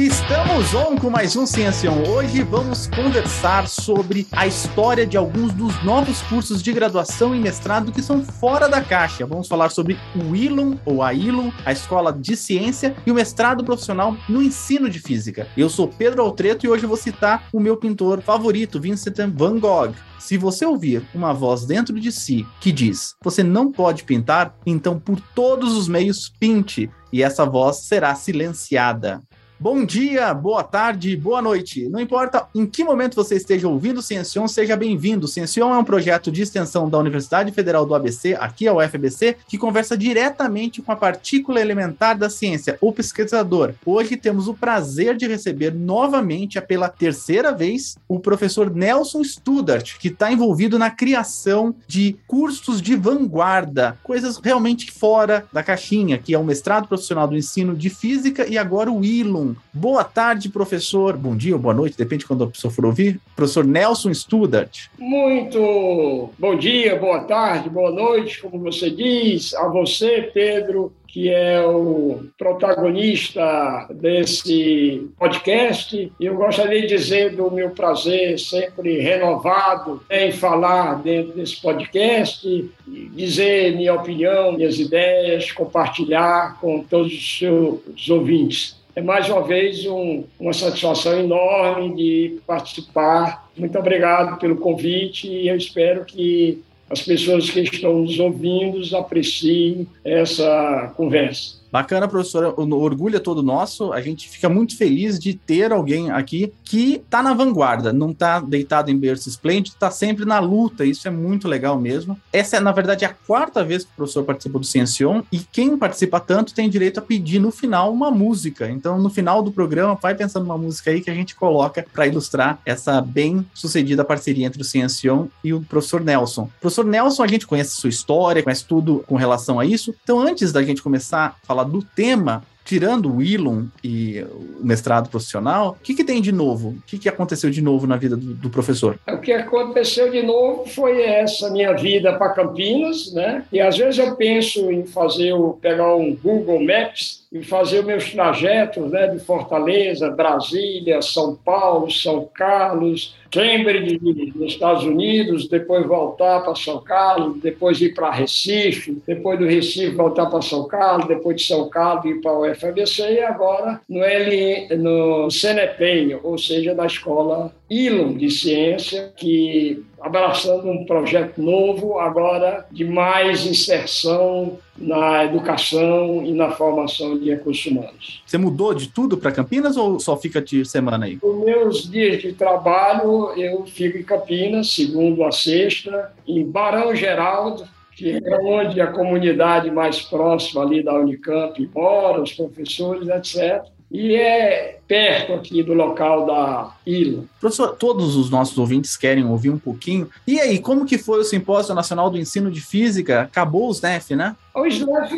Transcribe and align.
Estamos 0.00 0.72
on 0.72 0.96
com 0.96 1.10
mais 1.10 1.36
um 1.36 1.44
Ciencião. 1.44 2.02
Hoje 2.04 2.42
vamos 2.42 2.86
conversar 2.86 3.68
sobre 3.68 4.26
a 4.32 4.46
história 4.46 5.06
de 5.06 5.14
alguns 5.14 5.52
dos 5.52 5.84
novos 5.84 6.22
cursos 6.22 6.62
de 6.62 6.72
graduação 6.72 7.34
e 7.34 7.38
mestrado 7.38 7.92
que 7.92 8.00
são 8.00 8.24
fora 8.24 8.66
da 8.66 8.80
caixa. 8.80 9.26
Vamos 9.26 9.46
falar 9.46 9.68
sobre 9.68 9.98
o 10.16 10.34
ILUM, 10.34 10.78
ou 10.86 11.02
a 11.02 11.12
ILUM, 11.12 11.52
a 11.66 11.72
Escola 11.72 12.14
de 12.14 12.34
Ciência, 12.34 12.96
e 13.06 13.10
o 13.10 13.14
mestrado 13.14 13.62
profissional 13.62 14.16
no 14.26 14.42
ensino 14.42 14.88
de 14.88 15.00
física. 15.00 15.46
Eu 15.54 15.68
sou 15.68 15.86
Pedro 15.86 16.22
Altreto 16.22 16.64
e 16.64 16.70
hoje 16.70 16.86
vou 16.86 16.96
citar 16.96 17.46
o 17.52 17.60
meu 17.60 17.76
pintor 17.76 18.22
favorito, 18.22 18.80
Vincent 18.80 19.18
van 19.34 19.58
Gogh. 19.58 19.92
Se 20.18 20.38
você 20.38 20.64
ouvir 20.64 21.06
uma 21.14 21.34
voz 21.34 21.66
dentro 21.66 22.00
de 22.00 22.10
si 22.10 22.46
que 22.58 22.72
diz: 22.72 23.16
"Você 23.22 23.42
não 23.42 23.70
pode 23.70 24.04
pintar", 24.04 24.54
então 24.64 24.98
por 24.98 25.20
todos 25.34 25.76
os 25.76 25.88
meios 25.88 26.32
pinte, 26.40 26.88
e 27.12 27.22
essa 27.22 27.44
voz 27.44 27.78
será 27.78 28.14
silenciada. 28.14 29.20
Bom 29.62 29.84
dia, 29.84 30.32
boa 30.32 30.64
tarde, 30.64 31.14
boa 31.14 31.42
noite. 31.42 31.86
Não 31.90 32.00
importa 32.00 32.46
em 32.54 32.64
que 32.64 32.82
momento 32.82 33.14
você 33.14 33.34
esteja 33.34 33.68
ouvindo 33.68 33.98
o 33.98 34.02
Ciencion, 34.02 34.48
seja 34.48 34.74
bem-vindo. 34.74 35.28
Ciencion 35.28 35.74
é 35.74 35.76
um 35.76 35.84
projeto 35.84 36.32
de 36.32 36.40
extensão 36.40 36.88
da 36.88 36.96
Universidade 36.96 37.52
Federal 37.52 37.84
do 37.84 37.94
ABC, 37.94 38.34
aqui 38.40 38.66
é 38.66 38.72
o 38.72 38.78
UFBC, 38.78 39.36
que 39.46 39.58
conversa 39.58 39.98
diretamente 39.98 40.80
com 40.80 40.90
a 40.90 40.96
partícula 40.96 41.60
elementar 41.60 42.16
da 42.16 42.30
ciência, 42.30 42.78
o 42.80 42.90
pesquisador. 42.90 43.74
Hoje 43.84 44.16
temos 44.16 44.48
o 44.48 44.54
prazer 44.54 45.14
de 45.14 45.28
receber 45.28 45.74
novamente, 45.74 46.58
pela 46.62 46.88
terceira 46.88 47.52
vez, 47.52 47.98
o 48.08 48.18
professor 48.18 48.74
Nelson 48.74 49.22
Studart, 49.22 49.98
que 49.98 50.08
está 50.08 50.32
envolvido 50.32 50.78
na 50.78 50.90
criação 50.90 51.74
de 51.86 52.16
cursos 52.26 52.80
de 52.80 52.96
vanguarda, 52.96 53.98
coisas 54.02 54.38
realmente 54.42 54.90
fora 54.90 55.44
da 55.52 55.62
caixinha, 55.62 56.16
que 56.16 56.32
é 56.32 56.38
o 56.38 56.44
mestrado 56.44 56.88
profissional 56.88 57.28
do 57.28 57.36
ensino 57.36 57.76
de 57.76 57.90
física 57.90 58.46
e 58.46 58.56
agora 58.56 58.90
o 58.90 59.04
ILUM, 59.04 59.49
Boa 59.72 60.04
tarde, 60.04 60.48
professor. 60.48 61.16
Bom 61.16 61.36
dia 61.36 61.54
ou 61.54 61.60
boa 61.60 61.74
noite, 61.74 61.96
depende 61.96 62.20
de 62.20 62.26
quando 62.26 62.44
a 62.44 62.48
pessoa 62.48 62.72
for 62.72 62.84
ouvir. 62.86 63.20
Professor 63.36 63.64
Nelson 63.64 64.12
Studart. 64.12 64.86
Muito 64.98 66.30
bom 66.38 66.56
dia, 66.56 66.96
boa 66.96 67.20
tarde, 67.20 67.68
boa 67.68 67.90
noite, 67.90 68.40
como 68.40 68.58
você 68.58 68.90
diz. 68.90 69.54
A 69.54 69.68
você, 69.68 70.30
Pedro, 70.32 70.92
que 71.12 71.28
é 71.28 71.60
o 71.66 72.24
protagonista 72.38 73.88
desse 73.90 75.10
podcast. 75.18 76.12
E 76.20 76.24
eu 76.24 76.36
gostaria 76.36 76.82
de 76.82 76.88
dizer 76.88 77.34
do 77.34 77.50
meu 77.50 77.70
prazer 77.70 78.38
sempre 78.38 79.00
renovado 79.00 80.02
em 80.08 80.30
falar 80.30 81.02
dentro 81.02 81.32
desse 81.32 81.60
podcast, 81.60 82.70
dizer 82.86 83.76
minha 83.76 83.94
opinião, 83.94 84.52
minhas 84.52 84.78
ideias, 84.78 85.50
compartilhar 85.50 86.58
com 86.60 86.82
todos 86.84 87.12
os 87.12 87.38
seus 87.38 88.08
ouvintes 88.08 88.79
é 89.00 89.02
mais 89.02 89.28
uma 89.30 89.42
vez 89.42 89.86
um, 89.86 90.24
uma 90.38 90.52
satisfação 90.52 91.18
enorme 91.18 91.94
de 91.94 92.38
participar. 92.46 93.50
Muito 93.56 93.78
obrigado 93.78 94.38
pelo 94.38 94.56
convite 94.56 95.26
e 95.26 95.48
eu 95.48 95.56
espero 95.56 96.04
que 96.04 96.62
as 96.88 97.00
pessoas 97.00 97.48
que 97.48 97.60
estão 97.60 98.00
nos 98.00 98.18
ouvindo 98.18 98.96
apreciem 98.96 99.86
essa 100.04 100.92
conversa. 100.96 101.59
Bacana, 101.70 102.08
professora. 102.08 102.50
O 102.50 102.74
orgulho 102.74 103.16
é 103.16 103.20
todo 103.20 103.42
nosso. 103.42 103.92
A 103.92 104.00
gente 104.00 104.28
fica 104.28 104.48
muito 104.48 104.76
feliz 104.76 105.18
de 105.18 105.34
ter 105.34 105.72
alguém 105.72 106.10
aqui 106.10 106.52
que 106.64 106.94
está 106.96 107.22
na 107.22 107.32
vanguarda, 107.32 107.92
não 107.92 108.10
está 108.10 108.40
deitado 108.40 108.90
em 108.90 108.96
berço 108.96 109.28
esplêndido, 109.28 109.74
está 109.74 109.90
sempre 109.90 110.24
na 110.24 110.38
luta. 110.38 110.84
Isso 110.84 111.06
é 111.06 111.10
muito 111.10 111.48
legal 111.48 111.78
mesmo. 111.78 112.18
Essa 112.32 112.56
é, 112.56 112.60
na 112.60 112.72
verdade, 112.72 113.04
a 113.04 113.14
quarta 113.26 113.64
vez 113.64 113.84
que 113.84 113.90
o 113.92 113.96
professor 113.96 114.24
participa 114.24 114.58
do 114.58 114.64
Ciencion 114.64 115.22
e 115.30 115.38
quem 115.38 115.76
participa 115.76 116.20
tanto 116.20 116.54
tem 116.54 116.68
direito 116.68 116.98
a 116.98 117.02
pedir 117.02 117.38
no 117.38 117.50
final 117.50 117.92
uma 117.92 118.10
música. 118.10 118.70
Então, 118.70 118.98
no 118.98 119.10
final 119.10 119.42
do 119.42 119.52
programa, 119.52 119.94
vai 120.00 120.14
pensando 120.14 120.44
uma 120.44 120.58
música 120.58 120.90
aí 120.90 121.00
que 121.00 121.10
a 121.10 121.14
gente 121.14 121.34
coloca 121.34 121.84
para 121.92 122.06
ilustrar 122.06 122.60
essa 122.64 123.00
bem 123.00 123.46
sucedida 123.54 124.04
parceria 124.04 124.46
entre 124.46 124.62
o 124.62 124.64
Ciencion 124.64 125.26
e 125.44 125.52
o 125.52 125.60
professor 125.60 126.00
Nelson. 126.00 126.48
professor 126.60 126.84
Nelson, 126.84 127.22
a 127.22 127.26
gente 127.26 127.46
conhece 127.46 127.76
sua 127.76 127.90
história, 127.90 128.42
conhece 128.42 128.64
tudo 128.64 129.04
com 129.06 129.16
relação 129.16 129.60
a 129.60 129.64
isso. 129.64 129.94
Então, 130.02 130.20
antes 130.20 130.52
da 130.52 130.62
gente 130.62 130.82
começar 130.82 131.36
a 131.42 131.46
falar 131.46 131.59
falar 131.60 131.64
do 131.64 131.82
tema, 131.82 132.42
tirando 132.64 133.14
o 133.14 133.22
Ilum 133.22 133.66
e 133.82 134.20
o 134.20 134.64
mestrado 134.64 135.08
profissional, 135.08 135.76
o 135.80 135.82
que, 135.82 135.94
que 135.94 136.04
tem 136.04 136.20
de 136.20 136.32
novo? 136.32 136.68
O 136.70 136.82
que, 136.86 136.98
que 136.98 137.08
aconteceu 137.08 137.50
de 137.50 137.60
novo 137.60 137.86
na 137.86 137.96
vida 137.96 138.16
do, 138.16 138.34
do 138.34 138.50
professor? 138.50 138.98
O 139.08 139.18
que 139.18 139.32
aconteceu 139.32 140.10
de 140.10 140.22
novo 140.22 140.66
foi 140.68 141.02
essa 141.02 141.50
minha 141.50 141.72
vida 141.74 142.12
para 142.16 142.32
Campinas, 142.32 143.12
né? 143.12 143.44
E 143.52 143.60
às 143.60 143.76
vezes 143.76 143.98
eu 143.98 144.14
penso 144.16 144.70
em 144.70 144.86
fazer, 144.86 145.32
o, 145.32 145.54
pegar 145.54 145.94
um 145.94 146.14
Google 146.14 146.62
Maps 146.62 147.19
e 147.32 147.44
fazer 147.44 147.84
meus 147.84 148.10
trajetos, 148.10 148.90
né? 148.90 149.06
De 149.06 149.20
Fortaleza, 149.20 150.10
Brasília, 150.10 151.00
São 151.00 151.36
Paulo, 151.36 151.88
São 151.90 152.28
Carlos, 152.34 153.14
Cambridge, 153.30 154.00
nos 154.34 154.52
Estados 154.52 154.82
Unidos, 154.82 155.48
depois 155.48 155.86
voltar 155.86 156.40
para 156.40 156.56
São 156.56 156.80
Carlos, 156.82 157.40
depois 157.40 157.80
ir 157.80 157.94
para 157.94 158.10
Recife, 158.10 159.00
depois 159.06 159.38
do 159.38 159.46
Recife 159.46 159.94
voltar 159.94 160.26
para 160.26 160.42
São 160.42 160.66
Carlos, 160.66 161.06
depois 161.06 161.36
de 161.36 161.46
São 161.46 161.68
Carlos 161.68 162.04
ir 162.06 162.20
para 162.20 162.32
o 162.32 162.50
UFABC 162.50 163.02
e 163.12 163.22
agora 163.22 163.80
no, 163.88 164.02
L, 164.02 164.76
no 164.76 165.30
CNEPEM, 165.30 166.18
ou 166.24 166.36
seja, 166.36 166.74
da 166.74 166.86
Escola 166.86 167.54
ILUM 167.70 168.16
de 168.16 168.28
Ciência, 168.28 169.12
que 169.16 169.84
abraçando 170.00 170.68
um 170.68 170.84
projeto 170.84 171.40
novo 171.40 172.00
agora 172.00 172.66
de 172.72 172.84
mais 172.84 173.46
inserção 173.46 174.58
na 174.80 175.24
educação 175.24 176.24
e 176.24 176.32
na 176.32 176.50
formação 176.52 177.18
de 177.18 177.30
recursos 177.30 177.66
humanos. 177.66 178.22
Você 178.26 178.38
mudou 178.38 178.74
de 178.74 178.88
tudo 178.88 179.18
para 179.18 179.30
Campinas 179.30 179.76
ou 179.76 180.00
só 180.00 180.16
fica 180.16 180.40
de 180.40 180.64
semana 180.64 181.04
aí? 181.04 181.18
Os 181.22 181.44
meus 181.44 181.90
dias 181.90 182.22
de 182.22 182.32
trabalho 182.32 183.32
eu 183.36 183.66
fico 183.66 183.98
em 183.98 184.02
Campinas, 184.02 184.72
segundo 184.72 185.22
a 185.24 185.30
sexta, 185.30 186.12
em 186.26 186.44
Barão 186.44 186.94
Geraldo, 186.94 187.64
que 187.94 188.12
é 188.12 188.38
onde 188.42 188.80
a 188.80 188.86
comunidade 188.86 189.70
mais 189.70 190.00
próxima 190.00 190.62
ali 190.62 190.82
da 190.82 190.94
Unicamp 190.94 191.70
mora, 191.74 192.22
os 192.22 192.32
professores, 192.32 193.08
etc 193.08 193.70
e 193.90 194.14
é 194.14 194.78
perto 194.86 195.32
aqui 195.34 195.62
do 195.62 195.74
local 195.74 196.26
da 196.26 196.74
ilha. 196.86 197.24
Professor, 197.40 197.76
todos 197.76 198.16
os 198.16 198.30
nossos 198.30 198.56
ouvintes 198.56 198.96
querem 198.96 199.24
ouvir 199.24 199.50
um 199.50 199.58
pouquinho. 199.58 200.08
E 200.26 200.40
aí, 200.40 200.58
como 200.58 200.84
que 200.84 200.98
foi 200.98 201.20
o 201.20 201.24
Simpósio 201.24 201.74
Nacional 201.74 202.10
do 202.10 202.18
Ensino 202.18 202.50
de 202.50 202.60
Física? 202.60 203.22
Acabou 203.22 203.68
o 203.68 203.72
SNEF, 203.72 204.14
né? 204.14 204.36
O 204.54 204.66
SNEF, 204.66 205.12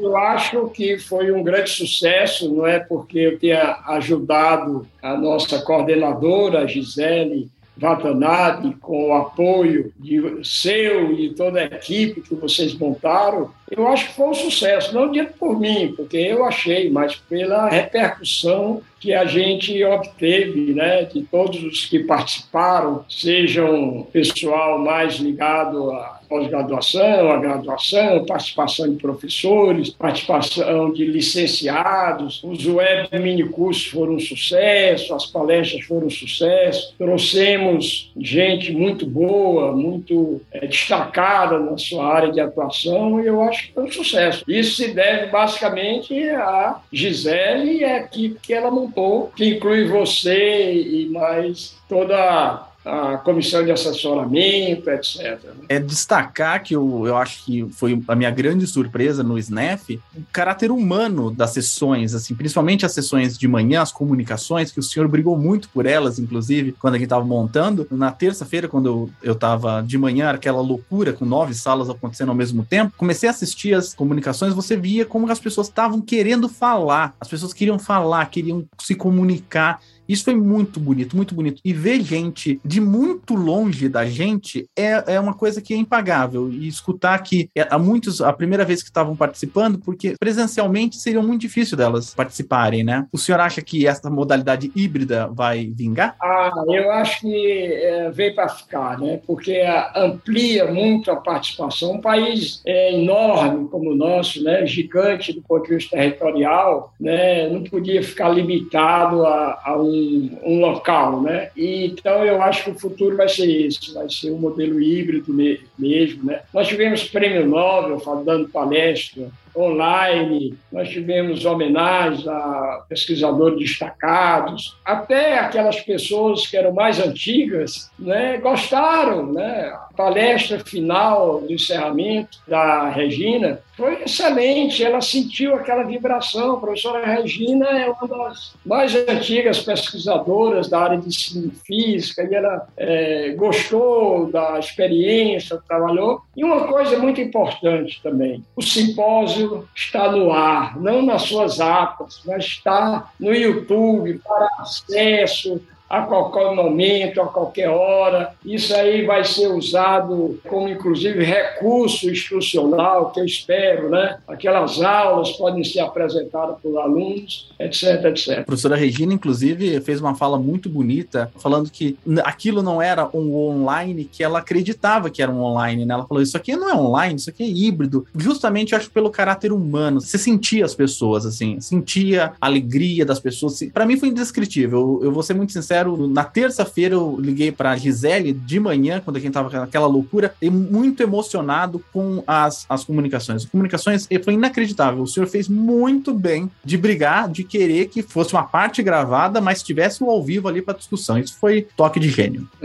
eu 0.00 0.16
acho 0.16 0.68
que 0.68 0.98
foi 0.98 1.30
um 1.32 1.42
grande 1.42 1.70
sucesso, 1.70 2.52
não 2.52 2.66
é 2.66 2.78
porque 2.78 3.18
eu 3.18 3.38
tenha 3.38 3.80
ajudado 3.86 4.86
a 5.02 5.16
nossa 5.16 5.60
coordenadora, 5.60 6.66
Gisele, 6.66 7.50
Watanabe, 7.80 8.76
com 8.80 9.08
o 9.08 9.14
apoio 9.14 9.92
de 9.98 10.20
seu 10.42 11.12
e 11.12 11.28
de 11.28 11.34
toda 11.34 11.60
a 11.60 11.64
equipe 11.64 12.20
que 12.20 12.34
vocês 12.34 12.74
montaram, 12.74 13.50
eu 13.70 13.86
acho 13.86 14.08
que 14.08 14.14
foi 14.14 14.28
um 14.28 14.34
sucesso. 14.34 14.94
Não 14.94 15.10
dito 15.10 15.34
por 15.38 15.58
mim, 15.58 15.92
porque 15.96 16.16
eu 16.16 16.44
achei, 16.44 16.90
mas 16.90 17.16
pela 17.16 17.68
repercussão 17.68 18.82
que 18.98 19.14
a 19.14 19.24
gente 19.24 19.82
obteve, 19.84 20.74
né, 20.74 21.04
de 21.04 21.22
todos 21.22 21.62
os 21.62 21.86
que 21.86 22.00
participaram, 22.00 23.04
sejam 23.08 24.06
pessoal 24.12 24.78
mais 24.78 25.16
ligado 25.16 25.92
à 25.92 26.17
pós-graduação, 26.28 27.30
à 27.30 27.36
graduação, 27.38 28.24
participação 28.24 28.90
de 28.90 28.96
professores, 28.96 29.90
participação 29.90 30.92
de 30.92 31.04
licenciados, 31.04 32.42
os 32.44 32.66
web 32.66 33.08
minicursos 33.18 33.86
foram 33.86 34.14
um 34.14 34.20
sucesso, 34.20 35.14
as 35.14 35.26
palestras 35.26 35.84
foram 35.84 36.06
um 36.06 36.10
sucesso, 36.10 36.94
trouxemos 36.98 38.12
gente 38.16 38.72
muito 38.72 39.06
boa, 39.06 39.72
muito 39.72 40.40
é, 40.52 40.66
destacada 40.66 41.58
na 41.58 41.76
sua 41.78 42.06
área 42.06 42.30
de 42.30 42.40
atuação 42.40 43.22
e 43.22 43.26
eu 43.26 43.42
acho 43.42 43.68
que 43.68 43.74
foi 43.74 43.84
um 43.84 43.92
sucesso. 43.92 44.44
Isso 44.46 44.76
se 44.76 44.88
deve 44.88 45.26
basicamente 45.26 46.28
a 46.30 46.80
Gisele 46.92 47.78
e 47.78 47.84
a 47.84 47.98
equipe 47.98 48.38
que 48.40 48.52
ela 48.52 48.70
montou, 48.70 49.32
que 49.34 49.48
inclui 49.48 49.86
você 49.86 50.72
e 50.72 51.06
mais 51.06 51.76
toda 51.88 52.67
a 52.88 53.18
comissão 53.18 53.62
de 53.64 53.70
assessoramento, 53.70 54.88
etc. 54.88 55.38
Né? 55.44 55.66
É 55.68 55.78
destacar 55.78 56.62
que 56.62 56.74
eu, 56.74 57.06
eu 57.06 57.16
acho 57.16 57.44
que 57.44 57.68
foi 57.70 58.02
a 58.08 58.14
minha 58.14 58.30
grande 58.30 58.66
surpresa 58.66 59.22
no 59.22 59.38
SNEF, 59.38 60.00
o 60.16 60.22
caráter 60.32 60.70
humano 60.70 61.30
das 61.30 61.50
sessões, 61.50 62.14
assim, 62.14 62.34
principalmente 62.34 62.86
as 62.86 62.92
sessões 62.92 63.36
de 63.36 63.46
manhã, 63.46 63.82
as 63.82 63.92
comunicações, 63.92 64.72
que 64.72 64.80
o 64.80 64.82
senhor 64.82 65.06
brigou 65.06 65.36
muito 65.36 65.68
por 65.68 65.84
elas, 65.84 66.18
inclusive, 66.18 66.72
quando 66.72 66.94
a 66.94 66.96
gente 66.96 67.06
estava 67.06 67.24
montando. 67.24 67.86
Na 67.90 68.10
terça-feira, 68.10 68.66
quando 68.66 69.10
eu 69.22 69.32
estava 69.32 69.82
de 69.82 69.98
manhã, 69.98 70.30
aquela 70.30 70.60
loucura 70.60 71.12
com 71.12 71.26
nove 71.26 71.54
salas 71.54 71.90
acontecendo 71.90 72.30
ao 72.30 72.34
mesmo 72.34 72.64
tempo, 72.64 72.94
comecei 72.96 73.28
a 73.28 73.32
assistir 73.32 73.74
as 73.74 73.92
comunicações, 73.92 74.54
você 74.54 74.76
via 74.76 75.04
como 75.04 75.30
as 75.30 75.38
pessoas 75.38 75.66
estavam 75.66 76.00
querendo 76.00 76.48
falar, 76.48 77.14
as 77.20 77.28
pessoas 77.28 77.52
queriam 77.52 77.78
falar, 77.78 78.24
queriam 78.30 78.64
se 78.78 78.94
comunicar, 78.94 79.80
Isso 80.08 80.24
foi 80.24 80.34
muito 80.34 80.80
bonito, 80.80 81.16
muito 81.16 81.34
bonito. 81.34 81.60
E 81.64 81.72
ver 81.72 82.00
gente 82.00 82.60
de 82.64 82.80
muito 82.80 83.34
longe 83.34 83.88
da 83.88 84.06
gente 84.06 84.66
é, 84.76 85.14
é 85.14 85.20
uma 85.20 85.34
coisa 85.34 85.60
que 85.60 85.74
é 85.74 85.76
impagável. 85.76 86.50
E 86.50 86.66
escutar 86.66 87.18
que 87.22 87.50
é, 87.54 87.66
há 87.70 87.78
muitos, 87.78 88.20
a 88.20 88.32
primeira 88.32 88.64
vez 88.64 88.82
que 88.82 88.88
estavam 88.88 89.14
participando, 89.14 89.78
porque 89.78 90.14
presencialmente 90.18 90.96
seria 90.96 91.22
muito 91.22 91.42
difícil 91.42 91.76
delas 91.76 92.14
participarem, 92.14 92.82
né? 92.82 93.06
O 93.12 93.18
senhor 93.18 93.40
acha 93.40 93.60
que 93.60 93.86
essa 93.86 94.08
modalidade 94.08 94.72
híbrida 94.74 95.28
vai 95.28 95.66
vingar? 95.74 96.16
Ah, 96.22 96.50
eu 96.68 96.90
acho 96.92 97.20
que 97.20 97.72
é, 97.72 98.10
veio 98.10 98.34
para 98.34 98.48
ficar, 98.48 98.98
né? 98.98 99.20
Porque 99.26 99.62
amplia 99.94 100.70
muito 100.72 101.10
a 101.10 101.16
participação. 101.16 101.92
Um 101.92 102.00
país 102.00 102.62
é, 102.64 102.94
enorme 102.94 103.68
como 103.68 103.90
o 103.90 103.96
nosso, 103.96 104.42
né? 104.42 104.64
Gigante 104.66 105.32
do 105.32 105.42
ponto 105.42 105.68
de 105.68 105.74
vista 105.74 105.96
territorial, 105.96 106.94
né? 106.98 107.48
Não 107.48 107.62
podia 107.64 108.02
ficar 108.02 108.28
limitado 108.28 109.26
a, 109.26 109.60
a 109.64 109.76
um, 109.78 109.97
um, 110.42 110.60
local, 110.60 111.22
né? 111.22 111.50
Então 111.56 112.24
eu 112.24 112.40
acho 112.42 112.64
que 112.64 112.70
o 112.70 112.78
futuro 112.78 113.16
vai 113.16 113.28
ser 113.28 113.50
esse, 113.66 113.92
vai 113.92 114.08
ser 114.08 114.30
um 114.30 114.38
modelo 114.38 114.80
híbrido 114.80 115.32
mesmo, 115.78 116.24
né? 116.24 116.40
Nós 116.52 116.68
tivemos 116.68 117.04
prêmio 117.04 117.46
Nobel 117.46 118.00
dando 118.24 118.48
palestra 118.48 119.30
online, 119.58 120.56
nós 120.72 120.88
tivemos 120.88 121.44
homenagens 121.44 122.26
a 122.26 122.84
pesquisadores 122.88 123.58
destacados, 123.58 124.76
até 124.84 125.38
aquelas 125.38 125.80
pessoas 125.80 126.46
que 126.46 126.56
eram 126.56 126.72
mais 126.72 126.98
antigas 127.00 127.90
né, 127.98 128.38
gostaram. 128.38 129.32
Né? 129.32 129.72
A 129.74 129.88
palestra 129.96 130.60
final 130.60 131.40
do 131.40 131.52
encerramento 131.52 132.38
da 132.46 132.88
Regina 132.88 133.60
foi 133.78 134.02
excelente, 134.02 134.82
ela 134.82 135.00
sentiu 135.00 135.54
aquela 135.54 135.84
vibração. 135.84 136.54
A 136.54 136.60
professora 136.60 137.06
Regina 137.06 137.66
é 137.66 137.88
uma 137.88 138.08
das 138.08 138.54
mais 138.66 138.92
antigas 138.94 139.60
pesquisadoras 139.60 140.68
da 140.68 140.80
área 140.80 140.98
de 140.98 141.50
física 141.64 142.24
e 142.28 142.34
ela 142.34 142.66
é, 142.76 143.30
gostou 143.36 144.26
da 144.32 144.58
experiência, 144.58 145.62
trabalhou. 145.68 146.22
E 146.36 146.42
uma 146.42 146.66
coisa 146.66 146.98
muito 146.98 147.20
importante 147.20 148.00
também, 148.02 148.42
o 148.56 148.62
simpósio 148.62 149.47
está 149.74 150.10
no 150.10 150.32
ar, 150.32 150.78
não 150.78 151.02
nas 151.02 151.22
suas 151.22 151.60
atas, 151.60 152.22
mas 152.26 152.44
está 152.44 153.10
no 153.18 153.34
YouTube 153.34 154.20
para 154.26 154.48
acesso, 154.58 155.60
a 155.88 156.02
qualquer 156.02 156.54
momento, 156.54 157.20
a 157.20 157.26
qualquer 157.26 157.68
hora. 157.68 158.34
Isso 158.44 158.74
aí 158.74 159.06
vai 159.06 159.24
ser 159.24 159.48
usado 159.48 160.38
como, 160.48 160.68
inclusive, 160.68 161.24
recurso 161.24 162.10
instrucional, 162.10 163.10
que 163.10 163.20
eu 163.20 163.24
espero, 163.24 163.88
né? 163.88 164.18
Aquelas 164.26 164.80
aulas 164.82 165.32
podem 165.32 165.64
ser 165.64 165.80
apresentadas 165.80 166.56
por 166.62 166.78
alunos, 166.78 167.48
etc, 167.58 168.04
etc. 168.06 168.38
A 168.40 168.44
professora 168.44 168.76
Regina, 168.76 169.14
inclusive, 169.14 169.80
fez 169.80 170.00
uma 170.00 170.14
fala 170.14 170.38
muito 170.38 170.68
bonita, 170.68 171.30
falando 171.36 171.70
que 171.70 171.96
aquilo 172.24 172.62
não 172.62 172.82
era 172.82 173.08
um 173.14 173.34
online 173.34 174.04
que 174.04 174.22
ela 174.22 174.40
acreditava 174.40 175.10
que 175.10 175.22
era 175.22 175.30
um 175.30 175.40
online, 175.42 175.84
né? 175.84 175.94
Ela 175.94 176.06
falou, 176.06 176.22
isso 176.22 176.36
aqui 176.36 176.56
não 176.56 176.70
é 176.70 176.74
online, 176.74 177.16
isso 177.16 177.30
aqui 177.30 177.42
é 177.42 177.46
híbrido. 177.46 178.06
Justamente, 178.14 178.74
acho, 178.74 178.90
pelo 178.90 179.10
caráter 179.10 179.52
humano. 179.52 180.00
Você 180.00 180.18
sentia 180.18 180.64
as 180.64 180.74
pessoas, 180.74 181.24
assim, 181.24 181.60
sentia 181.60 182.32
a 182.40 182.46
alegria 182.46 183.04
das 183.04 183.20
pessoas. 183.20 183.58
Para 183.72 183.86
mim 183.86 183.96
foi 183.96 184.08
indescritível. 184.08 185.00
Eu 185.02 185.12
vou 185.12 185.22
ser 185.22 185.34
muito 185.34 185.52
sincero, 185.52 185.77
sincero, 185.78 186.08
na 186.08 186.24
terça-feira 186.24 186.94
eu 186.94 187.18
liguei 187.18 187.52
para 187.52 187.76
Gisele 187.76 188.32
de 188.32 188.58
manhã, 188.58 189.00
quando 189.04 189.16
a 189.16 189.20
gente 189.20 189.32
tava 189.32 189.50
naquela 189.60 189.86
loucura, 189.86 190.34
e 190.40 190.50
muito 190.50 191.02
emocionado 191.02 191.82
com 191.92 192.22
as, 192.26 192.66
as 192.68 192.84
comunicações. 192.84 193.44
As 193.44 193.50
comunicações 193.50 194.08
foi 194.24 194.34
inacreditável. 194.34 195.02
O 195.02 195.06
senhor 195.06 195.26
fez 195.26 195.48
muito 195.48 196.12
bem 196.12 196.50
de 196.64 196.76
brigar, 196.76 197.28
de 197.28 197.44
querer 197.44 197.88
que 197.88 198.02
fosse 198.02 198.32
uma 198.32 198.44
parte 198.44 198.82
gravada, 198.82 199.40
mas 199.40 199.62
tivesse 199.62 200.02
o 200.02 200.10
ao 200.10 200.22
vivo 200.22 200.48
ali 200.48 200.62
para 200.62 200.76
discussão. 200.76 201.18
Isso 201.18 201.36
foi 201.38 201.66
toque 201.76 202.00
de 202.00 202.10
gênio. 202.10 202.48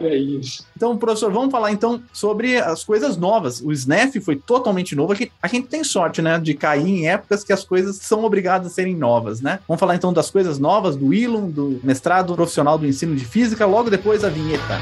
é 0.00 0.16
isso. 0.16 0.64
Então, 0.76 0.96
professor, 0.96 1.32
vamos 1.32 1.50
falar 1.50 1.72
então 1.72 2.02
sobre 2.12 2.56
as 2.58 2.84
coisas 2.84 3.16
novas. 3.16 3.60
O 3.60 3.72
SNEF 3.72 4.20
foi 4.20 4.36
totalmente 4.36 4.94
novo. 4.94 5.12
A 5.12 5.16
gente, 5.16 5.32
a 5.42 5.48
gente 5.48 5.68
tem 5.68 5.82
sorte, 5.82 6.20
né, 6.20 6.38
de 6.38 6.54
cair 6.54 6.88
em 6.88 7.08
épocas 7.08 7.42
que 7.42 7.52
as 7.52 7.64
coisas 7.64 7.96
são 7.96 8.24
obrigadas 8.24 8.66
a 8.68 8.70
serem 8.70 8.96
novas, 8.96 9.40
né? 9.40 9.60
Vamos 9.66 9.80
falar 9.80 9.96
então 9.96 10.12
das 10.12 10.30
coisas 10.30 10.58
novas 10.58 10.96
do 10.96 11.12
ILUM, 11.12 11.50
do 11.50 11.80
mestrado 11.82 12.34
profissional 12.44 12.78
do 12.78 12.86
ensino 12.86 13.16
de 13.16 13.24
física, 13.24 13.66
logo 13.66 13.90
depois 13.90 14.22
da 14.22 14.28
vinheta. 14.28 14.78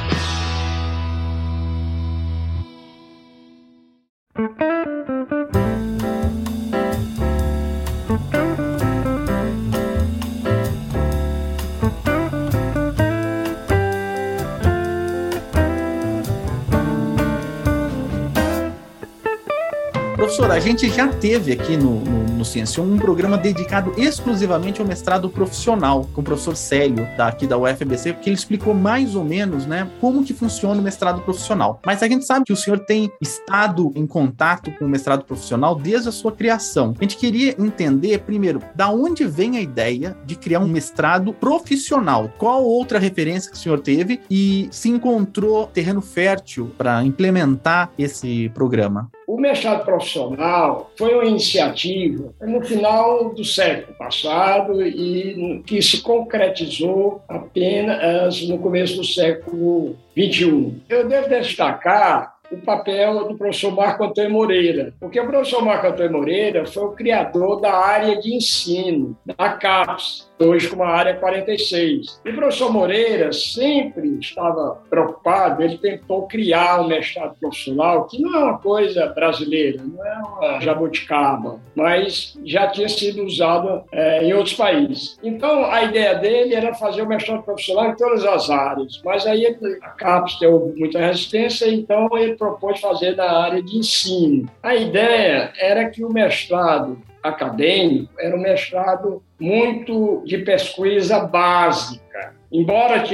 Professor, 20.33 20.51
a 20.51 20.61
gente 20.61 20.89
já 20.89 21.09
teve 21.09 21.53
aqui 21.53 21.77
no, 21.77 22.01
no, 22.01 22.25
no 22.39 22.45
Ciência 22.45 22.83
um 22.83 22.97
programa 22.97 23.37
dedicado 23.37 23.93
exclusivamente 23.99 24.81
ao 24.81 24.87
mestrado 24.87 25.29
profissional, 25.29 26.09
com 26.15 26.23
o 26.23 26.25
professor 26.25 26.57
Célio, 26.57 27.07
daqui 27.19 27.47
da 27.47 27.59
UFBC, 27.59 28.15
que 28.15 28.31
ele 28.31 28.37
explicou 28.37 28.73
mais 28.73 29.15
ou 29.15 29.25
menos 29.25 29.67
né, 29.67 29.91
como 30.01 30.25
que 30.25 30.33
funciona 30.33 30.81
o 30.81 30.83
mestrado 30.83 31.21
profissional. 31.21 31.83
Mas 31.85 32.03
a 32.03 32.09
gente 32.09 32.25
sabe 32.25 32.47
que 32.47 32.53
o 32.53 32.57
senhor 32.57 32.79
tem 32.79 33.13
estado 33.21 33.93
em 33.95 34.07
contato 34.07 34.73
com 34.79 34.87
o 34.87 34.89
mestrado 34.89 35.23
profissional 35.23 35.75
desde 35.75 36.09
a 36.09 36.13
sua 36.13 36.33
criação. 36.33 36.95
A 36.99 37.05
gente 37.05 37.19
queria 37.19 37.55
entender, 37.59 38.21
primeiro, 38.21 38.63
da 38.75 38.89
onde 38.89 39.27
vem 39.27 39.59
a 39.59 39.61
ideia 39.61 40.17
de 40.25 40.35
criar 40.35 40.61
um 40.61 40.69
mestrado 40.69 41.35
profissional? 41.35 42.33
Qual 42.39 42.65
outra 42.65 42.99
referência 42.99 43.51
que 43.51 43.57
o 43.59 43.61
senhor 43.61 43.81
teve 43.81 44.19
e 44.31 44.67
se 44.71 44.89
encontrou 44.89 45.67
terreno 45.67 46.01
fértil 46.01 46.73
para 46.79 47.05
implementar 47.05 47.91
esse 47.99 48.49
programa? 48.55 49.11
O 49.33 49.41
mestrado 49.41 49.83
profissional 49.87 50.91
foi 50.95 51.15
uma 51.15 51.25
iniciativa 51.25 52.35
no 52.43 52.61
final 52.61 53.33
do 53.33 53.43
século 53.43 53.97
passado 53.97 54.87
e 54.87 55.63
que 55.67 55.81
se 55.81 56.03
concretizou 56.03 57.23
apenas 57.27 58.47
no 58.47 58.59
começo 58.59 58.97
do 58.97 59.05
século 59.07 59.97
XXI. 60.15 60.75
Eu 60.87 61.09
devo 61.09 61.31
destacar 61.31 62.32
o 62.53 62.59
papel 62.59 63.29
do 63.29 63.37
professor 63.37 63.75
Marco 63.75 64.05
Antônio 64.05 64.31
Moreira, 64.31 64.95
porque 65.01 65.19
o 65.19 65.27
professor 65.27 65.65
Marco 65.65 65.87
Antônio 65.87 66.13
Moreira 66.13 66.67
foi 66.67 66.85
o 66.85 66.93
criador 66.93 67.61
da 67.61 67.73
área 67.73 68.21
de 68.21 68.35
ensino, 68.35 69.17
da 69.25 69.55
CAPES, 69.55 70.31
hoje 70.39 70.69
com 70.69 70.83
a 70.83 70.89
área 70.89 71.15
46. 71.15 72.21
E 72.25 72.31
o 72.31 72.35
professor 72.35 72.73
Moreira 72.73 73.33
sempre 73.33 74.19
estava 74.19 74.83
preocupado, 74.91 75.63
ele 75.63 75.79
tentou 75.79 76.27
criar 76.27 76.81
um 76.81 76.89
mestrado 76.89 77.37
profissional, 77.41 78.07
que 78.07 78.21
não 78.21 78.35
é 78.35 78.45
uma 78.45 78.59
coisa 78.59 79.07
brasileira, 79.07 79.83
não 79.83 80.05
é 80.05 80.19
uma 80.19 80.61
jabuticaba, 80.61 81.61
mas 81.75 82.37
já 82.45 82.67
tinha 82.69 82.89
sido 82.89 83.25
usado 83.25 83.85
é, 83.93 84.25
em 84.25 84.33
outros 84.35 84.55
países. 84.55 85.19
Então, 85.23 85.65
a 85.67 85.85
ideia 85.85 86.15
dele 86.15 86.55
era 86.55 86.75
fazer 86.75 87.03
o 87.03 87.09
mestrado 87.09 87.43
profissional 87.43 87.91
em 87.91 87.97
todas 87.97 88.25
as 88.25 88.51
áreas, 88.51 89.01
mas 89.05 89.27
aí 89.27 89.47
a 89.83 89.89
CAPES 89.91 90.39
teve 90.39 90.53
muita 90.77 90.99
resistência, 90.99 91.73
então 91.73 92.09
ele 92.17 92.37
propôs 92.43 92.81
fazer 92.81 93.15
na 93.15 93.31
área 93.31 93.63
de 93.63 93.79
ensino. 93.79 94.51
A 94.61 94.75
ideia 94.75 95.53
era 95.57 95.89
que 95.89 96.05
o 96.05 96.13
mestrado 96.13 97.01
acadêmico 97.23 98.13
era 98.19 98.37
um 98.37 98.41
mestrado 98.41 99.23
muito 99.39 100.23
de 100.25 100.39
pesquisa 100.39 101.21
básica. 101.21 102.35
Embora 102.51 103.05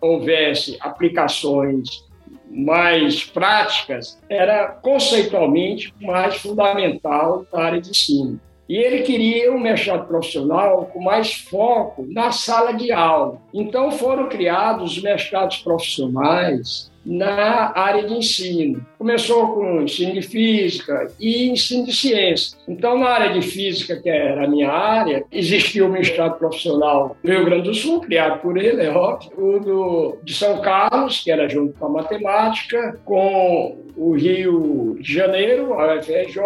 houvesse 0.00 0.78
aplicações 0.80 2.08
mais 2.50 3.22
práticas, 3.22 4.18
era 4.30 4.68
conceitualmente 4.68 5.94
mais 6.00 6.36
fundamental 6.36 7.44
na 7.52 7.60
área 7.60 7.80
de 7.80 7.90
ensino. 7.90 8.40
E 8.66 8.76
ele 8.76 9.02
queria 9.02 9.52
um 9.52 9.60
mestrado 9.60 10.06
profissional 10.06 10.86
com 10.86 11.02
mais 11.02 11.34
foco 11.34 12.06
na 12.08 12.32
sala 12.32 12.72
de 12.72 12.90
aula. 12.92 13.40
Então 13.52 13.90
foram 13.90 14.28
criados 14.28 15.02
mestrados 15.02 15.58
profissionais 15.58 16.89
na 17.04 17.72
área 17.74 18.06
de 18.06 18.14
ensino. 18.14 18.86
Começou 19.00 19.54
com 19.54 19.80
ensino 19.80 20.12
de 20.12 20.20
física 20.20 21.10
e 21.18 21.48
ensino 21.48 21.86
de 21.86 21.96
ciência. 21.96 22.58
Então, 22.68 22.98
na 22.98 23.08
área 23.08 23.32
de 23.32 23.40
física, 23.40 23.96
que 23.96 24.10
era 24.10 24.44
a 24.44 24.46
minha 24.46 24.70
área, 24.70 25.24
existiu 25.32 25.86
o 25.86 25.88
mestrado 25.88 26.38
profissional 26.38 27.16
do 27.24 27.32
Rio 27.32 27.46
Grande 27.46 27.70
do 27.70 27.74
Sul, 27.74 28.02
criado 28.02 28.42
por 28.42 28.58
ele, 28.58 28.82
é 28.82 28.90
óbvio, 28.90 29.32
o 29.38 29.58
do, 29.58 30.18
de 30.22 30.34
São 30.34 30.60
Carlos, 30.60 31.20
que 31.20 31.30
era 31.30 31.48
junto 31.48 31.72
com 31.78 31.86
a 31.86 31.88
matemática, 31.88 33.00
com 33.06 33.78
o 33.96 34.12
Rio 34.12 34.98
de 35.00 35.14
Janeiro, 35.14 35.72
a 35.72 35.96
UFRJ, 35.96 36.42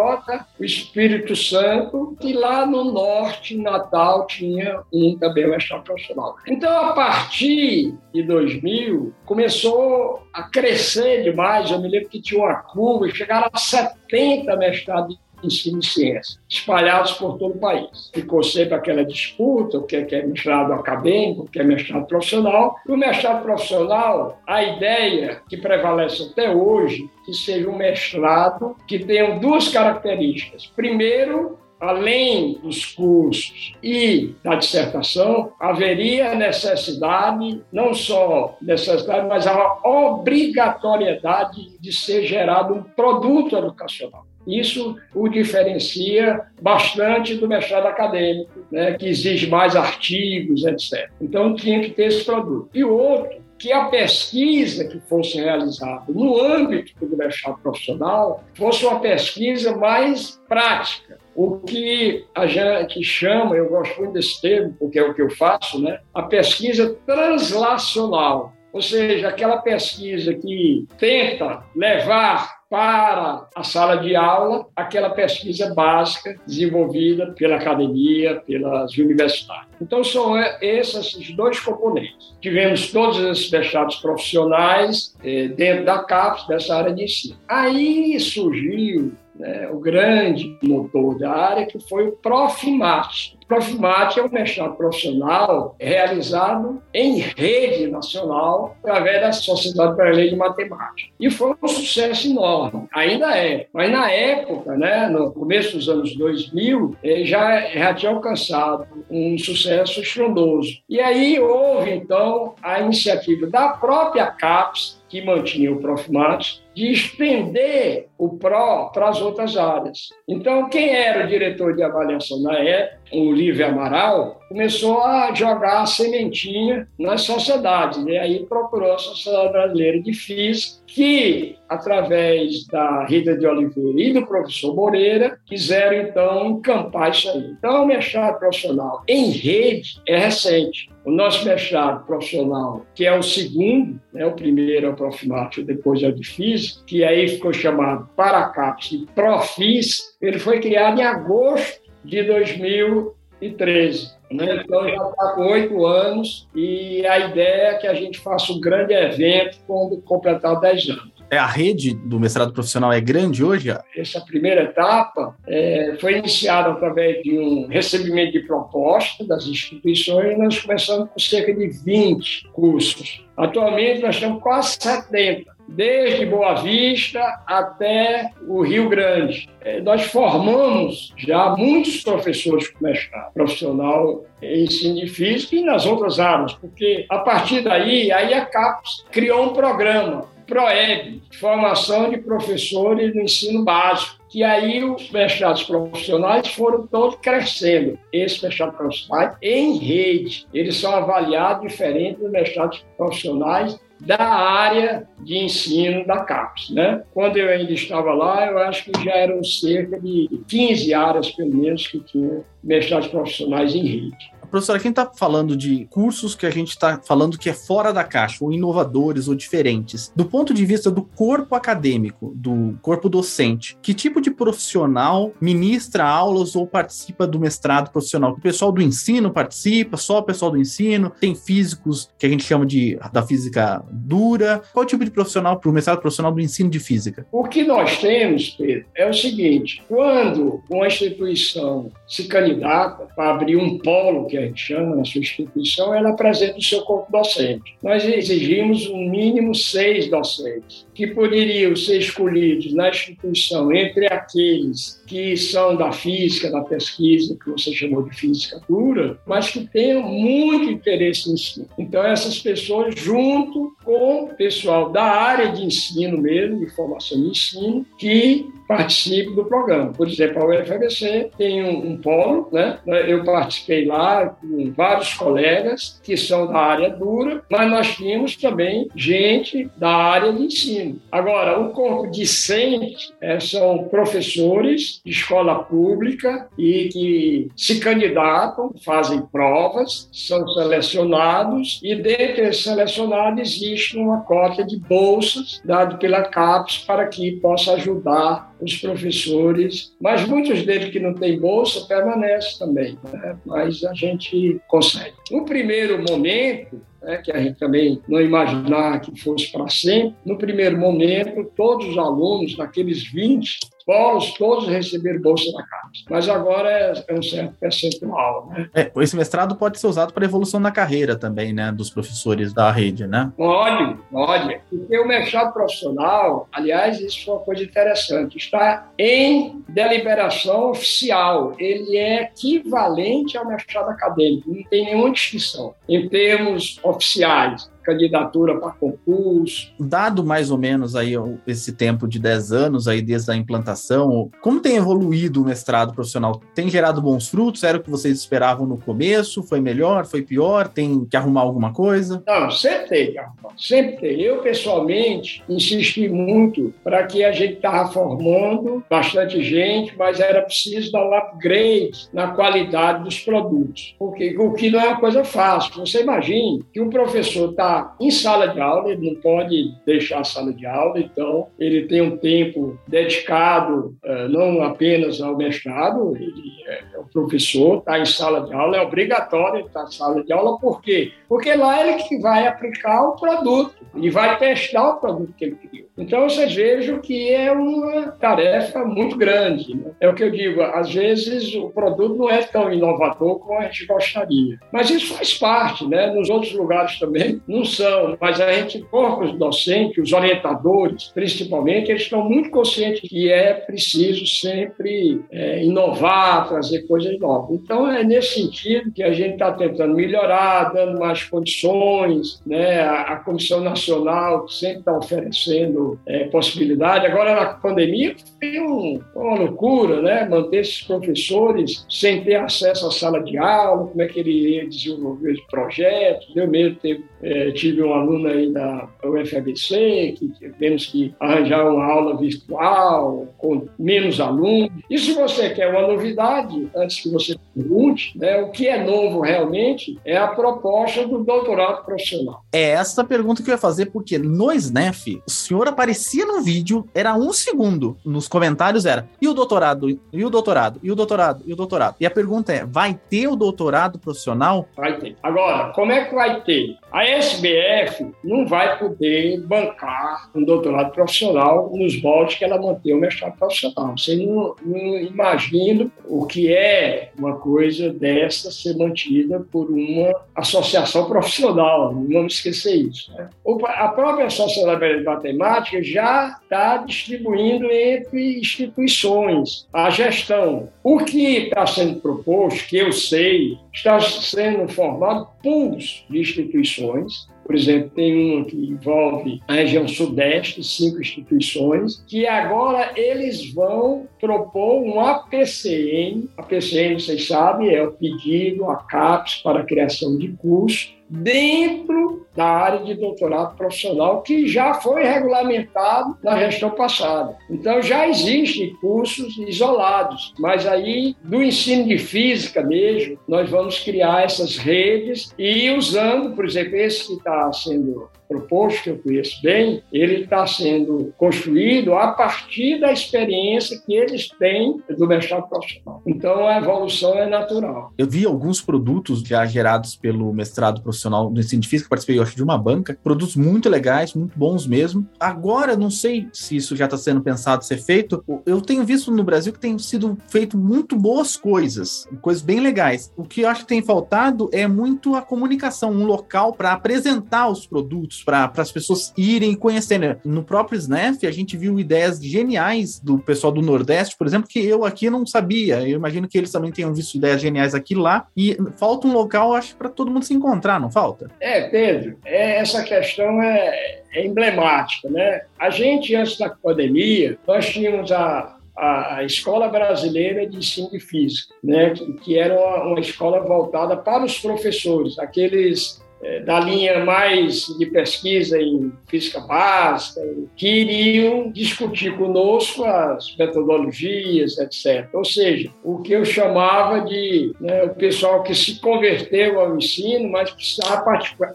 o 0.57 0.63
Espírito 0.63 1.35
Santo, 1.35 2.15
e 2.21 2.31
lá 2.31 2.65
no 2.65 2.85
norte, 2.85 3.57
Natal, 3.57 4.27
tinha 4.27 4.81
um 4.93 5.17
também 5.17 5.49
mestrado 5.49 5.83
profissional. 5.83 6.35
Então, 6.47 6.71
a 6.85 6.93
partir 6.93 7.93
de 8.13 8.23
2000, 8.23 9.13
começou 9.25 10.23
a 10.33 10.43
crescer 10.43 11.23
demais. 11.23 11.69
Eu 11.69 11.81
me 11.81 11.89
lembro 11.89 12.09
que 12.09 12.21
tinha 12.21 12.44
uma 12.45 12.55
curva, 12.55 13.09
chegaram 13.09 13.49
a 13.51 13.57
70 13.57 14.55
mestrados 14.55 15.17
de 15.41 15.47
ensino 15.47 15.79
de 15.79 15.87
ciência, 15.87 16.39
espalhados 16.49 17.13
por 17.13 17.37
todo 17.37 17.55
o 17.55 17.59
país. 17.59 18.09
Ficou 18.13 18.43
sempre 18.43 18.73
aquela 18.73 19.03
disputa, 19.03 19.77
o 19.77 19.83
que 19.83 19.95
é 19.95 20.25
mestrado 20.25 20.73
acadêmico, 20.73 21.43
o 21.43 21.47
que 21.47 21.59
é 21.59 21.63
mestrado 21.63 22.05
profissional. 22.07 22.75
E 22.87 22.91
o 22.91 22.97
mestrado 22.97 23.43
profissional, 23.43 24.41
a 24.47 24.63
ideia 24.63 25.41
que 25.49 25.57
prevalece 25.57 26.29
até 26.31 26.49
hoje, 26.49 27.09
que 27.25 27.33
seja 27.33 27.69
um 27.69 27.75
mestrado 27.75 28.75
que 28.87 28.99
tenha 28.99 29.39
duas 29.39 29.67
características. 29.69 30.67
Primeiro, 30.67 31.57
além 31.89 32.59
dos 32.61 32.85
cursos 32.85 33.73
e 33.81 34.33
da 34.43 34.55
dissertação, 34.55 35.51
haveria 35.59 36.35
necessidade, 36.35 37.61
não 37.71 37.93
só 37.93 38.57
necessidade, 38.61 39.27
mas 39.27 39.47
a 39.47 39.79
obrigatoriedade 39.83 41.77
de 41.79 41.93
ser 41.93 42.23
gerado 42.25 42.73
um 42.73 42.83
produto 42.83 43.57
educacional. 43.57 44.25
Isso 44.47 44.95
o 45.13 45.27
diferencia 45.27 46.41
bastante 46.61 47.35
do 47.35 47.47
mestrado 47.47 47.87
acadêmico, 47.87 48.65
né, 48.71 48.93
que 48.93 49.07
exige 49.07 49.47
mais 49.47 49.75
artigos, 49.75 50.63
etc. 50.65 51.09
Então, 51.19 51.55
tinha 51.55 51.81
que 51.81 51.89
ter 51.89 52.05
esse 52.05 52.23
produto. 52.23 52.69
E 52.73 52.83
outro, 52.83 53.37
que 53.57 53.71
a 53.71 53.85
pesquisa 53.85 54.85
que 54.85 54.99
fosse 55.01 55.37
realizada 55.37 56.03
no 56.09 56.41
âmbito 56.41 56.93
do 57.05 57.17
mestrado 57.17 57.57
profissional 57.61 58.43
fosse 58.53 58.85
uma 58.85 58.99
pesquisa 58.99 59.75
mais 59.75 60.41
prática, 60.47 61.17
o 61.35 61.59
que 61.59 62.25
a 62.33 62.45
gente 62.47 63.03
chama, 63.03 63.55
eu 63.55 63.69
gosto 63.69 63.97
muito 63.99 64.13
desse 64.13 64.41
termo, 64.41 64.75
porque 64.79 64.99
é 64.99 65.03
o 65.03 65.13
que 65.13 65.21
eu 65.21 65.29
faço, 65.29 65.81
né? 65.81 65.99
a 66.13 66.23
pesquisa 66.23 66.95
translacional, 67.05 68.53
ou 68.71 68.81
seja, 68.81 69.29
aquela 69.29 69.57
pesquisa 69.57 70.33
que 70.33 70.85
tenta 70.97 71.63
levar 71.75 72.54
para 72.69 73.47
a 73.55 73.63
sala 73.63 73.97
de 73.97 74.15
aula 74.15 74.67
aquela 74.75 75.09
pesquisa 75.11 75.73
básica 75.73 76.35
desenvolvida 76.45 77.33
pela 77.37 77.57
academia, 77.57 78.41
pelas 78.45 78.97
universidades. 78.97 79.69
Então, 79.79 80.03
são 80.03 80.35
esses 80.61 81.31
dois 81.35 81.59
componentes. 81.59 82.35
Tivemos 82.41 82.91
todos 82.91 83.19
esses 83.19 83.51
mestrados 83.51 83.97
profissionais 83.97 85.15
eh, 85.23 85.49
dentro 85.49 85.85
da 85.85 85.99
CAPES, 86.03 86.47
dessa 86.47 86.75
área 86.75 86.93
de 86.93 87.03
ensino. 87.03 87.37
Aí 87.47 88.19
surgiu 88.19 89.13
né, 89.37 89.69
o 89.71 89.79
grande 89.79 90.57
motor 90.63 91.17
da 91.17 91.31
área, 91.31 91.65
que 91.65 91.79
foi 91.79 92.07
o 92.07 92.11
Profimat. 92.13 93.35
O 93.43 93.47
Profimat 93.47 94.17
é 94.17 94.23
um 94.23 94.29
mestrado 94.29 94.75
profissional 94.75 95.75
realizado 95.79 96.81
em 96.93 97.19
rede 97.19 97.87
nacional 97.87 98.75
através 98.83 99.21
da 99.21 99.31
Sociedade 99.31 99.95
Brasileira 99.95 100.31
de 100.31 100.35
Matemática. 100.35 101.11
E 101.19 101.29
foi 101.29 101.55
um 101.61 101.67
sucesso 101.67 102.27
enorme, 102.27 102.87
ainda 102.93 103.37
é. 103.37 103.67
Mas 103.71 103.91
na 103.91 104.09
época, 104.09 104.75
né, 104.75 105.07
no 105.07 105.31
começo 105.31 105.77
dos 105.77 105.87
anos 105.87 106.15
2000, 106.15 106.95
já, 107.23 107.61
já 107.69 107.93
tinha 107.93 108.11
alcançado 108.11 108.87
um 109.09 109.37
sucesso 109.37 110.01
estrondoso. 110.01 110.79
E 110.89 110.99
aí 110.99 111.39
houve, 111.39 111.91
então, 111.91 112.55
a 112.63 112.79
iniciativa 112.79 113.45
da 113.47 113.69
própria 113.69 114.25
CAPES, 114.27 115.03
que 115.07 115.23
mantinha 115.23 115.71
o 115.71 115.79
Profimat, 115.79 116.64
de 116.75 116.91
estender 116.91 118.09
o 118.17 118.37
PRO 118.37 118.91
para 118.91 119.07
as 119.09 119.21
outras 119.21 119.55
áreas. 119.55 120.09
Então, 120.27 120.69
quem 120.69 120.93
era 120.93 121.23
o 121.23 121.27
diretor 121.27 121.73
de 121.73 121.81
avaliação 121.81 122.41
na 122.41 122.59
época, 122.59 122.99
o 123.11 123.31
Lívio 123.31 123.67
Amaral, 123.67 124.41
começou 124.47 125.01
a 125.01 125.33
jogar 125.33 125.81
a 125.81 125.85
sementinha 125.85 126.87
nas 126.99 127.21
sociedades. 127.21 128.03
E 128.05 128.17
aí 128.17 128.45
procurou 128.45 128.93
a 128.93 128.97
Sociedade 128.97 129.51
Brasileira 129.51 130.01
de 130.01 130.13
Física, 130.13 130.83
que, 130.87 131.57
através 131.67 132.65
da 132.67 133.05
Rita 133.05 133.37
de 133.37 133.45
Oliveira 133.45 134.01
e 134.01 134.13
do 134.13 134.25
professor 134.25 134.75
Moreira, 134.75 135.37
quiseram, 135.45 136.07
então, 136.07 136.51
encampar 136.51 137.11
isso 137.11 137.29
aí. 137.29 137.51
Então, 137.57 137.83
o 137.83 137.87
mestrado 137.87 138.39
profissional 138.39 139.03
em 139.07 139.31
rede 139.31 140.01
é 140.07 140.17
recente. 140.17 140.89
O 141.03 141.11
nosso 141.11 141.45
mestrado 141.45 142.05
profissional, 142.05 142.85
que 142.95 143.05
é 143.05 143.15
o 143.15 143.21
segundo, 143.21 143.99
né, 144.11 144.25
o 144.25 144.31
primeiro 144.31 144.87
é 144.87 144.89
o 144.89 144.95
Profimático, 144.95 145.65
depois 145.65 146.01
é 146.01 146.07
o 146.07 146.15
de 146.15 146.25
Física, 146.25 146.81
que 146.87 147.03
aí 147.03 147.27
ficou 147.27 147.53
chamado 147.53 148.09
Paracaps 148.15 148.91
e 148.91 149.05
Profis, 149.13 150.15
ele 150.21 150.39
foi 150.39 150.59
criado 150.59 150.99
em 150.99 151.03
agosto 151.03 151.84
de 152.05 152.23
2013. 152.23 154.15
Né? 154.31 154.63
Então 154.63 154.87
já 154.87 155.09
está 155.09 155.33
com 155.35 155.41
oito 155.51 155.85
anos 155.85 156.47
e 156.55 157.05
a 157.05 157.19
ideia 157.19 157.69
é 157.69 157.73
que 157.75 157.87
a 157.87 157.93
gente 157.93 158.19
faça 158.19 158.51
um 158.51 158.59
grande 158.59 158.93
evento 158.93 159.57
quando 159.67 160.01
completar 160.01 160.59
10 160.59 160.89
anos. 160.89 161.15
É, 161.29 161.37
a 161.37 161.47
rede 161.47 161.95
do 161.95 162.19
mestrado 162.19 162.53
profissional 162.53 162.93
é 162.93 163.01
grande 163.01 163.43
hoje? 163.43 163.69
Essa 163.97 164.21
primeira 164.21 164.63
etapa 164.63 165.35
é, 165.47 165.95
foi 165.99 166.19
iniciada 166.19 166.71
através 166.71 167.21
de 167.23 167.37
um 167.37 167.67
recebimento 167.67 168.33
de 168.33 168.41
proposta 168.41 169.25
das 169.25 169.45
instituições 169.47 170.33
e 170.33 170.37
nós 170.37 170.59
começamos 170.59 171.09
com 171.09 171.19
cerca 171.19 171.53
de 171.53 171.67
20 171.67 172.49
cursos. 172.53 173.25
Atualmente 173.35 174.01
nós 174.01 174.15
estamos 174.15 174.41
quase 174.41 174.77
70 174.79 175.54
desde 175.67 176.25
Boa 176.25 176.55
Vista 176.55 177.21
até 177.45 178.31
o 178.47 178.61
Rio 178.61 178.89
Grande. 178.89 179.49
É, 179.61 179.81
nós 179.81 180.03
formamos 180.03 181.13
já 181.17 181.55
muitos 181.55 182.03
professores 182.03 182.67
com 182.69 182.83
mestrado 182.83 183.33
profissional 183.33 184.23
em 184.41 184.63
ensino 184.63 184.95
de 184.95 185.07
física 185.07 185.55
e 185.55 185.63
nas 185.63 185.85
outras 185.85 186.19
áreas, 186.19 186.53
porque 186.53 187.05
a 187.09 187.19
partir 187.19 187.61
daí, 187.61 188.11
aí 188.11 188.33
a 188.33 188.45
CAPES 188.45 189.05
criou 189.11 189.43
um 189.43 189.53
programa, 189.53 190.27
PROEB, 190.45 191.21
formação 191.39 192.09
de 192.09 192.17
professores 192.17 193.15
no 193.15 193.21
ensino 193.21 193.63
básico, 193.63 194.23
que 194.29 194.43
aí 194.43 194.83
os 194.83 195.09
mestrados 195.09 195.63
profissionais 195.63 196.47
foram 196.49 196.85
todos 196.85 197.15
crescendo. 197.21 197.97
Esses 198.13 198.41
mestrados 198.41 198.75
profissionais 198.75 199.35
em 199.41 199.77
rede, 199.77 200.45
eles 200.53 200.77
são 200.77 200.93
avaliados 200.93 201.67
diferente 201.67 202.19
dos 202.19 202.31
mestrados 202.31 202.85
profissionais 202.97 203.79
da 203.99 204.17
área 204.17 205.07
de 205.19 205.37
ensino 205.37 206.05
da 206.05 206.23
CAPES. 206.23 206.69
Né? 206.71 207.03
Quando 207.13 207.37
eu 207.37 207.49
ainda 207.49 207.71
estava 207.71 208.13
lá, 208.13 208.45
eu 208.45 208.57
acho 208.59 208.91
que 208.91 209.03
já 209.03 209.11
eram 209.11 209.43
cerca 209.43 209.99
de 209.99 210.41
15 210.47 210.93
áreas, 210.93 211.31
pelo 211.31 211.55
menos, 211.55 211.87
que 211.87 211.99
tinham 211.99 212.43
mestrados 212.63 213.07
profissionais 213.07 213.73
em 213.73 213.85
rede. 213.85 214.34
Professora, 214.49 214.79
quem 214.79 214.91
está 214.91 215.11
falando 215.13 215.55
de 215.55 215.85
cursos 215.89 216.35
que 216.35 216.45
a 216.45 216.49
gente 216.49 216.69
está 216.69 216.99
falando 217.05 217.37
que 217.37 217.49
é 217.49 217.53
fora 217.53 217.91
da 217.91 218.03
caixa, 218.03 218.43
ou 218.43 218.51
inovadores, 218.51 219.27
ou 219.27 219.35
diferentes, 219.35 220.11
do 220.15 220.25
ponto 220.25 220.53
de 220.53 220.65
vista 220.65 220.89
do 220.89 221.03
corpo 221.03 221.55
acadêmico, 221.55 222.33
do 222.35 222.77
corpo 222.81 223.09
docente, 223.09 223.77
que 223.81 223.93
tipo 223.93 224.21
de 224.21 224.31
profissional 224.31 225.33
ministra 225.39 226.05
aulas 226.05 226.55
ou 226.55 226.67
participa 226.67 227.27
do 227.27 227.39
mestrado 227.39 227.91
profissional? 227.91 228.31
O 228.31 228.41
pessoal 228.41 228.71
do 228.71 228.81
ensino 228.81 229.31
participa, 229.31 229.97
só 229.97 230.19
o 230.19 230.23
pessoal 230.23 230.51
do 230.51 230.57
ensino? 230.57 231.11
Tem 231.19 231.35
físicos 231.35 232.09
que 232.17 232.25
a 232.25 232.29
gente 232.29 232.43
chama 232.43 232.65
de 232.65 232.97
da 233.11 233.23
física 233.23 233.83
dura? 233.91 234.61
Qual 234.73 234.85
tipo 234.85 235.03
de 235.03 235.11
profissional 235.11 235.59
para 235.59 235.69
o 235.69 235.73
mestrado 235.73 235.99
profissional 235.99 236.31
do 236.31 236.41
ensino 236.41 236.69
de 236.69 236.79
física? 236.79 237.25
O 237.31 237.43
que 237.45 237.63
nós 237.63 237.97
temos, 237.99 238.49
Pedro, 238.49 238.85
é 238.95 239.09
o 239.09 239.13
seguinte: 239.13 239.83
quando 239.87 240.63
uma 240.69 240.87
instituição 240.87 241.91
se 242.07 242.25
candidata 242.27 243.07
para 243.15 243.31
abrir 243.31 243.55
um 243.55 243.77
polo, 243.77 244.27
que 244.27 244.34
a 244.37 244.41
gente 244.41 244.61
chama 244.61 244.95
na 244.95 245.05
sua 245.05 245.21
instituição, 245.21 245.93
ela 245.93 246.09
apresenta 246.09 246.57
o 246.57 246.63
seu 246.63 246.81
corpo 246.81 247.11
docente. 247.11 247.75
Nós 247.81 248.03
exigimos 248.05 248.87
um 248.87 249.09
mínimo 249.09 249.53
seis 249.53 250.09
docentes, 250.09 250.84
que 250.95 251.07
poderiam 251.07 251.75
ser 251.75 251.99
escolhidos 251.99 252.73
na 252.73 252.89
instituição 252.89 253.71
entre 253.71 254.07
aqueles 254.07 255.03
que 255.05 255.35
são 255.35 255.75
da 255.75 255.91
física, 255.91 256.49
da 256.49 256.61
pesquisa, 256.61 257.37
que 257.37 257.51
você 257.51 257.73
chamou 257.73 258.03
de 258.03 258.15
física 258.15 258.61
dura, 258.67 259.19
mas 259.27 259.49
que 259.49 259.67
tenham 259.67 260.01
muito 260.03 260.71
interesse 260.71 261.27
no 261.27 261.33
ensino. 261.33 261.67
Então, 261.77 262.03
essas 262.03 262.39
pessoas, 262.39 262.95
junto 262.97 263.75
com 263.83 264.23
o 264.23 264.35
pessoal 264.35 264.89
da 264.91 265.03
área 265.03 265.51
de 265.51 265.63
ensino 265.63 266.17
mesmo, 266.17 266.59
de 266.59 266.73
formação 266.73 267.21
de 267.21 267.29
ensino, 267.29 267.85
que 267.99 268.49
participe 268.67 269.33
do 269.35 269.45
programa. 269.45 269.91
Por 269.91 270.07
exemplo, 270.07 270.41
a 270.41 270.61
UFABC 270.61 271.31
tem 271.37 271.63
um, 271.63 271.91
um 271.91 271.97
polo, 271.97 272.49
né? 272.51 272.79
Eu 273.07 273.23
participei 273.23 273.85
lá 273.85 274.27
com 274.27 274.71
vários 274.71 275.13
colegas 275.13 275.99
que 276.03 276.17
são 276.17 276.47
da 276.47 276.57
área 276.57 276.89
dura, 276.89 277.43
mas 277.49 277.69
nós 277.69 277.95
tínhamos 277.95 278.35
também 278.35 278.87
gente 278.95 279.69
da 279.77 279.89
área 279.89 280.33
de 280.33 280.43
ensino. 280.43 280.84
Agora, 281.11 281.59
o 281.59 281.69
corpo 281.71 282.09
discente 282.09 283.13
é, 283.21 283.39
são 283.39 283.85
professores 283.85 285.01
de 285.03 285.11
escola 285.11 285.63
pública 285.63 286.47
e 286.57 286.89
que 286.89 287.47
se 287.55 287.79
candidatam, 287.79 288.73
fazem 288.83 289.21
provas, 289.21 290.09
são 290.11 290.47
selecionados 290.49 291.79
e 291.83 291.95
dentre 291.95 292.49
os 292.49 292.63
selecionados 292.63 293.41
existe 293.41 293.97
uma 293.97 294.21
cota 294.21 294.63
de 294.63 294.77
bolsas 294.77 295.61
dado 295.63 295.97
pela 295.97 296.23
CAPES 296.23 296.79
para 296.79 297.07
que 297.07 297.33
possa 297.33 297.73
ajudar 297.73 298.53
os 298.61 298.77
professores, 298.77 299.93
mas 299.99 300.27
muitos 300.27 300.65
deles 300.65 300.89
que 300.89 300.99
não 300.99 301.13
têm 301.13 301.39
bolsa 301.39 301.85
permanecem 301.87 302.57
também, 302.57 302.97
né? 303.11 303.37
mas 303.45 303.83
a 303.83 303.93
gente 303.93 304.59
consegue. 304.67 305.13
No 305.31 305.45
primeiro 305.45 306.03
momento, 306.07 306.81
né, 307.05 307.17
que 307.17 307.31
a 307.31 307.39
gente 307.39 307.59
também 307.59 308.01
não 308.07 308.19
imaginava 308.19 308.99
que 308.99 309.17
fosse 309.21 309.51
para 309.51 309.69
sempre. 309.69 310.15
No 310.25 310.37
primeiro 310.37 310.77
momento, 310.77 311.49
todos 311.55 311.87
os 311.87 311.97
alunos, 311.97 312.57
naqueles 312.57 313.03
20, 313.11 313.59
polos 313.85 314.33
todos 314.33 314.67
receberam 314.67 315.21
bolsa 315.21 315.51
da 315.51 315.63
CAPES. 315.63 316.05
Mas 316.09 316.27
agora 316.27 316.69
é, 316.69 317.03
é, 317.07 317.13
um 317.13 317.21
certo 317.21 317.55
percentual. 317.59 318.49
Né? 318.49 318.69
É, 318.73 318.91
esse 318.97 319.15
mestrado 319.15 319.55
pode 319.55 319.79
ser 319.79 319.87
usado 319.87 320.13
para 320.13 320.25
evolução 320.25 320.59
na 320.59 320.71
carreira 320.71 321.15
também, 321.15 321.53
né, 321.53 321.71
dos 321.71 321.89
professores 321.89 322.53
da 322.53 322.71
rede, 322.71 323.05
né? 323.05 323.31
Pode, 323.37 323.97
pode. 324.11 324.59
Porque 324.69 324.97
o 324.97 325.07
mestrado 325.07 325.53
profissional, 325.53 326.47
aliás, 326.51 326.99
isso 326.99 327.25
foi 327.25 327.35
uma 327.35 327.43
coisa 327.43 327.63
interessante, 327.63 328.37
está 328.37 328.89
em 328.97 329.63
deliberação 329.69 330.71
oficial. 330.71 331.53
Ele 331.59 331.97
é 331.97 332.23
equivalente 332.23 333.37
ao 333.37 333.47
mestrado 333.47 333.89
acadêmico, 333.89 334.51
não 334.51 334.63
tem 334.63 334.85
nenhuma 334.85 335.11
distinção 335.11 335.75
em 335.87 336.09
termos 336.09 336.79
oficiais 336.83 337.69
candidatura 337.85 338.57
para 338.57 338.71
concurso. 338.71 339.71
Dado 339.79 340.23
mais 340.23 340.49
ou 340.49 340.57
menos 340.57 340.95
aí 340.95 341.13
esse 341.45 341.73
tempo 341.73 342.07
de 342.07 342.19
10 342.19 342.51
anos 342.51 342.87
aí 342.87 343.01
desde 343.01 343.31
a 343.31 343.35
implantação, 343.35 344.29
como 344.41 344.59
tem 344.59 344.77
evoluído 344.77 345.41
o 345.41 345.45
mestrado 345.45 345.93
profissional? 345.93 346.41
Tem 346.53 346.69
gerado 346.69 347.01
bons 347.01 347.27
frutos? 347.27 347.63
Era 347.63 347.77
o 347.77 347.83
que 347.83 347.89
vocês 347.89 348.17
esperavam 348.17 348.65
no 348.65 348.77
começo? 348.77 349.43
Foi 349.43 349.59
melhor? 349.59 350.05
Foi 350.05 350.21
pior? 350.21 350.67
Tem 350.67 351.05
que 351.05 351.15
arrumar 351.15 351.41
alguma 351.41 351.71
coisa? 351.71 352.23
Não, 352.25 352.49
sempre 352.49 352.87
tem 352.87 353.11
que 353.11 353.19
arrumar. 353.19 353.53
Sempre 353.57 353.97
tem. 353.97 354.21
Eu, 354.21 354.37
pessoalmente, 354.41 355.43
insisti 355.47 356.09
muito 356.09 356.73
para 356.83 357.05
que 357.05 357.23
a 357.23 357.31
gente 357.31 357.55
estava 357.55 357.91
formando 357.91 358.83
bastante 358.89 359.43
gente, 359.43 359.95
mas 359.97 360.19
era 360.19 360.41
preciso 360.41 360.91
dar 360.91 361.07
um 361.07 361.13
upgrade 361.13 362.07
na 362.11 362.29
qualidade 362.29 363.03
dos 363.03 363.19
produtos. 363.19 363.95
Porque 363.99 364.35
o 364.37 364.53
que 364.53 364.69
não 364.69 364.79
é 364.79 364.87
uma 364.87 364.99
coisa 364.99 365.23
fácil. 365.23 365.85
Você 365.85 366.01
imagine 366.01 366.63
que 366.73 366.81
um 366.81 366.89
professor 366.89 367.51
está 367.51 367.74
em 367.99 368.11
sala 368.11 368.47
de 368.47 368.59
aula, 368.59 368.91
ele 368.91 369.11
não 369.11 369.21
pode 369.21 369.73
deixar 369.85 370.19
a 370.19 370.23
sala 370.23 370.53
de 370.53 370.65
aula, 370.65 370.99
então 370.99 371.47
ele 371.57 371.87
tem 371.87 372.01
um 372.01 372.17
tempo 372.17 372.77
dedicado 372.87 373.95
uh, 374.03 374.29
não 374.29 374.63
apenas 374.63 375.21
ao 375.21 375.35
mestrado, 375.37 376.15
ele 376.15 376.63
é, 376.67 376.83
é 376.93 376.99
o 376.99 377.05
professor, 377.05 377.79
está 377.79 377.99
em 377.99 378.05
sala 378.05 378.45
de 378.45 378.53
aula, 378.53 378.77
é 378.77 378.81
obrigatório 378.81 379.65
estar 379.65 379.83
em 379.83 379.91
sala 379.91 380.23
de 380.23 380.33
aula, 380.33 380.59
por 380.59 380.81
quê? 380.81 381.11
Porque 381.27 381.53
lá 381.53 381.85
ele 381.85 382.03
que 382.03 382.19
vai 382.19 382.47
aplicar 382.47 383.03
o 383.03 383.15
produto 383.15 383.75
e 383.95 384.09
vai 384.09 384.37
testar 384.37 384.89
o 384.89 384.99
produto 384.99 385.33
que 385.37 385.45
ele 385.45 385.55
criou. 385.55 385.84
Então 385.97 386.29
vocês 386.29 386.53
vejam 386.53 386.99
que 386.99 387.29
é 387.29 387.51
uma 387.51 388.11
tarefa 388.11 388.83
muito 388.83 389.17
grande. 389.17 389.75
Né? 389.75 389.91
É 389.99 390.09
o 390.09 390.13
que 390.13 390.23
eu 390.23 390.31
digo, 390.31 390.61
às 390.61 390.93
vezes 390.93 391.55
o 391.55 391.69
produto 391.69 392.15
não 392.15 392.29
é 392.29 392.41
tão 392.43 392.71
inovador 392.71 393.39
como 393.39 393.59
a 393.59 393.63
gente 393.63 393.85
gostaria. 393.85 394.59
Mas 394.71 394.89
isso 394.89 395.13
faz 395.13 395.33
parte, 395.33 395.87
né? 395.87 396.07
Nos 396.11 396.29
outros 396.29 396.53
lugares 396.53 396.99
também 396.99 397.41
não 397.47 397.63
são, 397.63 398.17
mas 398.19 398.41
a 398.41 398.51
gente, 398.51 398.81
corpos 398.83 399.37
docentes, 399.37 400.03
os 400.03 400.13
orientadores, 400.13 401.11
principalmente, 401.13 401.91
eles 401.91 402.03
estão 402.03 402.27
muito 402.27 402.49
conscientes 402.49 403.07
que 403.09 403.31
é 403.31 403.53
preciso 403.53 404.25
sempre 404.27 405.21
é, 405.31 405.63
inovar, 405.63 406.47
trazer 406.49 406.83
coisas 406.87 407.17
novas. 407.19 407.57
Então, 407.61 407.89
é 407.89 408.03
nesse 408.03 408.35
sentido 408.35 408.91
que 408.91 409.03
a 409.03 409.13
gente 409.13 409.33
está 409.33 409.51
tentando 409.51 409.95
melhorar, 409.95 410.73
dando 410.73 410.99
mais 410.99 411.23
condições, 411.23 412.41
né? 412.45 412.81
A, 412.81 413.01
a 413.01 413.15
Comissão 413.17 413.61
Nacional 413.61 414.47
sempre 414.49 414.79
está 414.79 414.97
oferecendo 414.97 415.84
é, 416.05 416.25
possibilidade. 416.25 417.05
Agora, 417.05 417.35
na 417.35 417.45
pandemia, 417.53 418.15
foi 418.39 418.59
um, 418.59 419.01
uma 419.15 419.35
loucura, 419.35 420.01
né? 420.01 420.27
Manter 420.27 420.59
esses 420.59 420.81
professores 420.81 421.85
sem 421.89 422.23
ter 422.23 422.35
acesso 422.35 422.87
à 422.87 422.91
sala 422.91 423.23
de 423.23 423.37
aula, 423.37 423.87
como 423.87 424.01
é 424.01 424.07
que 424.07 424.19
ele 424.19 424.55
ia 424.55 424.67
desenvolver 424.67 425.33
os 425.33 425.41
projetos. 425.47 426.31
Eu 426.35 426.47
mesmo 426.47 426.75
teve 426.77 427.03
é, 427.25 427.51
tive 427.51 427.81
um 427.81 427.91
aluno 427.91 428.27
aí 428.27 428.53
da 428.53 428.87
UFABC 429.03 430.15
que 430.15 430.29
tivemos 430.37 430.85
que 430.85 431.11
arranjar 431.19 431.67
uma 431.67 431.83
aula 431.83 432.17
virtual 432.17 433.27
com 433.39 433.67
menos 433.79 434.19
alunos. 434.19 434.69
E 434.87 434.99
se 434.99 435.13
você 435.13 435.49
quer 435.49 435.71
uma 435.71 435.87
novidade, 435.87 436.69
antes 436.75 437.01
que 437.01 437.09
você 437.09 437.35
pergunte, 437.55 438.15
né, 438.15 438.37
o 438.43 438.51
que 438.51 438.67
é 438.67 438.83
novo 438.83 439.21
realmente 439.21 439.97
é 440.05 440.15
a 440.15 440.27
proposta 440.27 441.07
do 441.07 441.23
doutorado 441.23 441.83
profissional. 441.83 442.43
É 442.53 442.71
essa 442.71 443.03
pergunta 443.03 443.41
que 443.41 443.49
eu 443.49 443.53
ia 443.53 443.57
fazer, 443.57 443.87
porque 443.87 444.19
no 444.19 444.51
SNEF, 444.51 445.19
o 445.27 445.31
senhor 445.31 445.67
aparecia 445.75 446.25
no 446.25 446.41
vídeo, 446.41 446.87
era 446.95 447.13
um 447.13 447.33
segundo, 447.33 447.97
nos 448.03 448.29
comentários 448.29 448.85
era, 448.85 449.07
e 449.21 449.27
o 449.27 449.33
doutorado, 449.33 449.89
e 450.11 450.25
o 450.25 450.29
doutorado, 450.29 450.79
e 450.81 450.89
o 450.89 450.95
doutorado, 450.95 451.43
e 451.45 451.51
o 451.51 451.55
doutorado. 451.55 451.95
E 451.99 452.05
a 452.05 452.09
pergunta 452.09 452.53
é, 452.53 452.65
vai 452.65 452.97
ter 453.09 453.27
o 453.27 453.35
doutorado 453.35 453.99
profissional? 453.99 454.67
Vai 454.75 454.97
ter. 454.97 455.17
Agora, 455.21 455.73
como 455.73 455.91
é 455.91 456.05
que 456.05 456.15
vai 456.15 456.41
ter? 456.41 456.77
A 456.91 457.05
SBF 457.05 458.07
não 458.23 458.47
vai 458.47 458.79
poder 458.79 459.41
bancar 459.41 460.29
um 460.33 460.43
doutorado 460.43 460.91
profissional 460.93 461.69
nos 461.73 462.01
moldes 462.01 462.37
que 462.37 462.45
ela 462.45 462.59
mantém 462.59 462.93
o 462.93 462.99
mestrado 462.99 463.37
profissional. 463.37 463.97
Você 463.97 464.15
não, 464.15 464.55
não 464.63 464.97
imagina 464.97 465.91
o 466.05 466.25
que 466.25 466.53
é 466.53 467.11
uma 467.19 467.35
coisa 467.35 467.91
dessa 467.91 468.49
ser 468.49 468.77
mantida 468.77 469.45
por 469.51 469.69
uma 469.69 470.15
associação 470.33 471.05
profissional, 471.05 471.93
não 471.93 472.07
vamos 472.07 472.35
esquecer 472.35 472.75
isso. 472.75 473.11
Né? 473.13 473.29
A 473.75 473.89
própria 473.89 474.29
Sociedade 474.29 474.99
de 474.99 475.03
Matemática 475.03 475.64
já 475.83 476.37
está 476.41 476.77
distribuindo 476.77 477.71
entre 477.71 478.39
instituições 478.39 479.67
a 479.73 479.89
gestão. 479.89 480.69
O 480.83 480.99
que 480.99 481.37
está 481.47 481.65
sendo 481.65 481.99
proposto, 481.99 482.67
que 482.67 482.77
eu 482.77 482.91
sei, 482.91 483.57
está 483.73 483.99
sendo 483.99 484.67
formado 484.67 485.27
pools 485.45 486.03
de 486.09 486.19
instituições 486.19 487.27
por 487.45 487.53
exemplo, 487.53 487.91
tem 487.91 488.33
uma 488.33 488.45
que 488.45 488.55
envolve 488.55 489.39
a 489.47 489.53
região 489.53 489.87
sudeste, 489.87 490.63
cinco 490.63 490.99
instituições, 490.99 492.03
que 492.07 492.25
agora 492.25 492.91
eles 492.95 493.53
vão 493.53 494.07
propor 494.19 494.81
um 494.81 494.99
APCN. 494.99 496.27
A 496.35 496.41
vocês 496.41 497.27
sabem, 497.27 497.69
é 497.69 497.83
o 497.83 497.91
pedido 497.91 498.65
a 498.65 498.77
CAPES 498.77 499.35
para 499.43 499.59
a 499.59 499.63
criação 499.63 500.17
de 500.17 500.29
curso 500.29 500.95
dentro 501.07 502.25
da 502.35 502.45
área 502.45 502.79
de 502.83 502.95
doutorado 502.95 503.55
profissional, 503.55 504.21
que 504.21 504.47
já 504.47 504.73
foi 504.73 505.03
regulamentado 505.03 506.17
na 506.21 506.37
gestão 506.39 506.71
passada. 506.71 507.37
Então, 507.49 507.81
já 507.81 508.07
existem 508.07 508.75
cursos 508.75 509.37
isolados, 509.37 510.33
mas 510.37 510.67
aí, 510.67 511.15
do 511.23 511.41
ensino 511.41 511.85
de 511.85 511.97
física 511.97 512.61
mesmo, 512.61 513.17
nós 513.27 513.49
vamos 513.49 513.79
criar 513.79 514.23
essas 514.23 514.57
redes 514.57 515.33
e 515.37 515.69
usando, 515.71 516.35
por 516.35 516.45
exemplo, 516.45 516.75
esse 516.75 517.07
que 517.07 517.13
está 517.13 517.51
sendo 517.51 518.09
proposto, 518.27 518.83
que 518.83 518.89
eu 518.89 518.97
conheço 518.97 519.41
bem, 519.41 519.81
ele 519.91 520.23
está 520.23 520.45
sendo 520.45 521.13
construído 521.17 521.93
a 521.93 522.11
partir 522.11 522.79
da 522.79 522.91
experiência 522.91 523.81
que 523.85 523.93
eles 523.93 524.29
têm 524.39 524.81
do 524.97 525.07
mestrado 525.07 525.47
profissional. 525.47 526.01
Então, 526.05 526.47
a 526.47 526.57
evolução 526.57 527.15
é 527.15 527.27
natural. 527.27 527.93
Eu 527.97 528.07
vi 528.07 528.25
alguns 528.25 528.61
produtos 528.61 529.21
já 529.21 529.45
gerados 529.45 529.95
pelo 529.95 530.33
mestrado 530.33 530.81
profissional 530.81 531.29
do 531.29 531.39
ensino 531.39 531.61
de 531.61 531.67
física, 531.67 531.89
participei, 531.89 532.17
eu 532.17 532.23
acho, 532.23 532.35
de 532.35 532.43
uma 532.43 532.57
banca, 532.57 532.97
produtos 533.03 533.35
muito 533.35 533.69
legais, 533.69 534.13
muito 534.13 534.37
bons 534.37 534.67
mesmo. 534.67 535.07
Agora, 535.19 535.75
não 535.75 535.89
sei 535.89 536.27
se 536.33 536.55
isso 536.55 536.75
já 536.75 536.85
está 536.85 536.97
sendo 536.97 537.21
pensado 537.21 537.63
ser 537.63 537.77
feito, 537.77 538.23
eu 538.45 538.61
tenho 538.61 538.83
visto 538.83 539.11
no 539.11 539.23
Brasil 539.23 539.53
que 539.53 539.59
tem 539.59 539.77
sido 539.77 540.17
feito 540.27 540.57
muito 540.57 540.95
boas 540.95 541.35
coisas, 541.35 542.07
coisas 542.21 542.43
bem 542.43 542.59
legais. 542.59 543.11
O 543.15 543.23
que 543.23 543.41
eu 543.41 543.49
acho 543.49 543.61
que 543.61 543.67
tem 543.67 543.81
faltado 543.81 544.49
é 544.51 544.67
muito 544.67 545.15
a 545.15 545.21
comunicação, 545.21 545.91
um 545.91 546.05
local 546.05 546.53
para 546.53 546.73
apresentar 546.73 547.49
os 547.49 547.65
produtos, 547.65 548.14
para 548.23 548.51
as 548.57 548.71
pessoas 548.71 549.13
irem 549.17 549.51
e 549.51 549.55
conhecerem. 549.55 550.15
No 550.23 550.43
próprio 550.43 550.77
SNEF, 550.77 551.25
a 551.25 551.31
gente 551.31 551.57
viu 551.57 551.79
ideias 551.79 552.19
geniais 552.19 552.99
do 552.99 553.19
pessoal 553.19 553.51
do 553.51 553.61
Nordeste, 553.61 554.15
por 554.17 554.27
exemplo, 554.27 554.47
que 554.49 554.59
eu 554.59 554.85
aqui 554.85 555.09
não 555.09 555.25
sabia. 555.25 555.81
Eu 555.81 555.97
imagino 555.97 556.27
que 556.27 556.37
eles 556.37 556.51
também 556.51 556.71
tenham 556.71 556.93
visto 556.93 557.15
ideias 557.15 557.41
geniais 557.41 557.73
aqui 557.73 557.95
lá. 557.95 558.27
E 558.35 558.57
falta 558.77 559.07
um 559.07 559.13
local, 559.13 559.53
acho, 559.53 559.75
para 559.75 559.89
todo 559.89 560.11
mundo 560.11 560.25
se 560.25 560.33
encontrar, 560.33 560.79
não 560.79 560.91
falta? 560.91 561.29
É, 561.39 561.67
Pedro, 561.69 562.17
é, 562.25 562.57
essa 562.57 562.83
questão 562.83 563.41
é, 563.41 564.01
é 564.13 564.25
emblemática, 564.25 565.09
né? 565.09 565.41
A 565.59 565.69
gente, 565.69 566.15
antes 566.15 566.37
da 566.37 566.49
pandemia, 566.49 567.37
nós 567.47 567.67
tínhamos 567.69 568.11
a, 568.11 568.55
a 568.75 569.23
Escola 569.23 569.69
Brasileira 569.69 570.45
de 570.45 570.57
Ensino 570.57 570.89
de 570.91 570.99
Física, 570.99 571.53
né, 571.63 571.93
que, 572.23 572.37
era 572.37 572.55
uma, 572.83 572.99
escola 572.99 573.39
voltada 573.39 573.95
para 573.95 574.25
os 574.25 574.37
professores, 574.39 575.17
aqueles 575.17 576.03
da 576.45 576.59
linha 576.59 577.03
mais 577.03 577.65
de 577.77 577.85
pesquisa 577.87 578.59
em 578.59 578.91
física 579.07 579.39
básica, 579.41 580.21
que 580.55 580.67
iriam 580.67 581.51
discutir 581.51 582.15
conosco 582.17 582.83
as 582.83 583.35
metodologias, 583.37 584.57
etc. 584.57 585.07
Ou 585.13 585.25
seja, 585.25 585.71
o 585.83 585.99
que 585.99 586.13
eu 586.13 586.25
chamava 586.25 587.01
de 587.01 587.53
né, 587.59 587.83
o 587.83 587.89
pessoal 587.95 588.43
que 588.43 588.53
se 588.53 588.79
converteu 588.79 589.59
ao 589.59 589.77
ensino, 589.77 590.29
mas 590.29 590.51
precisava 590.51 591.03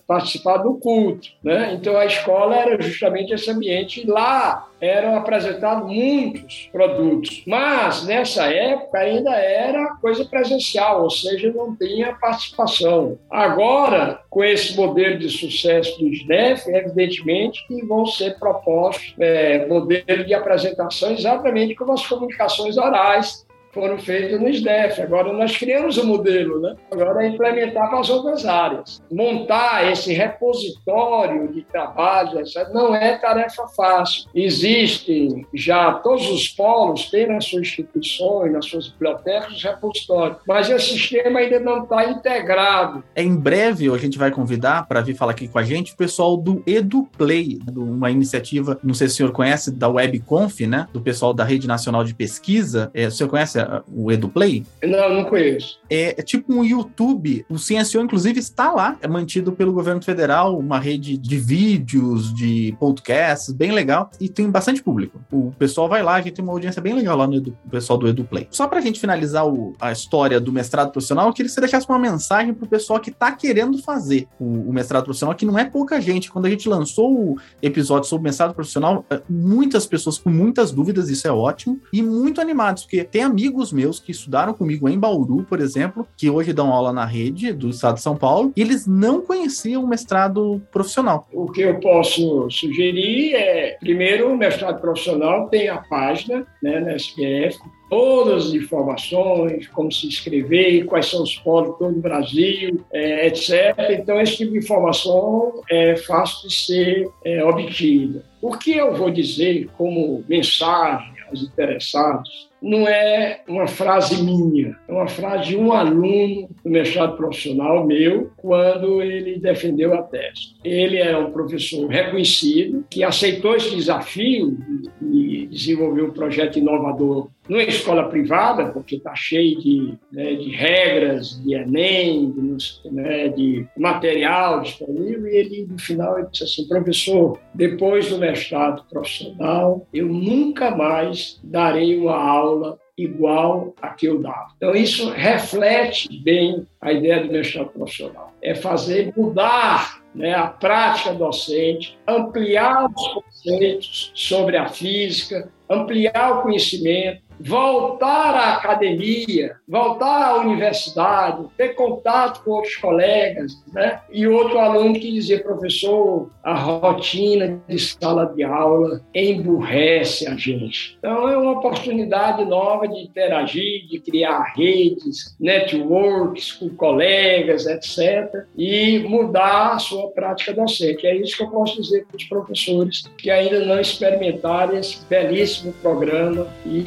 participar 0.07 0.59
do 0.59 0.75
culto. 0.75 1.29
Né? 1.43 1.75
Então, 1.75 1.97
a 1.97 2.07
escola 2.07 2.57
era 2.57 2.81
justamente 2.81 3.33
esse 3.33 3.51
ambiente. 3.51 4.07
Lá 4.07 4.70
eram 4.81 5.17
apresentados 5.17 5.87
muitos 5.87 6.69
produtos, 6.73 7.43
mas 7.47 8.05
nessa 8.05 8.45
época 8.53 8.99
ainda 8.99 9.31
era 9.31 9.97
coisa 9.97 10.25
presencial, 10.25 11.05
ou 11.05 11.11
seja, 11.11 11.53
não 11.53 11.77
tinha 11.77 12.15
participação. 12.15 13.19
Agora, 13.31 14.21
com 14.31 14.43
esse 14.43 14.77
modelo 14.77 15.19
de 15.19 15.29
sucesso 15.29 15.99
do 15.99 16.09
SNEF, 16.09 16.69
evidentemente 16.69 17.67
que 17.67 17.85
vão 17.85 18.07
ser 18.07 18.39
propostos 18.39 19.15
é, 19.19 19.67
modelos 19.67 20.27
de 20.27 20.35
apresentação 20.35 21.13
exatamente 21.13 21.75
como 21.75 21.93
as 21.93 22.07
comunicações 22.07 22.77
orais 22.77 23.45
foram 23.73 23.99
feitos 23.99 24.41
no 24.41 24.49
SDEF. 24.49 25.01
Agora 25.01 25.33
nós 25.33 25.57
criamos 25.57 25.97
o 25.97 26.03
um 26.03 26.07
modelo, 26.07 26.61
né? 26.61 26.75
Agora 26.91 27.25
é 27.25 27.29
implementar 27.29 27.89
para 27.89 28.01
as 28.01 28.11
outras 28.11 28.45
áreas. 28.45 29.03
Montar 29.11 29.91
esse 29.91 30.13
repositório 30.13 31.53
de 31.53 31.63
trabalho 31.63 32.43
não 32.73 32.95
é 32.95 33.17
tarefa 33.19 33.67
fácil. 33.69 34.29
Existem 34.35 35.47
já 35.55 35.95
todos 35.95 36.29
os 36.31 36.49
polos 36.49 37.11
têm 37.11 37.29
nas 37.29 37.45
suas 37.45 37.63
instituições, 37.63 38.53
nas 38.53 38.67
suas 38.67 38.89
bibliotecas, 38.89 39.55
os 39.55 39.63
repositórios, 39.63 40.39
mas 40.47 40.69
esse 40.69 40.93
sistema 40.93 41.41
ainda 41.41 41.61
não 41.61 41.85
está 41.85 42.05
integrado. 42.05 43.05
É, 43.15 43.23
em 43.23 43.37
breve 43.37 43.91
a 43.91 43.99
gente 43.99 44.19
vai 44.19 44.31
convidar 44.31 44.87
para 44.87 45.01
vir 45.01 45.15
falar 45.15 45.33
aqui 45.33 45.49
com 45.49 45.59
a 45.59 45.63
gente 45.63 45.93
o 45.93 45.97
pessoal 45.97 46.37
do 46.37 46.63
EduPlay, 46.67 47.59
uma 47.75 48.11
iniciativa, 48.11 48.79
não 48.83 48.95
sei 48.95 49.09
se 49.09 49.15
o 49.15 49.17
senhor 49.17 49.33
conhece, 49.33 49.71
da 49.71 49.89
WebConf, 49.89 50.67
né? 50.67 50.87
Do 50.93 51.01
pessoal 51.01 51.33
da 51.33 51.45
Rede 51.45 51.67
Nacional 51.67 52.05
de 52.05 52.15
Pesquisa. 52.15 52.91
É, 52.95 53.07
o 53.07 53.11
senhor 53.11 53.29
conhece 53.29 53.60
o 53.93 54.11
EduPlay? 54.11 54.65
Não, 54.83 55.15
não 55.15 55.25
conheço. 55.25 55.79
É, 55.89 56.21
é 56.21 56.23
tipo 56.23 56.53
um 56.53 56.65
YouTube. 56.65 57.45
O 57.49 57.57
CNCO, 57.57 58.01
inclusive, 58.01 58.39
está 58.39 58.73
lá. 58.73 58.97
É 59.01 59.09
mantido 59.09 59.53
pelo 59.53 59.73
governo 59.73 60.03
federal, 60.03 60.59
uma 60.59 60.79
rede 60.79 61.17
de 61.17 61.39
vídeos, 61.39 62.35
de 62.35 62.75
podcasts, 62.79 63.53
bem 63.53 63.73
legal. 63.73 64.11
E 64.21 64.29
tem 64.29 64.51
bastante 64.51 64.83
público. 64.83 65.21
O 65.33 65.53
pessoal 65.59 65.89
vai 65.89 66.03
lá, 66.03 66.15
a 66.15 66.21
gente 66.21 66.35
tem 66.35 66.45
uma 66.45 66.53
audiência 66.53 66.81
bem 66.81 66.95
legal 66.95 67.17
lá 67.17 67.27
no 67.27 67.35
Edu, 67.35 67.57
pessoal 67.71 67.99
do 67.99 68.09
EduPlay. 68.09 68.49
Só 68.51 68.67
para 68.67 68.79
a 68.79 68.83
gente 68.83 69.01
finalizar 69.01 69.47
o, 69.47 69.75
a 69.81 69.93
história 69.93 70.41
do 70.41 70.53
mestrado 70.53 70.91
profissional, 70.91 71.27
eu 71.27 71.33
queria 71.33 71.49
que 71.49 71.55
você 71.55 71.61
deixasse 71.61 71.89
uma 71.89 71.99
mensagem 71.99 72.55
para 72.55 72.65
o 72.65 72.69
pessoal 72.69 73.01
que 73.01 73.11
está 73.11 73.33
querendo 73.33 73.79
fazer 73.79 74.27
o, 74.39 74.45
o 74.45 74.73
mestrado 74.73 75.05
profissional, 75.05 75.35
que 75.35 75.47
não 75.47 75.59
é 75.59 75.65
pouca 75.65 76.01
gente. 76.01 76.31
Quando 76.31 76.47
a 76.47 76.51
gente 76.51 76.69
lançou 76.69 77.13
o 77.13 77.37
episódio 77.63 78.09
sobre 78.09 78.25
mestrado 78.25 78.55
profissional, 78.55 79.05
é, 79.11 79.21
muitas 79.29 79.87
pessoas 79.87 80.19
com 80.19 80.31
muitas 80.31 80.71
dúvidas, 80.71 81.09
isso 81.09 81.27
é 81.27 81.33
ótimo, 81.33 81.81
e 81.93 82.03
muito 82.03 82.41
animados, 82.41 82.85
porque 82.85 83.05
tem 83.05 83.23
amigos 83.23 83.50
amigos 83.51 83.73
meus 83.73 83.99
que 83.99 84.13
estudaram 84.13 84.55
comigo 84.55 84.89
em 84.89 84.97
Bauru, 84.97 85.45
por 85.45 85.61
exemplo, 85.61 86.07
que 86.17 86.31
hoje 86.31 86.53
dão 86.53 86.73
aula 86.73 86.93
na 86.93 87.05
rede 87.05 87.53
do 87.53 87.69
estado 87.71 87.97
de 87.97 88.03
São 88.03 88.17
Paulo, 88.17 88.53
e 88.57 88.61
eles 88.61 88.87
não 88.87 89.21
conheciam 89.21 89.83
o 89.83 89.89
mestrado 89.89 90.63
profissional. 90.71 91.27
O 91.33 91.51
que 91.51 91.63
eu 91.63 91.81
posso 91.81 92.49
sugerir 92.49 93.35
é, 93.35 93.77
primeiro, 93.81 94.33
o 94.33 94.37
mestrado 94.37 94.81
profissional 94.81 95.49
tem 95.49 95.69
a 95.69 95.79
página 95.79 96.47
né, 96.63 96.79
na 96.79 96.95
SPF, 96.95 97.59
todas 97.89 98.47
as 98.47 98.55
informações, 98.55 99.67
como 99.67 99.91
se 99.91 100.07
inscrever, 100.07 100.85
quais 100.85 101.07
são 101.07 101.25
os 101.25 101.35
polos 101.35 101.77
todo 101.77 101.97
o 101.97 102.01
Brasil, 102.01 102.81
é, 102.93 103.27
etc. 103.27 103.75
Então, 103.91 104.21
esse 104.21 104.37
tipo 104.37 104.53
de 104.53 104.59
informação 104.59 105.61
é 105.69 105.97
fácil 105.97 106.49
de 106.49 106.55
ser 106.55 107.11
é, 107.25 107.45
obtida. 107.45 108.25
O 108.41 108.57
que 108.57 108.77
eu 108.77 108.95
vou 108.95 109.11
dizer 109.11 109.69
como 109.77 110.25
mensagem 110.29 111.15
aos 111.29 111.43
interessados 111.43 112.50
não 112.63 112.87
é 112.87 113.41
uma 113.49 113.67
frase 113.67 114.23
minha, 114.23 114.77
é 114.87 114.93
uma 114.93 115.09
frase 115.09 115.51
de 115.51 115.57
um 115.57 115.73
aluno 115.73 116.49
do 116.63 116.71
mestrado 116.71 117.17
profissional 117.17 117.87
meu, 117.87 118.31
quando 118.37 119.03
ele 119.03 119.39
defendeu 119.39 119.95
a 119.95 120.03
tese. 120.03 120.55
Ele 120.65 120.99
é 120.99 121.17
um 121.17 121.31
professor 121.31 121.89
reconhecido, 121.89 122.85
que 122.91 123.03
aceitou 123.03 123.57
esse 123.57 123.75
desafio 123.75 124.59
e 125.03 125.47
desenvolveu 125.47 126.07
um 126.07 126.13
projeto 126.13 126.59
inovador 126.59 127.29
numa 127.51 127.63
escola 127.65 128.09
privada, 128.09 128.67
porque 128.67 128.95
está 128.95 129.13
cheio 129.17 129.59
de, 129.59 129.95
né, 130.13 130.35
de, 130.35 130.51
regras, 130.51 131.43
de 131.43 131.55
Enem, 131.55 132.31
de, 132.31 132.91
né, 132.93 133.29
de, 133.29 133.67
material 133.77 134.61
disponível, 134.61 135.27
e 135.27 135.37
ele, 135.37 135.67
no 135.69 135.77
final, 135.77 136.17
ele 136.17 136.29
disse 136.31 136.45
assim, 136.45 136.69
professor, 136.69 137.41
depois 137.61 138.09
do 138.09 138.17
mestrado 138.17 138.87
profissional, 138.89 139.87
eu 139.93 140.07
nunca 140.07 140.71
mais 140.71 141.39
darei 141.45 141.95
uma 141.99 142.17
aula 142.17 142.79
igual 142.97 143.75
a 143.83 143.89
que 143.89 144.07
eu 144.07 144.19
dava. 144.19 144.49
Então, 144.57 144.75
isso 144.75 145.11
reflete 145.11 146.09
bem 146.23 146.67
a 146.81 146.91
ideia 146.91 147.23
do 147.23 147.31
mestrado 147.31 147.69
profissional. 147.69 148.33
É 148.41 148.55
fazer 148.55 149.13
mudar 149.15 150.01
né, 150.15 150.33
a 150.33 150.47
prática 150.47 151.13
docente, 151.13 151.99
ampliar 152.09 152.87
os 152.87 153.09
conceitos 153.09 154.11
sobre 154.15 154.57
a 154.57 154.67
física, 154.67 155.53
ampliar 155.69 156.39
o 156.39 156.43
conhecimento, 156.43 157.21
voltar 157.41 158.35
à 158.35 158.55
academia, 158.57 159.57
voltar 159.67 160.31
à 160.31 160.37
universidade, 160.41 161.47
ter 161.57 161.71
contato 161.71 162.45
com 162.45 162.51
outros 162.53 162.77
colegas, 162.77 163.53
né? 163.73 164.01
E 164.13 164.27
outro 164.27 164.59
aluno 164.59 164.95
que 164.95 165.11
dizia, 165.11 165.43
professor, 165.43 166.31
a 166.43 166.55
rotina 166.55 167.61
de 167.67 167.79
sala 167.79 168.27
de 168.27 168.43
aula 168.43 169.01
emburrece 169.15 170.27
a 170.27 170.37
gente. 170.37 170.97
Então 170.99 171.29
é 171.29 171.37
uma 171.37 171.53
oportunidade 171.53 172.45
nova 172.45 172.87
de 172.87 173.01
interagir, 173.01 173.87
de 173.87 174.01
criar 174.01 174.53
redes, 174.55 175.35
networks 175.41 176.53
com 176.53 176.69
colegas, 176.71 177.67
etc. 177.67 178.45
E 178.57 178.99
mudar 179.01 179.75
a 179.75 179.79
sua 179.79 180.09
prática 180.09 180.53
docente. 180.53 181.07
É 181.07 181.17
isso 181.17 181.37
que 181.37 181.43
eu 181.43 181.51
posso 181.51 181.81
dizer 181.81 182.05
para 182.07 182.17
os 182.17 182.25
professores 182.25 183.05
que 183.17 183.31
ainda 183.31 183.65
não 183.65 183.81
experimentaram 183.81 184.77
esse 184.77 185.05
belíssimo 185.07 185.73
programa 185.75 186.47
e 186.67 186.81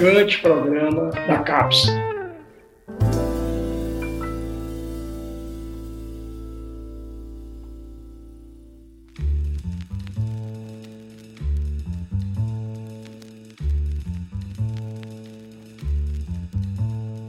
instigante 0.00 0.40
programa 0.40 1.10
da 1.10 1.38
CAPES. 1.40 1.88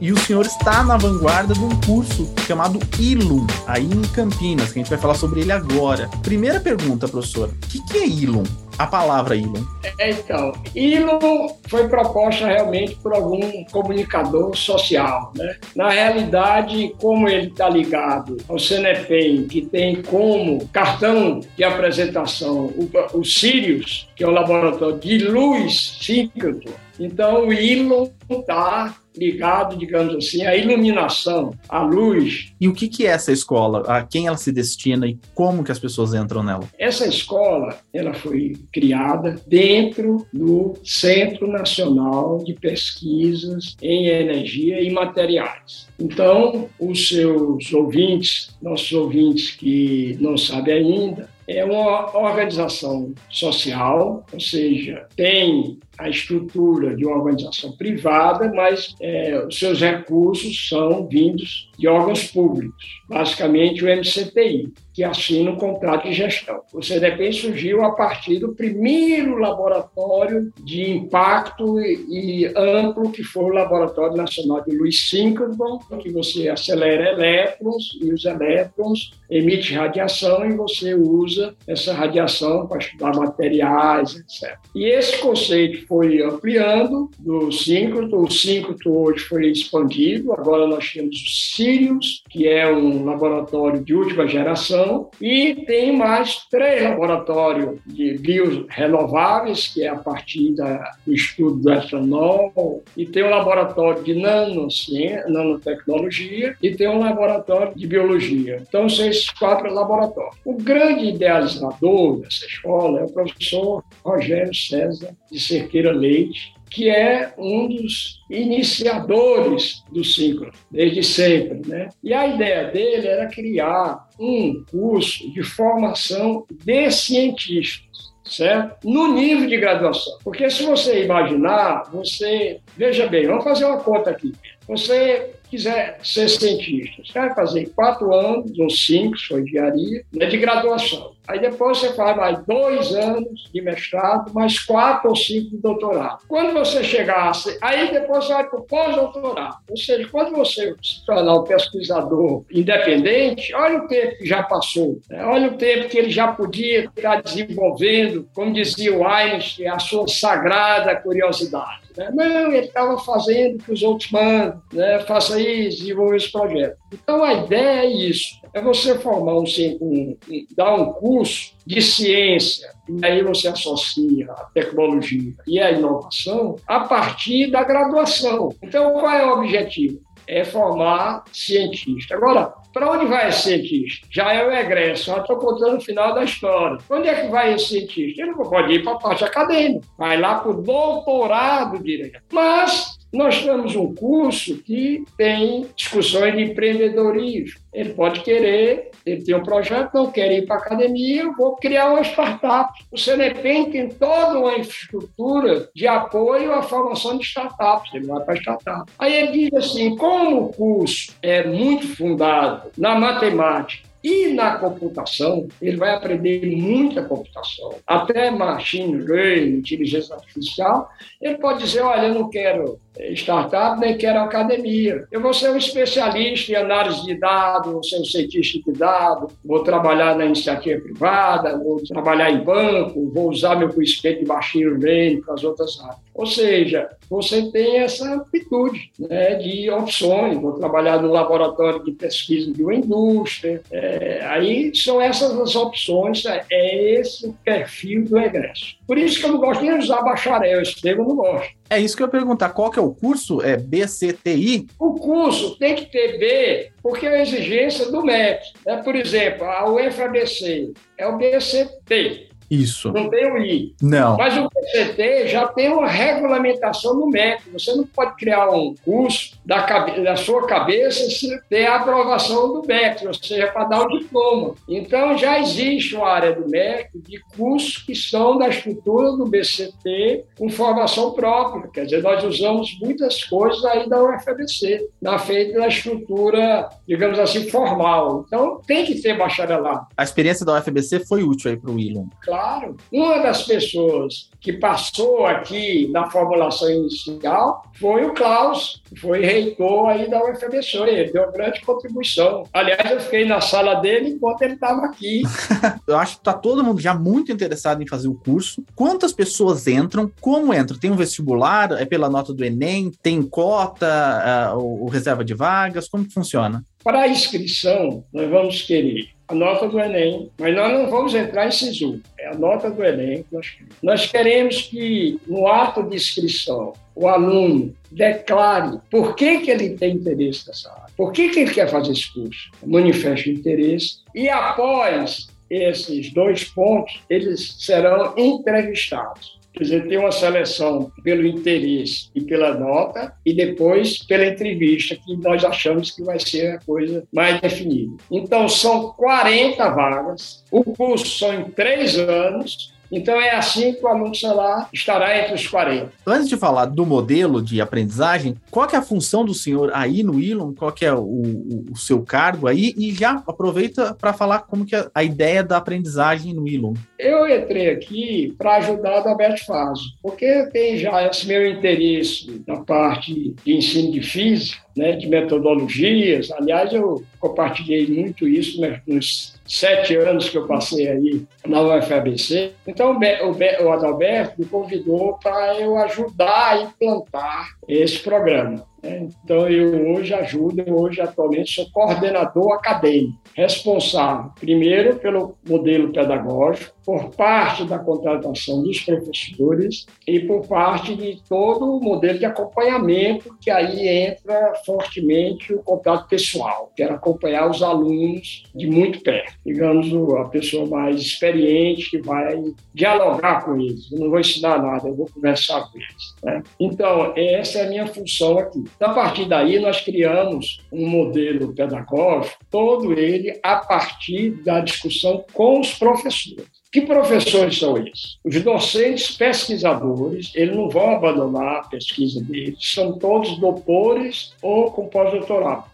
E 0.00 0.10
o 0.10 0.18
senhor 0.18 0.44
está 0.46 0.82
na 0.82 0.96
vanguarda 0.96 1.54
de 1.54 1.60
um 1.60 1.68
curso 1.82 2.32
chamado 2.46 2.80
ILUM, 2.98 3.46
aí 3.66 3.84
em 3.84 4.02
Campinas, 4.14 4.72
que 4.72 4.78
a 4.78 4.82
gente 4.82 4.90
vai 4.90 4.98
falar 4.98 5.14
sobre 5.14 5.42
ele 5.42 5.52
agora. 5.52 6.08
Primeira 6.22 6.58
pergunta, 6.58 7.06
professor: 7.06 7.50
o 7.50 7.68
que, 7.68 7.84
que 7.86 7.98
é 7.98 8.06
ILUM? 8.06 8.61
A 8.78 8.86
palavra 8.86 9.36
ILUM. 9.36 9.66
É, 9.98 10.10
então, 10.10 10.52
ILUM 10.74 11.48
foi 11.68 11.88
proposta 11.88 12.46
realmente 12.46 12.94
por 12.96 13.14
algum 13.14 13.64
comunicador 13.66 14.56
social. 14.56 15.32
Né? 15.36 15.56
Na 15.76 15.90
realidade, 15.90 16.94
como 17.00 17.28
ele 17.28 17.48
está 17.48 17.68
ligado 17.68 18.36
ao 18.48 18.58
CNEPEM, 18.58 19.46
que 19.46 19.62
tem 19.62 20.02
como 20.02 20.66
cartão 20.68 21.40
de 21.56 21.64
apresentação 21.64 22.66
o, 22.66 22.90
o 23.14 23.24
Sirius, 23.24 24.08
que 24.16 24.24
é 24.24 24.26
o 24.26 24.30
laboratório 24.30 24.98
de 24.98 25.18
luz 25.18 25.98
síncroto, 26.00 26.72
então 26.98 27.46
o 27.46 27.52
ILUM 27.52 28.10
está 28.30 28.96
ligado, 29.16 29.76
digamos 29.76 30.14
assim, 30.14 30.44
à 30.44 30.56
iluminação, 30.56 31.54
à 31.68 31.82
luz. 31.82 32.52
E 32.60 32.68
o 32.68 32.72
que, 32.72 32.88
que 32.88 33.06
é 33.06 33.10
essa 33.10 33.32
escola? 33.32 33.82
A 33.86 34.02
quem 34.02 34.26
ela 34.26 34.36
se 34.36 34.52
destina 34.52 35.06
e 35.06 35.18
como 35.34 35.62
que 35.62 35.72
as 35.72 35.78
pessoas 35.78 36.14
entram 36.14 36.42
nela? 36.42 36.68
Essa 36.78 37.06
escola, 37.06 37.78
ela 37.92 38.14
foi 38.14 38.56
criada 38.72 39.36
dentro 39.46 40.26
do 40.32 40.74
Centro 40.84 41.46
Nacional 41.46 42.42
de 42.44 42.54
Pesquisas 42.54 43.76
em 43.82 44.06
Energia 44.06 44.80
e 44.80 44.90
Materiais. 44.90 45.88
Então, 45.98 46.68
os 46.78 47.08
seus 47.08 47.72
ouvintes, 47.72 48.56
nossos 48.60 48.92
ouvintes 48.92 49.50
que 49.52 50.16
não 50.20 50.36
sabem 50.36 50.74
ainda, 50.74 51.30
é 51.46 51.64
uma 51.64 52.16
organização 52.16 53.12
social, 53.28 54.24
ou 54.32 54.40
seja, 54.40 55.06
tem 55.16 55.78
a 55.98 56.08
estrutura 56.08 56.96
de 56.96 57.04
uma 57.04 57.16
organização 57.16 57.72
privada, 57.72 58.50
mas 58.52 58.94
é, 59.00 59.44
os 59.46 59.58
seus 59.58 59.80
recursos 59.80 60.68
são 60.68 61.06
vindos 61.06 61.70
de 61.78 61.88
órgãos 61.88 62.24
públicos, 62.24 63.02
basicamente 63.08 63.84
o 63.84 63.88
MCTI, 63.88 64.72
que 64.94 65.02
assina 65.02 65.50
o 65.50 65.56
contrato 65.56 66.04
de 66.08 66.12
gestão. 66.12 66.60
O 66.72 66.82
CDP 66.82 67.32
surgiu 67.32 67.82
a 67.82 67.92
partir 67.92 68.38
do 68.38 68.54
primeiro 68.54 69.38
laboratório 69.38 70.52
de 70.62 70.90
impacto 70.90 71.80
e, 71.80 72.44
e 72.44 72.52
amplo, 72.56 73.10
que 73.10 73.22
foi 73.22 73.44
o 73.44 73.48
Laboratório 73.48 74.16
Nacional 74.16 74.62
de 74.62 74.76
Louis 74.76 75.08
Synchron, 75.08 75.78
que 76.00 76.10
você 76.10 76.48
acelera 76.48 77.12
elétrons 77.12 77.98
e 78.00 78.12
os 78.12 78.24
elétrons 78.24 79.12
emitem 79.30 79.76
radiação 79.76 80.44
e 80.44 80.54
você 80.54 80.94
usa 80.94 81.54
essa 81.66 81.94
radiação 81.94 82.66
para 82.66 82.78
estudar 82.78 83.16
materiais, 83.16 84.14
etc. 84.16 84.58
E 84.74 84.84
esse 84.84 85.18
conceito 85.18 85.81
foi 85.86 86.22
ampliando 86.22 87.10
do 87.18 87.50
síncroto. 87.50 88.16
O 88.16 88.30
síncroto 88.30 88.90
hoje 88.90 89.24
foi 89.24 89.46
expandido. 89.48 90.32
Agora 90.32 90.66
nós 90.66 90.92
temos 90.92 91.16
o 91.16 91.30
Sirius, 91.30 92.22
que 92.30 92.46
é 92.46 92.70
um 92.72 93.04
laboratório 93.04 93.82
de 93.82 93.94
última 93.94 94.26
geração, 94.26 95.10
e 95.20 95.64
tem 95.66 95.96
mais 95.96 96.46
três 96.50 96.82
laboratórios 96.82 97.80
de 97.86 98.18
biorenováveis, 98.18 99.68
que 99.68 99.82
é 99.82 99.88
a 99.88 99.96
partir 99.96 100.54
da, 100.54 100.92
do 101.06 101.12
estudo 101.12 101.56
do 101.56 101.72
etanol, 101.72 102.82
e 102.96 103.06
tem 103.06 103.24
um 103.24 103.30
laboratório 103.30 104.02
de 104.02 104.14
nanociência, 104.14 105.24
nanotecnologia, 105.28 106.56
e 106.62 106.74
tem 106.74 106.88
um 106.88 107.00
laboratório 107.00 107.74
de 107.74 107.86
biologia. 107.86 108.62
Então, 108.66 108.88
são 108.88 109.06
esses 109.06 109.30
quatro 109.30 109.72
laboratórios. 109.72 110.36
O 110.44 110.54
grande 110.54 111.06
idealizador 111.06 112.20
dessa 112.20 112.46
escola 112.46 113.00
é 113.00 113.04
o 113.04 113.12
professor 113.12 113.84
Rogério 114.04 114.54
César 114.54 115.14
de 115.30 115.40
Cerqueira 115.40 115.71
Leite, 115.80 116.52
que 116.70 116.88
é 116.88 117.32
um 117.36 117.68
dos 117.68 118.20
iniciadores 118.30 119.84
do 119.92 120.02
ciclo, 120.02 120.50
desde 120.70 121.02
sempre. 121.02 121.60
Né? 121.66 121.88
E 122.02 122.14
a 122.14 122.26
ideia 122.26 122.64
dele 122.70 123.06
era 123.06 123.28
criar 123.28 124.08
um 124.18 124.64
curso 124.70 125.30
de 125.32 125.42
formação 125.42 126.46
de 126.50 126.90
cientistas. 126.90 128.12
Certo? 128.24 128.88
No 128.88 129.12
nível 129.12 129.48
de 129.48 129.56
graduação. 129.56 130.16
Porque 130.22 130.48
se 130.48 130.62
você 130.62 131.04
imaginar, 131.04 131.90
você. 131.92 132.60
Veja 132.76 133.08
bem, 133.08 133.26
vamos 133.26 133.42
fazer 133.42 133.64
uma 133.64 133.80
conta 133.80 134.10
aqui. 134.10 134.32
Você 134.68 135.32
quiser 135.50 135.98
ser 136.02 136.28
cientista, 136.30 137.02
você 137.04 137.12
vai 137.12 137.34
fazer 137.34 137.70
quatro 137.74 138.14
anos, 138.14 138.58
ou 138.58 138.70
cinco, 138.70 139.18
for 139.18 139.40
engenharia, 139.40 140.02
né, 140.10 140.24
de 140.24 140.38
graduação. 140.38 141.12
Aí 141.28 141.40
depois 141.40 141.78
você 141.78 141.92
faz 141.92 142.16
mais 142.16 142.44
dois 142.44 142.94
anos 142.94 143.48
de 143.52 143.62
mestrado, 143.62 144.32
mais 144.34 144.58
quatro 144.58 145.10
ou 145.10 145.16
cinco 145.16 145.50
de 145.50 145.56
doutorado. 145.58 146.24
Quando 146.26 146.52
você 146.52 146.82
chegasse, 146.82 147.56
aí 147.60 147.92
depois 147.92 148.24
você 148.24 148.32
vai 148.32 148.48
para 148.48 148.58
o 148.58 148.62
pós-doutorado. 148.62 149.58
Ou 149.68 149.76
seja, 149.76 150.08
quando 150.10 150.32
você 150.32 150.74
se 150.82 151.04
tornar 151.06 151.34
um 151.34 151.44
pesquisador 151.44 152.44
independente, 152.50 153.54
olha 153.54 153.78
o 153.78 153.88
tempo 153.88 154.18
que 154.18 154.26
já 154.26 154.42
passou, 154.42 155.00
né? 155.08 155.24
olha 155.24 155.48
o 155.48 155.56
tempo 155.56 155.88
que 155.88 155.98
ele 155.98 156.10
já 156.10 156.28
podia 156.28 156.84
estar 156.84 157.22
desenvolvendo, 157.22 158.28
como 158.34 158.52
dizia 158.52 158.96
o 158.96 159.06
Einstein, 159.06 159.68
a 159.68 159.78
sua 159.78 160.08
sagrada 160.08 160.96
curiosidade. 160.96 161.82
Né? 161.96 162.10
Não, 162.12 162.52
ele 162.52 162.66
estava 162.66 162.98
fazendo 162.98 163.62
que 163.62 163.72
os 163.72 163.82
outros 163.82 164.10
mandam, 164.10 164.60
né? 164.72 164.98
faça 165.00 165.40
isso, 165.40 165.80
desenvolva 165.80 166.16
esse 166.16 166.32
projeto. 166.32 166.76
Então 166.92 167.22
a 167.22 167.34
ideia 167.34 167.84
é 167.84 167.86
isso 167.86 168.41
é 168.54 168.60
você 168.60 168.98
formar 168.98 169.34
um, 169.34 169.44
um, 169.80 170.16
um, 170.28 170.46
dar 170.56 170.74
um 170.74 170.92
curso 170.92 171.54
de 171.66 171.80
ciência, 171.80 172.68
e 172.88 173.04
aí 173.04 173.22
você 173.22 173.48
associa 173.48 174.30
a 174.30 174.44
tecnologia 174.54 175.34
e 175.46 175.60
a 175.60 175.70
inovação 175.70 176.56
a 176.66 176.80
partir 176.80 177.50
da 177.50 177.64
graduação. 177.64 178.54
Então, 178.62 178.92
qual 178.94 179.12
é 179.12 179.26
o 179.26 179.38
objetivo? 179.38 180.00
É 180.26 180.44
formar 180.44 181.24
cientista. 181.32 182.14
Agora, 182.14 182.54
para 182.72 182.90
onde 182.90 183.06
vai 183.06 183.28
esse 183.28 183.42
cientista? 183.42 184.06
Já 184.10 184.32
é 184.32 184.46
o 184.46 184.52
egresso, 184.52 185.06
já 185.06 185.18
estou 185.18 185.36
contando 185.36 185.78
o 185.78 185.80
final 185.80 186.14
da 186.14 186.24
história. 186.24 186.78
Onde 186.88 187.08
é 187.08 187.22
que 187.22 187.28
vai 187.28 187.54
esse 187.54 187.68
cientista? 187.68 188.22
Ele 188.22 188.30
não 188.30 188.48
pode 188.48 188.72
ir 188.72 188.84
para 188.84 188.92
a 188.92 188.98
parte 188.98 189.24
acadêmica, 189.24 189.86
vai 189.98 190.18
lá 190.18 190.36
para 190.36 190.52
o 190.52 190.62
doutorado 190.62 191.82
direto. 191.82 192.22
Mas 192.32 193.01
nós 193.12 193.42
temos 193.42 193.76
um 193.76 193.94
curso 193.94 194.56
que 194.62 195.04
tem 195.18 195.66
discussões 195.76 196.34
de 196.34 196.42
empreendedorismo. 196.42 197.60
Ele 197.72 197.90
pode 197.90 198.20
querer, 198.20 198.90
ele 199.04 199.22
tem 199.22 199.34
um 199.34 199.42
projeto, 199.42 199.92
não 199.94 200.10
quer 200.10 200.32
ir 200.32 200.46
para 200.46 200.56
a 200.56 200.58
academia, 200.58 201.22
eu 201.22 201.34
vou 201.34 201.56
criar 201.56 201.90
uma 201.90 202.02
startup. 202.02 202.72
O 202.90 202.96
CNPq 202.96 203.70
tem 203.70 203.88
toda 203.90 204.38
uma 204.38 204.56
infraestrutura 204.56 205.68
de 205.74 205.86
apoio 205.86 206.52
à 206.52 206.62
formação 206.62 207.18
de 207.18 207.24
startups. 207.24 207.92
Ele 207.92 208.06
vai 208.06 208.24
para 208.24 208.34
a 208.34 208.36
startup. 208.36 208.92
Aí 208.98 209.14
ele 209.14 209.50
diz 209.50 209.54
assim: 209.54 209.96
como 209.96 210.44
o 210.44 210.52
curso 210.52 211.12
é 211.20 211.46
muito 211.46 211.96
fundado 211.96 212.70
na 212.78 212.98
matemática 212.98 213.92
e 214.02 214.28
na 214.32 214.56
computação, 214.56 215.46
ele 215.60 215.76
vai 215.76 215.94
aprender 215.94 216.44
muita 216.56 217.04
computação, 217.04 217.76
até 217.86 218.30
machine 218.30 218.96
learning, 218.96 219.58
inteligência 219.58 220.14
artificial. 220.14 220.90
Ele 221.20 221.38
pode 221.38 221.60
dizer: 221.60 221.82
Olha, 221.82 222.08
eu 222.08 222.14
não 222.14 222.28
quero 222.28 222.80
startup, 223.12 223.80
nem 223.80 223.96
quero 223.96 224.20
academia. 224.20 225.06
Eu 225.10 225.20
vou 225.20 225.32
ser 225.32 225.50
um 225.50 225.56
especialista 225.56 226.52
em 226.52 226.56
análise 226.56 227.04
de 227.04 227.18
dados, 227.18 227.72
vou 227.72 227.82
ser 227.82 227.98
um 227.98 228.04
cientista 228.04 228.58
de 228.70 228.78
dados, 228.78 229.32
vou 229.44 229.62
trabalhar 229.62 230.16
na 230.16 230.26
iniciativa 230.26 230.80
privada, 230.80 231.58
vou 231.58 231.82
trabalhar 231.84 232.30
em 232.30 232.42
banco, 232.42 233.10
vou 233.10 233.30
usar 233.30 233.56
meu 233.56 233.68
conhecimento 233.68 234.20
de 234.20 234.26
machine 234.26 234.64
learning 234.64 235.20
para 235.22 235.34
as 235.34 235.44
outras 235.44 235.80
áreas. 235.80 236.02
Ou 236.14 236.26
seja, 236.26 236.90
você 237.08 237.50
tem 237.50 237.78
essa 237.78 238.14
amplitude 238.14 238.90
né, 238.98 239.34
de 239.36 239.70
opções. 239.70 240.38
Vou 240.38 240.52
trabalhar 240.52 241.00
no 241.00 241.08
laboratório 241.08 241.82
de 241.84 241.92
pesquisa 241.92 242.52
de 242.52 242.62
uma 242.62 242.74
indústria. 242.74 243.62
É, 243.70 244.24
aí 244.26 244.74
são 244.74 245.00
essas 245.00 245.38
as 245.38 245.56
opções, 245.56 246.24
é 246.26 246.98
esse 246.98 247.26
o 247.26 247.32
perfil 247.44 248.04
do 248.04 248.18
egresso. 248.18 248.76
Por 248.86 248.98
isso 248.98 249.18
que 249.18 249.26
eu 249.26 249.32
não 249.32 249.40
gosto 249.40 249.62
nem 249.62 249.78
de 249.78 249.84
usar 249.84 250.02
bacharel, 250.02 250.60
esse 250.60 250.80
termo 250.80 251.02
eu 251.02 251.08
não 251.08 251.16
gosto. 251.16 251.61
É 251.72 251.80
isso 251.80 251.96
que 251.96 252.02
eu 252.02 252.06
ia 252.06 252.10
perguntar. 252.10 252.50
Qual 252.50 252.70
que 252.70 252.78
é 252.78 252.82
o 252.82 252.92
curso? 252.92 253.40
É 253.40 253.56
BCTI? 253.56 254.66
O 254.78 254.92
curso 254.92 255.56
tem 255.58 255.74
que 255.74 255.86
ter 255.86 256.18
B, 256.18 256.70
porque 256.82 257.06
é 257.06 257.16
a 257.16 257.22
exigência 257.22 257.90
do 257.90 258.04
MEC. 258.04 258.42
Né? 258.66 258.76
Por 258.82 258.94
exemplo, 258.94 259.46
a 259.46 259.70
UFABC 259.70 260.74
é 260.98 261.06
o 261.06 261.16
BCT. 261.16 262.28
Isso. 262.52 262.92
Não 262.92 263.08
tem 263.08 263.32
o 263.32 263.38
I. 263.38 263.74
Não. 263.80 264.18
Mas 264.18 264.36
o 264.36 264.46
PCT 264.50 265.28
já 265.28 265.48
tem 265.48 265.72
uma 265.72 265.88
regulamentação 265.88 266.94
no 266.94 267.06
MEC. 267.06 267.44
Você 267.50 267.74
não 267.74 267.86
pode 267.86 268.14
criar 268.16 268.50
um 268.50 268.74
curso 268.84 269.40
da, 269.42 269.62
cabe 269.62 270.04
da 270.04 270.16
sua 270.16 270.46
cabeça 270.46 271.08
se 271.08 271.40
ter 271.48 271.64
a 271.64 271.76
aprovação 271.76 272.52
do 272.52 272.66
MEC, 272.66 273.06
ou 273.06 273.14
seja, 273.14 273.46
para 273.46 273.64
dar 273.64 273.86
o 273.86 273.98
diploma. 273.98 274.54
Então, 274.68 275.16
já 275.16 275.40
existe 275.40 275.96
uma 275.96 276.10
área 276.10 276.34
do 276.34 276.46
MEC 276.46 276.90
de 276.94 277.18
cursos 277.34 277.78
que 277.78 277.94
são 277.94 278.36
da 278.36 278.50
estrutura 278.50 279.12
do 279.12 279.24
BCT 279.24 280.26
com 280.36 280.50
formação 280.50 281.12
própria. 281.12 281.70
Quer 281.70 281.84
dizer, 281.86 282.02
nós 282.02 282.22
usamos 282.22 282.78
muitas 282.82 283.24
coisas 283.24 283.64
aí 283.64 283.88
da 283.88 284.02
UFABC, 284.02 284.90
na 285.00 285.18
feita 285.18 285.58
da 285.58 285.68
estrutura, 285.68 286.68
digamos 286.86 287.18
assim, 287.18 287.48
formal. 287.48 288.24
Então, 288.26 288.60
tem 288.66 288.84
que 288.84 289.00
ter 289.00 289.16
bacharelado. 289.16 289.86
A 289.96 290.02
experiência 290.02 290.44
da 290.44 290.58
UFABC 290.58 291.06
foi 291.06 291.22
útil 291.22 291.50
aí 291.50 291.56
para 291.56 291.70
o 291.70 291.76
William. 291.76 292.04
Claro 292.20 292.41
claro. 292.42 292.76
Uma 292.90 293.22
das 293.22 293.44
pessoas 293.44 294.30
que 294.40 294.52
passou 294.54 295.24
aqui 295.24 295.88
na 295.92 296.10
formulação 296.10 296.68
inicial 296.68 297.64
foi 297.78 298.04
o 298.04 298.12
Klaus, 298.12 298.82
que 298.84 298.96
foi 298.96 299.24
reitor 299.24 299.88
aí 299.88 300.10
da 300.10 300.22
UFBC. 300.24 300.78
Ele 300.78 301.12
deu 301.12 301.30
grande 301.30 301.60
contribuição. 301.60 302.44
Aliás, 302.52 302.90
eu 302.90 303.00
fiquei 303.00 303.24
na 303.24 303.40
sala 303.40 303.76
dele 303.76 304.10
enquanto 304.10 304.42
ele 304.42 304.54
estava 304.54 304.86
aqui. 304.86 305.22
eu 305.86 305.96
acho 305.96 306.14
que 306.14 306.20
está 306.20 306.32
todo 306.32 306.64
mundo 306.64 306.80
já 306.80 306.94
muito 306.94 307.30
interessado 307.30 307.82
em 307.82 307.86
fazer 307.86 308.08
o 308.08 308.14
curso. 308.14 308.64
Quantas 308.74 309.12
pessoas 309.12 309.66
entram? 309.68 310.10
Como 310.20 310.52
entram? 310.52 310.78
Tem 310.78 310.90
um 310.90 310.96
vestibular? 310.96 311.70
É 311.80 311.84
pela 311.84 312.10
nota 312.10 312.34
do 312.34 312.44
Enem? 312.44 312.90
Tem 313.02 313.22
cota? 313.22 314.52
Uh, 314.56 314.84
o 314.84 314.88
reserva 314.88 315.24
de 315.24 315.34
vagas? 315.34 315.88
Como 315.88 316.04
que 316.04 316.12
funciona? 316.12 316.64
Para 316.82 317.02
a 317.02 317.08
inscrição, 317.08 318.04
nós 318.12 318.28
vamos 318.28 318.62
querer 318.62 319.10
a 319.32 319.34
nota 319.34 319.66
do 319.66 319.80
Enem, 319.80 320.30
mas 320.38 320.54
nós 320.54 320.72
não 320.72 320.90
vamos 320.90 321.14
entrar 321.14 321.46
em 321.48 321.50
SISU, 321.50 322.00
é 322.18 322.28
a 322.28 322.34
nota 322.34 322.70
do 322.70 322.84
Enem 322.84 323.24
nós 323.32 323.48
queremos. 323.48 323.76
Nós 323.82 324.06
queremos 324.06 324.62
que, 324.62 325.20
no 325.26 325.46
ato 325.46 325.82
de 325.82 325.96
inscrição, 325.96 326.74
o 326.94 327.08
aluno 327.08 327.74
declare 327.90 328.78
por 328.90 329.16
que, 329.16 329.40
que 329.40 329.50
ele 329.50 329.70
tem 329.70 329.96
interesse 329.96 330.46
nessa 330.46 330.70
área, 330.70 330.86
por 330.96 331.12
que, 331.12 331.30
que 331.30 331.40
ele 331.40 331.50
quer 331.50 331.68
fazer 331.68 331.92
esse 331.92 332.12
curso, 332.12 332.50
manifeste 332.64 333.30
o 333.30 333.32
interesse, 333.32 333.96
e 334.14 334.28
após 334.28 335.28
esses 335.48 336.12
dois 336.12 336.44
pontos, 336.44 337.00
eles 337.08 337.56
serão 337.58 338.14
entrevistados. 338.16 339.38
Quer 339.52 339.64
dizer, 339.64 339.88
tem 339.88 339.98
uma 339.98 340.10
seleção 340.10 340.90
pelo 341.04 341.26
interesse 341.26 342.08
e 342.14 342.22
pela 342.22 342.54
nota, 342.54 343.14
e 343.24 343.34
depois 343.34 343.98
pela 343.98 344.26
entrevista, 344.26 344.96
que 344.96 345.16
nós 345.16 345.44
achamos 345.44 345.90
que 345.90 346.02
vai 346.02 346.18
ser 346.18 346.56
a 346.56 346.58
coisa 346.60 347.04
mais 347.12 347.40
definida. 347.40 347.96
Então, 348.10 348.48
são 348.48 348.92
40 348.92 349.68
vagas, 349.70 350.44
o 350.50 350.64
curso 350.64 351.18
são 351.18 351.34
em 351.34 351.44
três 351.50 351.98
anos, 351.98 352.71
então 352.92 353.18
é 353.20 353.34
assim 353.34 353.72
que 353.72 353.82
o 353.82 353.88
aluno 353.88 354.14
celular 354.14 354.68
estará 354.72 355.18
entre 355.18 355.34
os 355.34 355.46
40. 355.46 355.90
Antes 356.06 356.28
de 356.28 356.36
falar 356.36 356.66
do 356.66 356.84
modelo 356.84 357.42
de 357.42 357.60
aprendizagem, 357.60 358.36
qual 358.50 358.68
é 358.70 358.76
a 358.76 358.82
função 358.82 359.24
do 359.24 359.32
senhor 359.32 359.70
aí 359.72 360.02
no 360.02 360.20
Ilon? 360.20 360.52
Qual 360.52 360.74
é 360.80 360.92
o, 360.92 361.00
o, 361.00 361.64
o 361.72 361.76
seu 361.76 362.02
cargo 362.02 362.46
aí? 362.46 362.74
E 362.76 362.92
já 362.92 363.22
aproveita 363.26 363.94
para 363.94 364.12
falar 364.12 364.40
como 364.40 364.66
que 364.66 364.76
é 364.76 364.86
a 364.94 365.02
ideia 365.02 365.42
da 365.42 365.56
aprendizagem 365.56 366.34
no 366.34 366.46
Ilon. 366.46 366.74
Eu 366.98 367.26
entrei 367.26 367.70
aqui 367.70 368.34
para 368.36 368.56
ajudar 368.56 368.98
a 368.98 369.08
Alberto 369.08 369.44
Faso, 369.46 369.84
porque 370.02 370.46
tem 370.52 370.76
já 370.76 371.06
esse 371.06 371.26
meu 371.26 371.48
interesse 371.48 372.42
na 372.46 372.60
parte 372.60 373.34
de 373.44 373.56
ensino 373.56 373.90
de 373.92 374.02
física, 374.02 374.62
né, 374.76 374.92
de 374.92 375.08
metodologias. 375.08 376.30
Aliás, 376.32 376.72
eu 376.72 377.02
compartilhei 377.20 377.86
muito 377.86 378.26
isso 378.26 378.60
nos 378.86 379.34
sete 379.46 379.94
anos 379.96 380.28
que 380.28 380.38
eu 380.38 380.46
passei 380.46 380.88
aí 380.88 381.26
na 381.46 381.60
UFABC. 381.60 382.52
Então, 382.66 382.98
o, 382.98 383.64
o 383.64 383.72
Adalberto 383.72 384.34
me 384.38 384.46
convidou 384.46 385.18
para 385.22 385.60
eu 385.60 385.76
ajudar 385.78 386.52
a 386.52 386.62
implantar 386.62 387.48
esse 387.68 387.98
programa. 387.98 388.64
Né? 388.82 389.08
Então, 389.24 389.48
eu 389.48 389.92
hoje 389.92 390.14
ajudo, 390.14 390.62
eu 390.66 390.74
hoje 390.74 391.00
atualmente 391.00 391.54
sou 391.54 391.70
coordenador 391.70 392.52
acadêmico, 392.54 393.18
responsável, 393.34 394.32
primeiro, 394.40 394.96
pelo 394.96 395.36
modelo 395.46 395.92
pedagógico, 395.92 396.74
por 396.84 397.10
parte 397.10 397.64
da 397.64 397.78
contratação 397.78 398.62
dos 398.62 398.80
professores 398.80 399.86
e 400.06 400.20
por 400.20 400.46
parte 400.46 400.94
de 400.94 401.20
todo 401.28 401.76
o 401.76 401.80
modelo 401.80 402.18
de 402.18 402.24
acompanhamento, 402.24 403.36
que 403.40 403.50
aí 403.50 403.88
entra 403.88 404.54
fortemente 404.64 405.52
o 405.52 405.62
contato 405.62 406.08
pessoal, 406.08 406.72
que 406.74 406.82
era 406.82 406.94
acompanhar 406.94 407.50
os 407.50 407.62
alunos 407.62 408.44
de 408.54 408.66
muito 408.66 409.00
perto. 409.00 409.34
Digamos, 409.44 409.92
a 410.16 410.24
pessoa 410.24 410.66
mais 410.66 411.00
experiente 411.00 411.90
que 411.90 411.98
vai 411.98 412.42
dialogar 412.74 413.44
com 413.44 413.56
eles. 413.60 413.90
Eu 413.92 414.00
não 414.00 414.10
vou 414.10 414.20
ensinar 414.20 414.62
nada, 414.62 414.88
eu 414.88 414.94
vou 414.94 415.08
conversar 415.12 415.70
com 415.70 415.78
eles. 415.78 416.14
Né? 416.22 416.42
Então, 416.58 417.12
essa 417.16 417.58
é 417.58 417.66
a 417.66 417.68
minha 417.68 417.86
função 417.86 418.38
aqui. 418.38 418.62
A 418.80 418.90
partir 418.90 419.26
daí, 419.26 419.58
nós 419.58 419.80
criamos 419.80 420.62
um 420.72 420.86
modelo 420.88 421.54
pedagógico, 421.54 422.44
todo 422.50 422.92
ele 422.92 423.38
a 423.42 423.56
partir 423.56 424.30
da 424.42 424.60
discussão 424.60 425.24
com 425.32 425.60
os 425.60 425.74
professores. 425.74 426.51
Que 426.72 426.80
professores 426.80 427.58
são 427.58 427.76
esses? 427.76 428.18
Os 428.24 428.42
docentes 428.42 429.14
pesquisadores, 429.14 430.32
eles 430.34 430.56
não 430.56 430.70
vão 430.70 430.96
abandonar 430.96 431.56
a 431.56 431.64
pesquisa 431.64 432.24
deles, 432.24 432.56
são 432.60 432.98
todos 432.98 433.38
doutores 433.38 434.32
ou 434.40 434.70
com 434.70 434.88
pós-doutorado. 434.88 435.66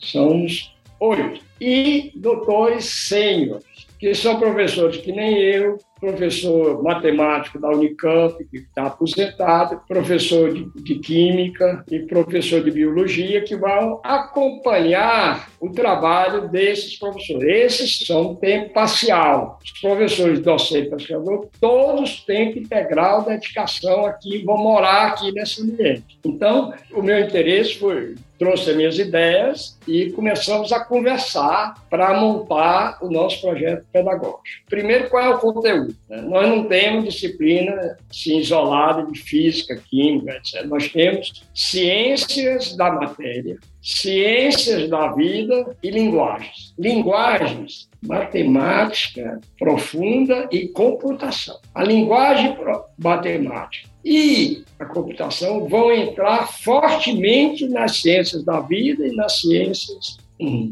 São 0.00 0.44
os 0.44 0.74
oito. 0.98 1.40
E 1.60 2.10
doutores 2.16 2.86
sêniores, 2.86 3.64
que 4.00 4.12
são 4.14 4.36
professores 4.36 4.96
que 4.96 5.12
nem 5.12 5.38
eu, 5.38 5.78
professor 6.02 6.82
matemático 6.82 7.60
da 7.60 7.68
Unicamp, 7.68 8.44
que 8.50 8.56
está 8.56 8.86
aposentado, 8.86 9.80
professor 9.86 10.52
de, 10.52 10.68
de, 10.82 10.96
Química 10.96 11.84
e 11.88 12.00
professor 12.00 12.60
de 12.60 12.72
Biologia, 12.72 13.40
que 13.42 13.54
vão 13.54 14.00
acompanhar 14.02 15.48
o 15.60 15.70
trabalho 15.70 16.48
desses 16.48 16.98
professores. 16.98 17.44
Esses 17.44 18.04
são 18.04 18.34
tempo 18.34 18.72
parcial. 18.72 19.60
Os 19.62 19.80
professores 19.80 20.40
docentes 20.40 20.90
pesquisadores, 20.90 21.48
todos 21.60 22.20
tempo 22.24 22.58
integral, 22.58 23.24
dedicação 23.24 24.04
aqui, 24.04 24.42
vão 24.44 24.58
morar 24.58 25.12
aqui 25.12 25.30
nesse 25.30 25.62
ambiente. 25.62 26.18
Então, 26.24 26.74
o 26.92 27.00
meu 27.00 27.20
interesse 27.20 27.78
foi 27.78 28.16
trouxe 28.42 28.70
as 28.70 28.76
minhas 28.76 28.98
ideias 28.98 29.78
e 29.86 30.10
começamos 30.10 30.72
a 30.72 30.84
conversar 30.84 31.74
para 31.88 32.20
montar 32.20 32.98
o 33.00 33.08
nosso 33.08 33.40
projeto 33.40 33.86
pedagógico. 33.92 34.42
Primeiro, 34.68 35.08
qual 35.08 35.22
é 35.22 35.28
o 35.28 35.38
conteúdo? 35.38 35.94
Nós 36.08 36.48
não 36.48 36.64
temos 36.64 37.04
disciplina 37.04 37.96
assim, 38.10 38.38
isolada 38.38 39.06
de 39.06 39.16
física, 39.16 39.80
química, 39.88 40.32
etc. 40.32 40.64
Nós 40.64 40.88
temos 40.88 41.44
ciências 41.54 42.76
da 42.76 42.90
matéria, 42.90 43.58
ciências 43.82 44.88
da 44.88 45.12
vida 45.12 45.76
e 45.82 45.90
linguagens. 45.90 46.72
Linguagens, 46.78 47.88
matemática 48.00 49.40
profunda 49.58 50.48
e 50.52 50.68
computação. 50.68 51.58
A 51.74 51.82
linguagem 51.82 52.56
matemática 52.96 53.90
e 54.04 54.64
a 54.78 54.84
computação 54.84 55.68
vão 55.68 55.92
entrar 55.92 56.46
fortemente 56.46 57.68
nas 57.68 58.00
ciências 58.00 58.44
da 58.44 58.60
vida 58.60 59.06
e 59.06 59.14
nas 59.14 59.40
ciências 59.40 60.16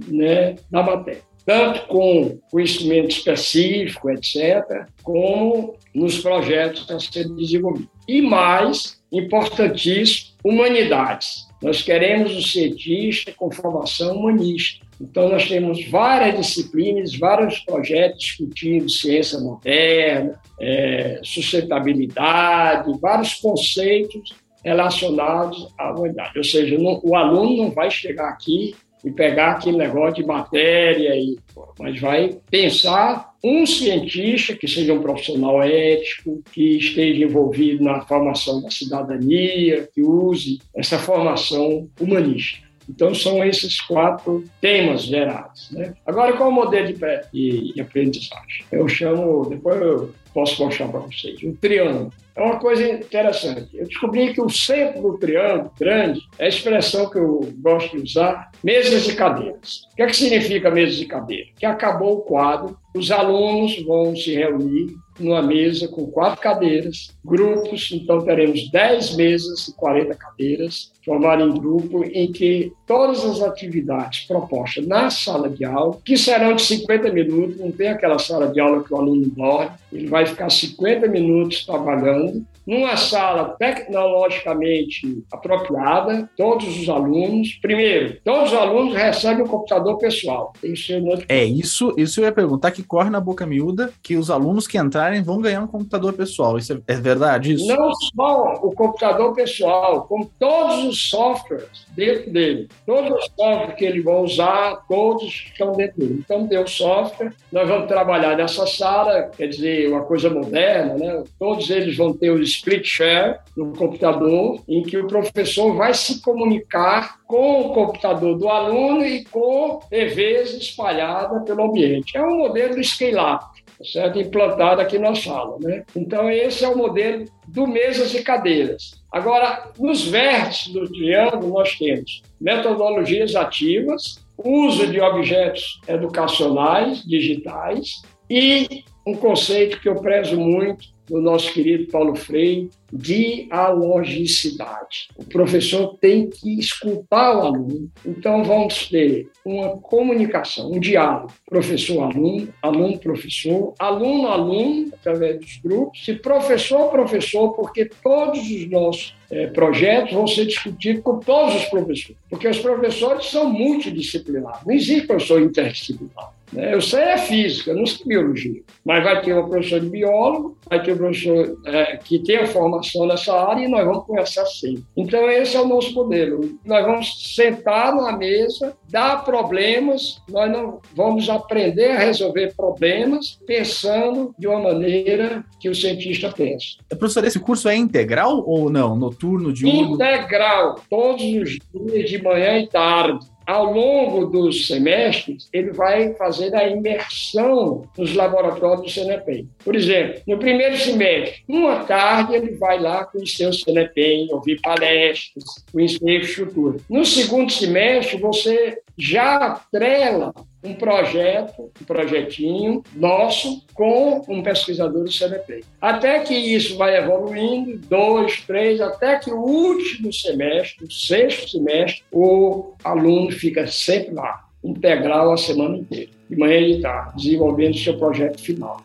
né, 0.08 0.56
da 0.70 0.82
matéria. 0.82 1.22
Tanto 1.44 1.86
com 1.86 2.38
conhecimento 2.50 3.10
específico, 3.10 4.10
etc., 4.10 4.86
como 5.02 5.74
nos 5.94 6.18
projetos 6.18 6.82
estão 6.82 7.00
sendo 7.00 7.34
desenvolvidos. 7.34 7.88
E 8.06 8.20
mais, 8.20 9.00
importantíssimo, 9.10 10.36
humanidades. 10.44 11.49
Nós 11.62 11.82
queremos 11.82 12.34
um 12.34 12.40
cientista 12.40 13.32
com 13.36 13.50
formação 13.50 14.16
humanista. 14.16 14.84
Então, 15.00 15.28
nós 15.28 15.48
temos 15.48 15.84
várias 15.88 16.36
disciplinas, 16.36 17.16
vários 17.16 17.58
projetos 17.60 18.20
discutindo 18.20 18.88
ciência 18.88 19.38
moderna, 19.38 20.38
é, 20.60 21.20
sustentabilidade, 21.22 22.98
vários 23.00 23.34
conceitos 23.34 24.34
relacionados 24.64 25.72
à 25.78 25.92
humanidade. 25.92 26.36
Ou 26.36 26.44
seja, 26.44 26.78
não, 26.78 27.00
o 27.02 27.16
aluno 27.16 27.64
não 27.64 27.70
vai 27.70 27.90
chegar 27.90 28.28
aqui 28.28 28.74
e 29.04 29.10
pegar 29.10 29.52
aquele 29.52 29.78
negócio 29.78 30.22
de 30.22 30.26
matéria, 30.26 31.14
e, 31.16 31.38
mas 31.78 31.98
vai 32.00 32.36
pensar 32.50 33.30
um 33.42 33.64
cientista 33.64 34.54
que 34.54 34.68
seja 34.68 34.92
um 34.92 35.00
profissional 35.00 35.62
ético, 35.62 36.42
que 36.52 36.76
esteja 36.76 37.24
envolvido 37.24 37.82
na 37.82 38.02
formação 38.02 38.60
da 38.60 38.70
cidadania, 38.70 39.88
que 39.94 40.02
use 40.02 40.58
essa 40.74 40.98
formação 40.98 41.88
humanista. 41.98 42.70
Então, 42.88 43.14
são 43.14 43.44
esses 43.44 43.80
quatro 43.80 44.44
temas 44.60 45.02
gerados. 45.04 45.70
Né? 45.70 45.94
Agora, 46.04 46.32
qual 46.32 46.48
é 46.48 46.52
o 46.52 46.54
modelo 46.54 46.92
de, 47.32 47.72
de 47.72 47.80
aprendizagem? 47.80 48.64
Eu 48.72 48.88
chamo, 48.88 49.48
depois 49.48 49.80
eu 49.80 50.12
posso 50.32 50.62
mostrar 50.64 50.88
para 50.88 51.00
vocês, 51.00 51.42
um 51.42 51.54
triângulo. 51.54 52.12
É 52.34 52.42
uma 52.42 52.58
coisa 52.58 52.88
interessante. 52.88 53.68
Eu 53.74 53.86
descobri 53.86 54.32
que 54.32 54.40
o 54.40 54.48
centro 54.48 55.02
do 55.02 55.18
triângulo 55.18 55.72
grande 55.78 56.20
é 56.38 56.46
a 56.46 56.48
expressão 56.48 57.10
que 57.10 57.18
eu 57.18 57.40
gosto 57.58 57.96
de 57.96 58.04
usar, 58.04 58.50
mesas 58.62 59.06
e 59.08 59.14
cadeiras. 59.14 59.82
O 59.92 59.96
que, 59.96 60.02
é 60.02 60.06
que 60.06 60.16
significa 60.16 60.70
mesas 60.70 61.00
e 61.00 61.06
cadeiras? 61.06 61.50
Que 61.58 61.66
acabou 61.66 62.18
o 62.18 62.22
quadro, 62.22 62.78
os 62.94 63.10
alunos 63.10 63.82
vão 63.84 64.16
se 64.16 64.34
reunir 64.34 64.94
numa 65.18 65.42
mesa 65.42 65.88
com 65.88 66.06
quatro 66.06 66.40
cadeiras, 66.40 67.10
grupos, 67.24 67.90
então 67.92 68.22
teremos 68.22 68.70
10 68.70 69.16
mesas 69.16 69.68
e 69.68 69.74
40 69.74 70.14
cadeiras, 70.14 70.92
formar 71.04 71.40
em 71.40 71.50
grupo 71.50 72.04
em 72.04 72.30
que 72.30 72.72
todas 72.86 73.24
as 73.24 73.42
atividades 73.42 74.26
propostas 74.26 74.86
na 74.86 75.10
sala 75.10 75.48
de 75.48 75.64
aula, 75.64 75.98
que 76.04 76.16
serão 76.16 76.54
de 76.54 76.62
50 76.62 77.10
minutos, 77.12 77.58
não 77.58 77.70
tem 77.70 77.88
aquela 77.88 78.18
sala 78.18 78.48
de 78.48 78.60
aula 78.60 78.82
que 78.82 78.92
o 78.92 78.96
aluno 78.96 79.26
dorme, 79.26 79.70
ele 79.92 80.08
vai 80.08 80.26
ficar 80.26 80.50
50 80.50 81.08
minutos 81.08 81.64
trabalhando, 81.64 82.44
numa 82.66 82.96
sala 82.96 83.56
tecnologicamente 83.58 85.24
apropriada, 85.32 86.30
todos 86.36 86.78
os 86.78 86.88
alunos. 86.88 87.58
Primeiro, 87.60 88.18
todos 88.24 88.52
os 88.52 88.58
alunos 88.58 88.94
recebem 88.94 89.44
um 89.44 89.48
computador 89.48 89.98
pessoal. 89.98 90.52
Isso 90.62 90.92
é 91.28 91.44
isso, 91.44 91.92
isso 91.96 92.20
eu 92.20 92.24
ia 92.24 92.32
perguntar 92.32 92.70
que 92.70 92.84
corre 92.84 93.10
na 93.10 93.20
boca 93.20 93.44
miúda 93.44 93.92
que 94.00 94.16
os 94.16 94.30
alunos 94.30 94.68
que 94.68 94.78
entrarem 95.00 95.22
vão 95.22 95.40
ganhar 95.40 95.62
um 95.62 95.66
computador 95.66 96.12
pessoal. 96.12 96.58
Isso 96.58 96.72
é, 96.72 96.92
é 96.92 96.96
verdade 96.96 97.54
isso? 97.54 97.66
Não 97.66 97.92
só 97.94 98.54
o 98.62 98.72
computador 98.72 99.34
pessoal, 99.34 100.04
como 100.04 100.30
todos 100.38 100.84
os 100.84 101.10
softwares 101.10 101.86
dentro 101.94 102.30
dele. 102.30 102.68
Todos 102.86 103.10
os 103.10 103.24
softwares 103.36 103.74
que 103.76 103.84
eles 103.84 104.04
vão 104.04 104.22
usar, 104.22 104.84
todos 104.88 105.24
estão 105.24 105.72
dentro 105.72 105.98
dele. 105.98 106.20
Então, 106.24 106.46
deu 106.46 106.66
software, 106.66 107.32
nós 107.50 107.68
vamos 107.68 107.88
trabalhar 107.88 108.36
nessa 108.36 108.66
sala, 108.66 109.30
quer 109.36 109.48
dizer, 109.48 109.88
uma 109.88 110.02
coisa 110.02 110.28
moderna, 110.28 110.94
né? 110.94 111.24
Todos 111.38 111.70
eles 111.70 111.96
vão 111.96 112.12
ter 112.12 112.30
os 112.30 112.48
split 112.48 112.84
share 112.84 113.38
no 113.56 113.72
computador, 113.72 114.60
em 114.68 114.82
que 114.82 114.96
o 114.96 115.06
professor 115.06 115.74
vai 115.74 115.94
se 115.94 116.20
comunicar 116.20 117.20
com 117.26 117.60
o 117.60 117.74
computador 117.74 118.36
do 118.36 118.48
aluno 118.48 119.04
e 119.04 119.24
com 119.24 119.78
TVs 119.88 120.54
espalhadas 120.54 121.44
pelo 121.44 121.64
ambiente. 121.64 122.16
É 122.16 122.22
um 122.22 122.38
modelo 122.38 122.82
scale-up, 122.82 123.44
tá 123.59 123.59
certo? 123.84 124.18
implantado 124.18 124.80
aqui 124.80 124.98
na 124.98 125.14
sala. 125.14 125.58
Né? 125.60 125.84
Então, 125.96 126.30
esse 126.30 126.64
é 126.64 126.68
o 126.68 126.76
modelo 126.76 127.24
do 127.48 127.66
mesas 127.66 128.14
e 128.14 128.22
cadeiras. 128.22 129.00
Agora, 129.12 129.70
nos 129.78 130.04
vértices 130.04 130.72
do 130.72 130.90
triângulo, 130.90 131.54
nós 131.54 131.76
temos 131.76 132.22
metodologias 132.40 133.34
ativas, 133.34 134.24
uso 134.38 134.86
de 134.86 135.00
objetos 135.00 135.80
educacionais 135.86 137.02
digitais 137.04 138.02
e 138.28 138.84
um 139.06 139.14
conceito 139.14 139.80
que 139.80 139.88
eu 139.88 139.96
prezo 139.96 140.38
muito, 140.38 140.88
do 141.10 141.20
nosso 141.20 141.52
querido 141.52 141.90
Paulo 141.90 142.14
Freire, 142.14 142.70
dialogicidade. 142.92 145.08
O 145.16 145.24
professor 145.24 145.96
tem 146.00 146.30
que 146.30 146.56
escutar 146.58 147.36
o 147.36 147.40
aluno. 147.40 147.90
Então, 148.06 148.44
vamos 148.44 148.88
ter 148.88 149.28
uma 149.44 149.76
comunicação, 149.78 150.70
um 150.70 150.78
diálogo, 150.78 151.32
professor-aluno, 151.48 152.54
aluno-professor, 152.62 153.74
aluno-aluno, 153.78 154.92
através 154.94 155.40
dos 155.40 155.56
grupos, 155.56 156.06
e 156.06 156.14
professor-professor, 156.14 157.54
porque 157.54 157.90
todos 158.02 158.48
os 158.48 158.70
nossos 158.70 159.16
é, 159.30 159.48
projetos 159.48 160.12
vão 160.12 160.28
ser 160.28 160.46
discutidos 160.46 161.02
com 161.02 161.18
todos 161.18 161.56
os 161.56 161.64
professores, 161.66 162.16
porque 162.28 162.48
os 162.48 162.58
professores 162.58 163.26
são 163.26 163.48
multidisciplinares, 163.50 164.66
não 164.66 164.74
existe 164.74 165.06
professor 165.06 165.40
interdisciplinar. 165.40 166.32
Né? 166.52 166.74
Eu 166.74 166.80
sei 166.80 167.00
é 167.00 167.18
física, 167.18 167.74
não 167.74 167.86
sei 167.86 168.06
biologia. 168.06 168.62
Mas 168.84 169.04
vai 169.04 169.20
ter 169.22 169.32
uma 169.32 169.48
professora 169.48 169.80
de 169.80 169.88
biólogo, 169.88 170.56
vai 170.68 170.82
ter 170.82 170.92
um 170.92 170.96
professor 170.96 171.58
é, 171.66 171.96
que 171.96 172.18
tem 172.20 172.38
a 172.38 172.46
formação 172.46 173.06
nessa 173.06 173.34
área 173.34 173.64
e 173.64 173.68
nós 173.68 173.84
vamos 173.84 174.04
conversar 174.04 174.46
sempre. 174.46 174.84
Então, 174.96 175.28
esse 175.30 175.56
é 175.56 175.60
o 175.60 175.68
nosso 175.68 175.92
modelo. 175.94 176.58
Nós 176.64 176.84
vamos 176.84 177.34
sentar 177.34 177.94
numa 177.94 178.16
mesa, 178.16 178.76
dar 178.88 179.24
problemas, 179.24 180.20
nós 180.28 180.50
não 180.50 180.80
vamos 180.94 181.28
aprender 181.28 181.90
a 181.90 181.98
resolver 181.98 182.54
problemas 182.56 183.38
pensando 183.46 184.34
de 184.38 184.46
uma 184.46 184.60
maneira 184.60 185.44
que 185.58 185.68
o 185.68 185.74
cientista 185.74 186.30
pensa. 186.30 186.76
Professor, 186.88 187.24
esse 187.24 187.38
curso 187.38 187.68
é 187.68 187.76
integral 187.76 188.42
ou 188.46 188.70
não? 188.70 188.96
Noturno, 188.96 189.52
diurno? 189.52 189.94
Integral, 189.94 190.76
todos 190.88 191.22
os 191.22 191.58
dias, 191.58 192.10
de 192.10 192.22
manhã 192.22 192.58
e 192.58 192.68
tarde 192.68 193.26
ao 193.50 193.72
longo 193.72 194.26
dos 194.26 194.68
semestres, 194.68 195.48
ele 195.52 195.72
vai 195.72 196.14
fazer 196.14 196.54
a 196.54 196.68
imersão 196.68 197.82
nos 197.98 198.14
laboratórios 198.14 198.82
do 198.82 199.00
CNEPEM. 199.00 199.48
Por 199.64 199.74
exemplo, 199.74 200.20
no 200.24 200.38
primeiro 200.38 200.76
semestre, 200.76 201.42
uma 201.48 201.82
tarde, 201.84 202.36
ele 202.36 202.52
vai 202.52 202.78
lá 202.78 203.04
conhecer 203.04 203.48
o 203.48 203.52
CNEPEM, 203.52 204.28
ouvir 204.30 204.60
palestras, 204.60 205.44
conhecer 205.72 206.08
a 206.08 206.20
estrutura. 206.20 206.78
No 206.88 207.04
segundo 207.04 207.50
semestre, 207.50 208.18
você 208.18 208.78
já 208.96 209.34
atrela 209.38 210.32
um 210.62 210.74
projeto, 210.74 211.70
um 211.80 211.84
projetinho 211.84 212.82
nosso 212.94 213.64
com 213.74 214.22
um 214.28 214.42
pesquisador 214.42 215.04
do 215.04 215.12
CNP. 215.12 215.64
Até 215.80 216.20
que 216.20 216.34
isso 216.34 216.76
vai 216.76 216.96
evoluindo, 216.96 217.78
dois, 217.88 218.40
três, 218.42 218.80
até 218.80 219.18
que 219.18 219.30
o 219.30 219.38
último 219.38 220.12
semestre, 220.12 220.84
o 220.84 220.92
sexto 220.92 221.48
semestre, 221.48 222.02
o 222.12 222.74
aluno 222.84 223.30
fica 223.30 223.66
sempre 223.66 224.14
lá, 224.14 224.46
integral 224.62 225.32
a 225.32 225.36
semana 225.36 225.78
inteira, 225.78 226.10
de 226.28 226.36
manhã 226.36 226.58
e 226.58 226.76
de 226.76 226.82
tarde, 226.82 227.16
desenvolvendo 227.16 227.78
seu 227.78 227.96
projeto 227.98 228.40
final. 228.40 228.82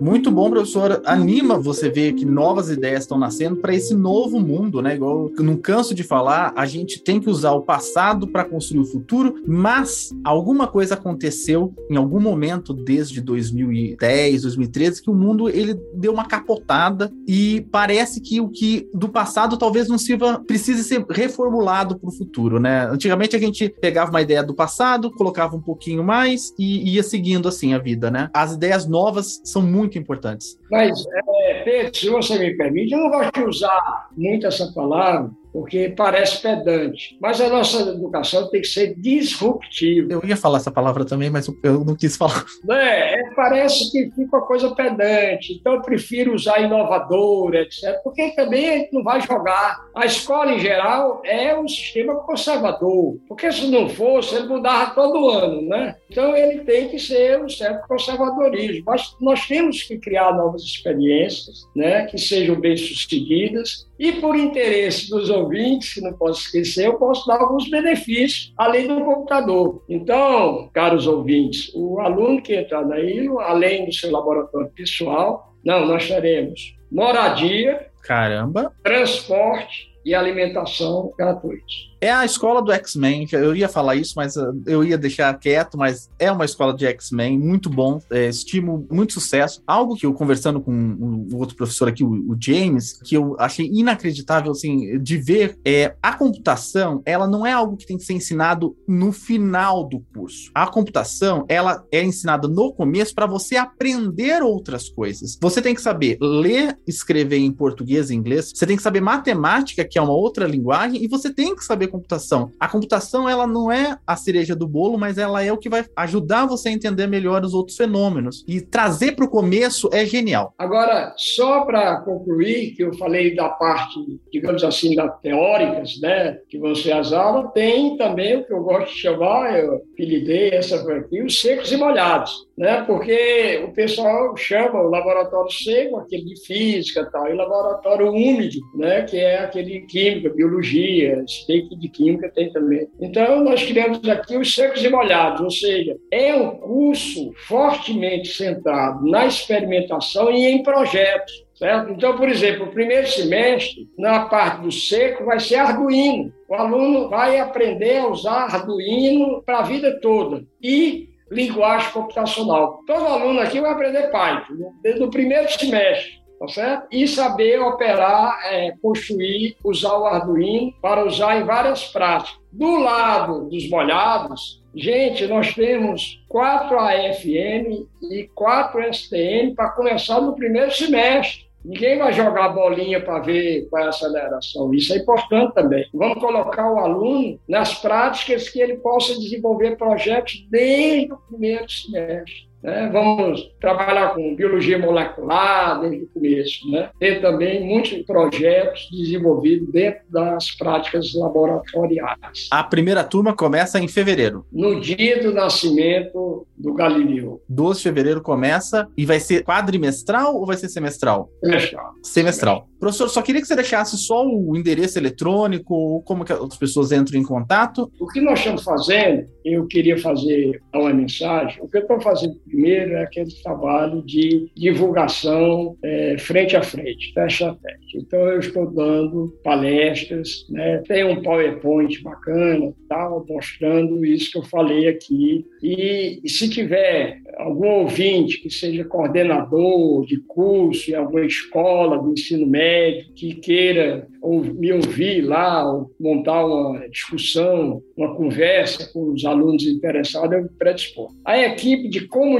Muito 0.00 0.30
bom, 0.30 0.48
professor. 0.48 1.02
Anima 1.04 1.58
você 1.58 1.90
ver 1.90 2.12
que 2.12 2.24
novas 2.24 2.70
ideias 2.70 3.02
estão 3.02 3.18
nascendo 3.18 3.56
para 3.56 3.74
esse 3.74 3.94
novo 3.96 4.38
mundo, 4.38 4.80
né? 4.80 4.94
Igual 4.94 5.32
eu 5.36 5.44
não 5.44 5.56
canso 5.56 5.92
de 5.92 6.04
falar, 6.04 6.52
a 6.54 6.64
gente 6.66 7.02
tem 7.02 7.20
que 7.20 7.28
usar 7.28 7.50
o 7.52 7.62
passado 7.62 8.28
para 8.28 8.44
construir 8.44 8.80
o 8.80 8.84
futuro, 8.84 9.42
mas 9.44 10.10
alguma 10.22 10.68
coisa 10.68 10.94
aconteceu 10.94 11.74
em 11.90 11.96
algum 11.96 12.20
momento 12.20 12.72
desde 12.72 13.20
2010, 13.20 14.42
2013 14.42 15.02
que 15.02 15.10
o 15.10 15.14
mundo 15.14 15.48
ele 15.48 15.74
deu 15.94 16.12
uma 16.12 16.26
capotada 16.26 17.12
e 17.26 17.66
parece 17.72 18.20
que 18.20 18.40
o 18.40 18.48
que 18.48 18.88
do 18.94 19.08
passado 19.08 19.56
talvez 19.56 19.88
não 19.88 19.98
sirva, 19.98 20.38
precise 20.46 20.84
ser 20.84 21.04
reformulado 21.10 21.98
para 21.98 22.08
o 22.08 22.12
futuro, 22.12 22.60
né? 22.60 22.86
Antigamente 22.88 23.34
a 23.34 23.38
gente 23.40 23.68
pegava 23.68 24.10
uma 24.10 24.22
ideia 24.22 24.44
do 24.44 24.54
passado, 24.54 25.10
colocava 25.10 25.56
um 25.56 25.60
pouquinho 25.60 26.04
mais 26.04 26.54
e 26.56 26.94
ia 26.94 27.02
seguindo 27.02 27.48
assim 27.48 27.74
a 27.74 27.78
vida, 27.78 28.12
né? 28.12 28.30
As 28.32 28.52
ideias 28.52 28.86
novas 28.86 29.40
são 29.44 29.60
muito 29.60 29.87
importantes. 29.96 30.58
Mas, 30.70 31.04
é, 31.06 31.62
Pedro, 31.62 31.96
se 31.96 32.10
você 32.10 32.38
me 32.38 32.56
permite, 32.56 32.92
eu 32.92 32.98
não 32.98 33.10
gosto 33.10 33.32
de 33.32 33.44
usar 33.44 34.08
muito 34.16 34.46
essa 34.46 34.72
palavra, 34.72 35.30
porque 35.58 35.92
parece 35.96 36.40
pedante. 36.40 37.18
Mas 37.20 37.40
a 37.40 37.48
nossa 37.48 37.80
educação 37.80 38.48
tem 38.48 38.60
que 38.60 38.68
ser 38.68 38.94
disruptiva. 38.94 40.12
Eu 40.12 40.22
ia 40.24 40.36
falar 40.36 40.58
essa 40.58 40.70
palavra 40.70 41.04
também, 41.04 41.30
mas 41.30 41.50
eu 41.64 41.84
não 41.84 41.96
quis 41.96 42.16
falar. 42.16 42.44
É, 42.70 43.20
é, 43.20 43.34
parece 43.34 43.90
que 43.90 44.08
fica 44.14 44.36
uma 44.36 44.46
coisa 44.46 44.72
pedante. 44.72 45.54
Então 45.54 45.74
eu 45.74 45.82
prefiro 45.82 46.32
usar 46.32 46.60
inovadora, 46.60 47.62
etc. 47.62 48.00
Porque 48.04 48.30
também 48.36 48.68
a 48.68 48.78
gente 48.78 48.92
não 48.92 49.02
vai 49.02 49.20
jogar. 49.20 49.80
A 49.96 50.06
escola, 50.06 50.52
em 50.52 50.60
geral, 50.60 51.22
é 51.24 51.58
um 51.58 51.66
sistema 51.66 52.14
conservador. 52.22 53.18
Porque 53.26 53.50
se 53.50 53.66
não 53.66 53.88
fosse, 53.88 54.36
ele 54.36 54.46
mudava 54.46 54.94
todo 54.94 55.28
ano, 55.28 55.62
né? 55.62 55.96
Então 56.08 56.36
ele 56.36 56.60
tem 56.60 56.88
que 56.88 57.00
ser 57.00 57.42
um 57.42 57.48
certo 57.48 57.84
conservadorismo. 57.88 58.84
Mas 58.86 59.16
nós 59.20 59.44
temos 59.48 59.82
que 59.82 59.98
criar 59.98 60.36
novas 60.36 60.62
experiências, 60.62 61.66
né? 61.74 62.06
Que 62.06 62.16
sejam 62.16 62.54
bem 62.54 62.76
sucedidas 62.76 63.87
e 63.98 64.12
por 64.12 64.36
interesse 64.36 65.10
dos 65.10 65.28
ouvintes, 65.28 65.94
que 65.94 66.00
não 66.00 66.12
posso 66.12 66.42
esquecer, 66.42 66.86
eu 66.86 66.94
posso 66.94 67.26
dar 67.26 67.40
alguns 67.40 67.68
benefícios 67.68 68.52
além 68.56 68.86
do 68.86 69.04
computador. 69.04 69.82
Então, 69.88 70.70
caros 70.72 71.06
ouvintes, 71.06 71.72
o 71.74 71.98
aluno 71.98 72.40
que 72.40 72.54
entrar 72.54 72.86
na 72.86 73.00
ILO, 73.00 73.40
além 73.40 73.86
do 73.86 73.92
seu 73.92 74.10
laboratório 74.10 74.70
pessoal, 74.70 75.52
não, 75.64 75.84
nós 75.86 76.06
teremos 76.06 76.76
moradia, 76.90 77.88
caramba, 78.02 78.72
transporte 78.82 79.88
e 80.04 80.14
alimentação 80.14 81.12
gratuitos. 81.18 81.87
É 82.00 82.12
a 82.12 82.24
escola 82.24 82.62
do 82.62 82.72
X-Men. 82.72 83.26
Eu 83.32 83.54
ia 83.56 83.68
falar 83.68 83.96
isso, 83.96 84.14
mas 84.16 84.36
uh, 84.36 84.54
eu 84.66 84.84
ia 84.84 84.96
deixar 84.96 85.36
quieto. 85.38 85.76
Mas 85.76 86.08
é 86.18 86.30
uma 86.30 86.44
escola 86.44 86.74
de 86.74 86.86
X-Men 86.86 87.38
muito 87.38 87.68
bom, 87.68 88.00
é, 88.10 88.28
estimo 88.28 88.86
muito 88.90 89.14
sucesso. 89.14 89.62
Algo 89.66 89.96
que 89.96 90.06
eu 90.06 90.14
conversando 90.14 90.60
com 90.60 90.72
o, 90.72 91.36
outro 91.36 91.56
professor 91.56 91.88
aqui, 91.88 92.04
o, 92.04 92.10
o, 92.10 92.36
James, 92.38 93.00
que 93.02 93.16
eu 93.16 93.36
achei 93.38 93.66
inacreditável 93.66 94.52
assim 94.52 94.98
de 95.00 95.16
ver 95.16 95.58
é 95.64 95.94
a 96.02 96.12
computação. 96.12 97.02
Ela 97.04 97.26
não 97.26 97.44
é 97.44 97.52
algo 97.52 97.76
que 97.76 97.86
tem 97.86 97.96
que 97.96 98.04
ser 98.04 98.14
ensinado 98.14 98.76
no 98.86 99.12
final 99.12 99.84
do 99.84 100.00
curso. 100.14 100.50
A 100.54 100.66
computação 100.66 101.44
ela 101.48 101.84
é 101.90 102.02
ensinada 102.02 102.46
no 102.46 102.72
começo 102.72 103.14
para 103.14 103.26
você 103.26 103.56
aprender 103.56 104.42
outras 104.42 104.88
coisas. 104.88 105.36
Você 105.40 105.60
tem 105.60 105.74
que 105.74 105.82
saber 105.82 106.16
ler, 106.20 106.78
escrever 106.86 107.38
em 107.38 107.50
português 107.50 108.10
e 108.10 108.14
inglês. 108.14 108.52
Você 108.54 108.66
tem 108.66 108.76
que 108.76 108.82
saber 108.82 109.00
matemática, 109.00 109.84
que 109.84 109.98
é 109.98 110.02
uma 110.02 110.12
outra 110.12 110.46
linguagem, 110.46 111.02
e 111.02 111.08
você 111.08 111.32
tem 111.32 111.54
que 111.56 111.64
saber 111.64 111.87
computação. 111.88 112.52
A 112.58 112.68
computação, 112.68 113.28
ela 113.28 113.46
não 113.46 113.70
é 113.70 113.98
a 114.06 114.16
cereja 114.16 114.54
do 114.54 114.66
bolo, 114.66 114.98
mas 114.98 115.18
ela 115.18 115.42
é 115.42 115.52
o 115.52 115.58
que 115.58 115.68
vai 115.68 115.84
ajudar 115.96 116.46
você 116.46 116.68
a 116.68 116.72
entender 116.72 117.06
melhor 117.06 117.44
os 117.44 117.54
outros 117.54 117.76
fenômenos. 117.76 118.44
E 118.46 118.60
trazer 118.60 119.12
para 119.12 119.24
o 119.24 119.30
começo 119.30 119.88
é 119.92 120.04
genial. 120.04 120.54
Agora, 120.58 121.14
só 121.16 121.64
para 121.64 122.00
concluir, 122.02 122.74
que 122.74 122.82
eu 122.82 122.94
falei 122.96 123.34
da 123.34 123.48
parte, 123.48 123.98
digamos 124.32 124.62
assim, 124.62 124.94
da 124.94 125.08
teóricas, 125.08 125.98
né, 126.00 126.38
que 126.48 126.58
você 126.58 126.92
as 126.92 127.12
aulas, 127.12 127.52
tem 127.52 127.96
também 127.96 128.36
o 128.36 128.44
que 128.44 128.52
eu 128.52 128.62
gosto 128.62 128.92
de 128.92 129.00
chamar, 129.00 129.58
eu 129.58 129.74
apelidei 129.74 130.50
essa 130.50 130.76
aqui, 130.76 131.22
os 131.22 131.40
secos 131.40 131.72
e 131.72 131.76
molhados 131.76 132.47
né? 132.58 132.82
Porque 132.86 133.62
o 133.64 133.72
pessoal 133.72 134.36
chama 134.36 134.82
o 134.82 134.90
laboratório 134.90 135.50
seco, 135.50 135.98
aquele 135.98 136.24
de 136.24 136.44
física, 136.44 137.08
tal, 137.10 137.28
e 137.28 137.34
laboratório 137.34 138.10
úmido, 138.10 138.58
né? 138.74 139.02
Que 139.02 139.16
é 139.18 139.38
aquele 139.38 139.80
de 139.80 139.86
química, 139.86 140.28
biologia, 140.30 141.24
steak 141.26 141.76
de 141.76 141.88
química 141.88 142.28
tem 142.34 142.52
também. 142.52 142.88
Então 143.00 143.44
nós 143.44 143.62
criamos 143.64 144.06
aqui 144.08 144.36
os 144.36 144.52
secos 144.52 144.84
e 144.84 144.88
molhados, 144.88 145.40
ou 145.40 145.50
seja, 145.50 145.96
é 146.10 146.34
um 146.34 146.56
curso 146.56 147.32
fortemente 147.46 148.28
centrado 148.28 149.08
na 149.08 149.26
experimentação 149.26 150.30
e 150.32 150.44
em 150.46 150.62
projetos. 150.62 151.46
Certo? 151.54 151.90
Então, 151.90 152.16
por 152.16 152.28
exemplo, 152.28 152.66
o 152.66 152.70
primeiro 152.70 153.08
semestre, 153.08 153.88
na 153.98 154.26
parte 154.26 154.62
do 154.62 154.70
seco, 154.70 155.24
vai 155.24 155.40
ser 155.40 155.56
Arduino. 155.56 156.32
O 156.48 156.54
aluno 156.54 157.08
vai 157.08 157.40
aprender 157.40 157.98
a 157.98 158.06
usar 158.06 158.44
Arduino 158.44 159.42
para 159.44 159.58
a 159.58 159.62
vida 159.62 159.98
toda. 160.00 160.44
E 160.62 161.08
linguagem 161.30 161.90
computacional. 161.92 162.80
Todo 162.86 163.06
aluno 163.06 163.40
aqui 163.40 163.60
vai 163.60 163.72
aprender 163.72 164.10
Python, 164.10 164.72
desde 164.82 165.02
o 165.02 165.10
primeiro 165.10 165.50
semestre, 165.50 166.22
tá 166.38 166.48
certo? 166.48 166.86
E 166.90 167.06
saber 167.06 167.60
operar, 167.60 168.40
é, 168.46 168.72
construir, 168.80 169.56
usar 169.64 169.96
o 169.98 170.06
Arduino 170.06 170.72
para 170.80 171.04
usar 171.04 171.40
em 171.40 171.44
várias 171.44 171.84
práticas. 171.84 172.38
Do 172.52 172.76
lado 172.78 173.48
dos 173.48 173.68
molhados, 173.68 174.62
gente, 174.74 175.26
nós 175.26 175.54
temos 175.54 176.24
quatro 176.28 176.78
AFM 176.78 177.86
e 178.10 178.28
quatro 178.34 178.82
STM 178.92 179.54
para 179.54 179.70
começar 179.70 180.20
no 180.20 180.34
primeiro 180.34 180.70
semestre. 180.72 181.47
Ninguém 181.64 181.98
vai 181.98 182.12
jogar 182.12 182.50
bolinha 182.50 183.00
para 183.00 183.18
ver 183.18 183.66
qual 183.68 183.82
é 183.82 183.86
a 183.86 183.88
aceleração. 183.90 184.72
Isso 184.72 184.92
é 184.92 184.98
importante 184.98 185.54
também. 185.54 185.86
Vamos 185.92 186.18
colocar 186.18 186.72
o 186.72 186.78
aluno 186.78 187.38
nas 187.48 187.74
práticas 187.74 188.48
que 188.48 188.60
ele 188.60 188.76
possa 188.78 189.14
desenvolver 189.18 189.76
projetos 189.76 190.46
desde 190.50 191.12
o 191.12 191.16
primeiro 191.16 191.68
semestre. 191.68 192.47
Né? 192.62 192.90
Vamos 192.92 193.50
trabalhar 193.60 194.14
com 194.14 194.34
biologia 194.34 194.78
molecular 194.78 195.80
desde 195.80 196.04
o 196.04 196.08
começo. 196.08 196.70
Né? 196.70 196.90
Tem 196.98 197.20
também 197.20 197.64
muitos 197.66 198.02
projetos 198.02 198.88
desenvolvidos 198.90 199.70
dentro 199.70 200.00
das 200.08 200.50
práticas 200.52 201.14
laboratoriais. 201.14 202.48
A 202.50 202.64
primeira 202.64 203.04
turma 203.04 203.34
começa 203.34 203.78
em 203.78 203.88
fevereiro. 203.88 204.44
No 204.52 204.80
dia 204.80 205.22
do 205.22 205.32
nascimento 205.32 206.46
do 206.56 206.74
Galileu. 206.74 207.40
12 207.48 207.78
de 207.78 207.82
fevereiro 207.84 208.20
começa 208.20 208.88
e 208.96 209.06
vai 209.06 209.20
ser 209.20 209.44
quadrimestral 209.44 210.36
ou 210.36 210.46
vai 210.46 210.56
ser 210.56 210.68
semestral? 210.68 211.30
Semestral. 211.42 211.94
Semestral. 212.02 212.68
Professor, 212.78 213.08
só 213.08 213.22
queria 213.22 213.40
que 213.40 213.46
você 213.46 213.56
deixasse 213.56 213.96
só 213.98 214.24
o 214.24 214.56
endereço 214.56 214.98
eletrônico, 214.98 216.02
como 216.04 216.24
que 216.24 216.32
as 216.32 216.56
pessoas 216.56 216.92
entram 216.92 217.18
em 217.18 217.24
contato. 217.24 217.90
O 217.98 218.06
que 218.06 218.20
nós 218.20 218.38
estamos 218.38 218.62
fazendo, 218.62 219.26
eu 219.44 219.66
queria 219.66 219.98
fazer 219.98 220.60
uma 220.72 220.92
mensagem. 220.92 221.60
O 221.62 221.68
que 221.68 221.78
eu 221.78 221.82
estou 221.82 222.00
fazendo 222.00 222.38
primeiro 222.48 222.94
é 222.94 223.02
aquele 223.02 223.30
trabalho 223.42 224.02
de 224.02 224.50
divulgação 224.56 225.76
é, 225.82 226.16
frente 226.18 226.56
a 226.56 226.62
frente, 226.62 227.12
teste 227.14 227.44
a 227.44 227.54
teste. 227.54 227.98
Então, 227.98 228.20
eu 228.20 228.38
estou 228.38 228.70
dando 228.70 229.32
palestras, 229.42 230.46
né? 230.50 230.82
tem 230.86 231.04
um 231.04 231.22
PowerPoint 231.22 232.02
bacana, 232.02 232.72
tal, 232.88 233.24
mostrando 233.28 234.04
isso 234.04 234.32
que 234.32 234.38
eu 234.38 234.44
falei 234.44 234.88
aqui. 234.88 235.46
E, 235.62 236.20
e 236.24 236.28
se 236.28 236.48
tiver 236.48 237.20
algum 237.36 237.68
ouvinte 237.68 238.40
que 238.40 238.50
seja 238.50 238.84
coordenador 238.84 240.04
de 240.06 240.18
curso 240.26 240.90
em 240.90 240.94
alguma 240.94 241.24
escola 241.24 241.98
do 241.98 242.12
ensino 242.12 242.46
médio, 242.46 243.12
que 243.14 243.34
queira 243.34 244.06
ou 244.20 244.42
me 244.42 244.72
ouvir 244.72 245.22
lá, 245.22 245.64
montar 245.98 246.44
uma 246.44 246.88
discussão, 246.88 247.82
uma 247.96 248.14
conversa 248.14 248.90
com 248.92 249.12
os 249.12 249.24
alunos 249.24 249.64
interessados, 249.64 250.32
eu 250.32 250.42
me 250.42 250.48
predispor. 250.48 251.12
A 251.24 251.38
equipe 251.38 251.88
de 251.88 252.06
comunicação 252.06 252.37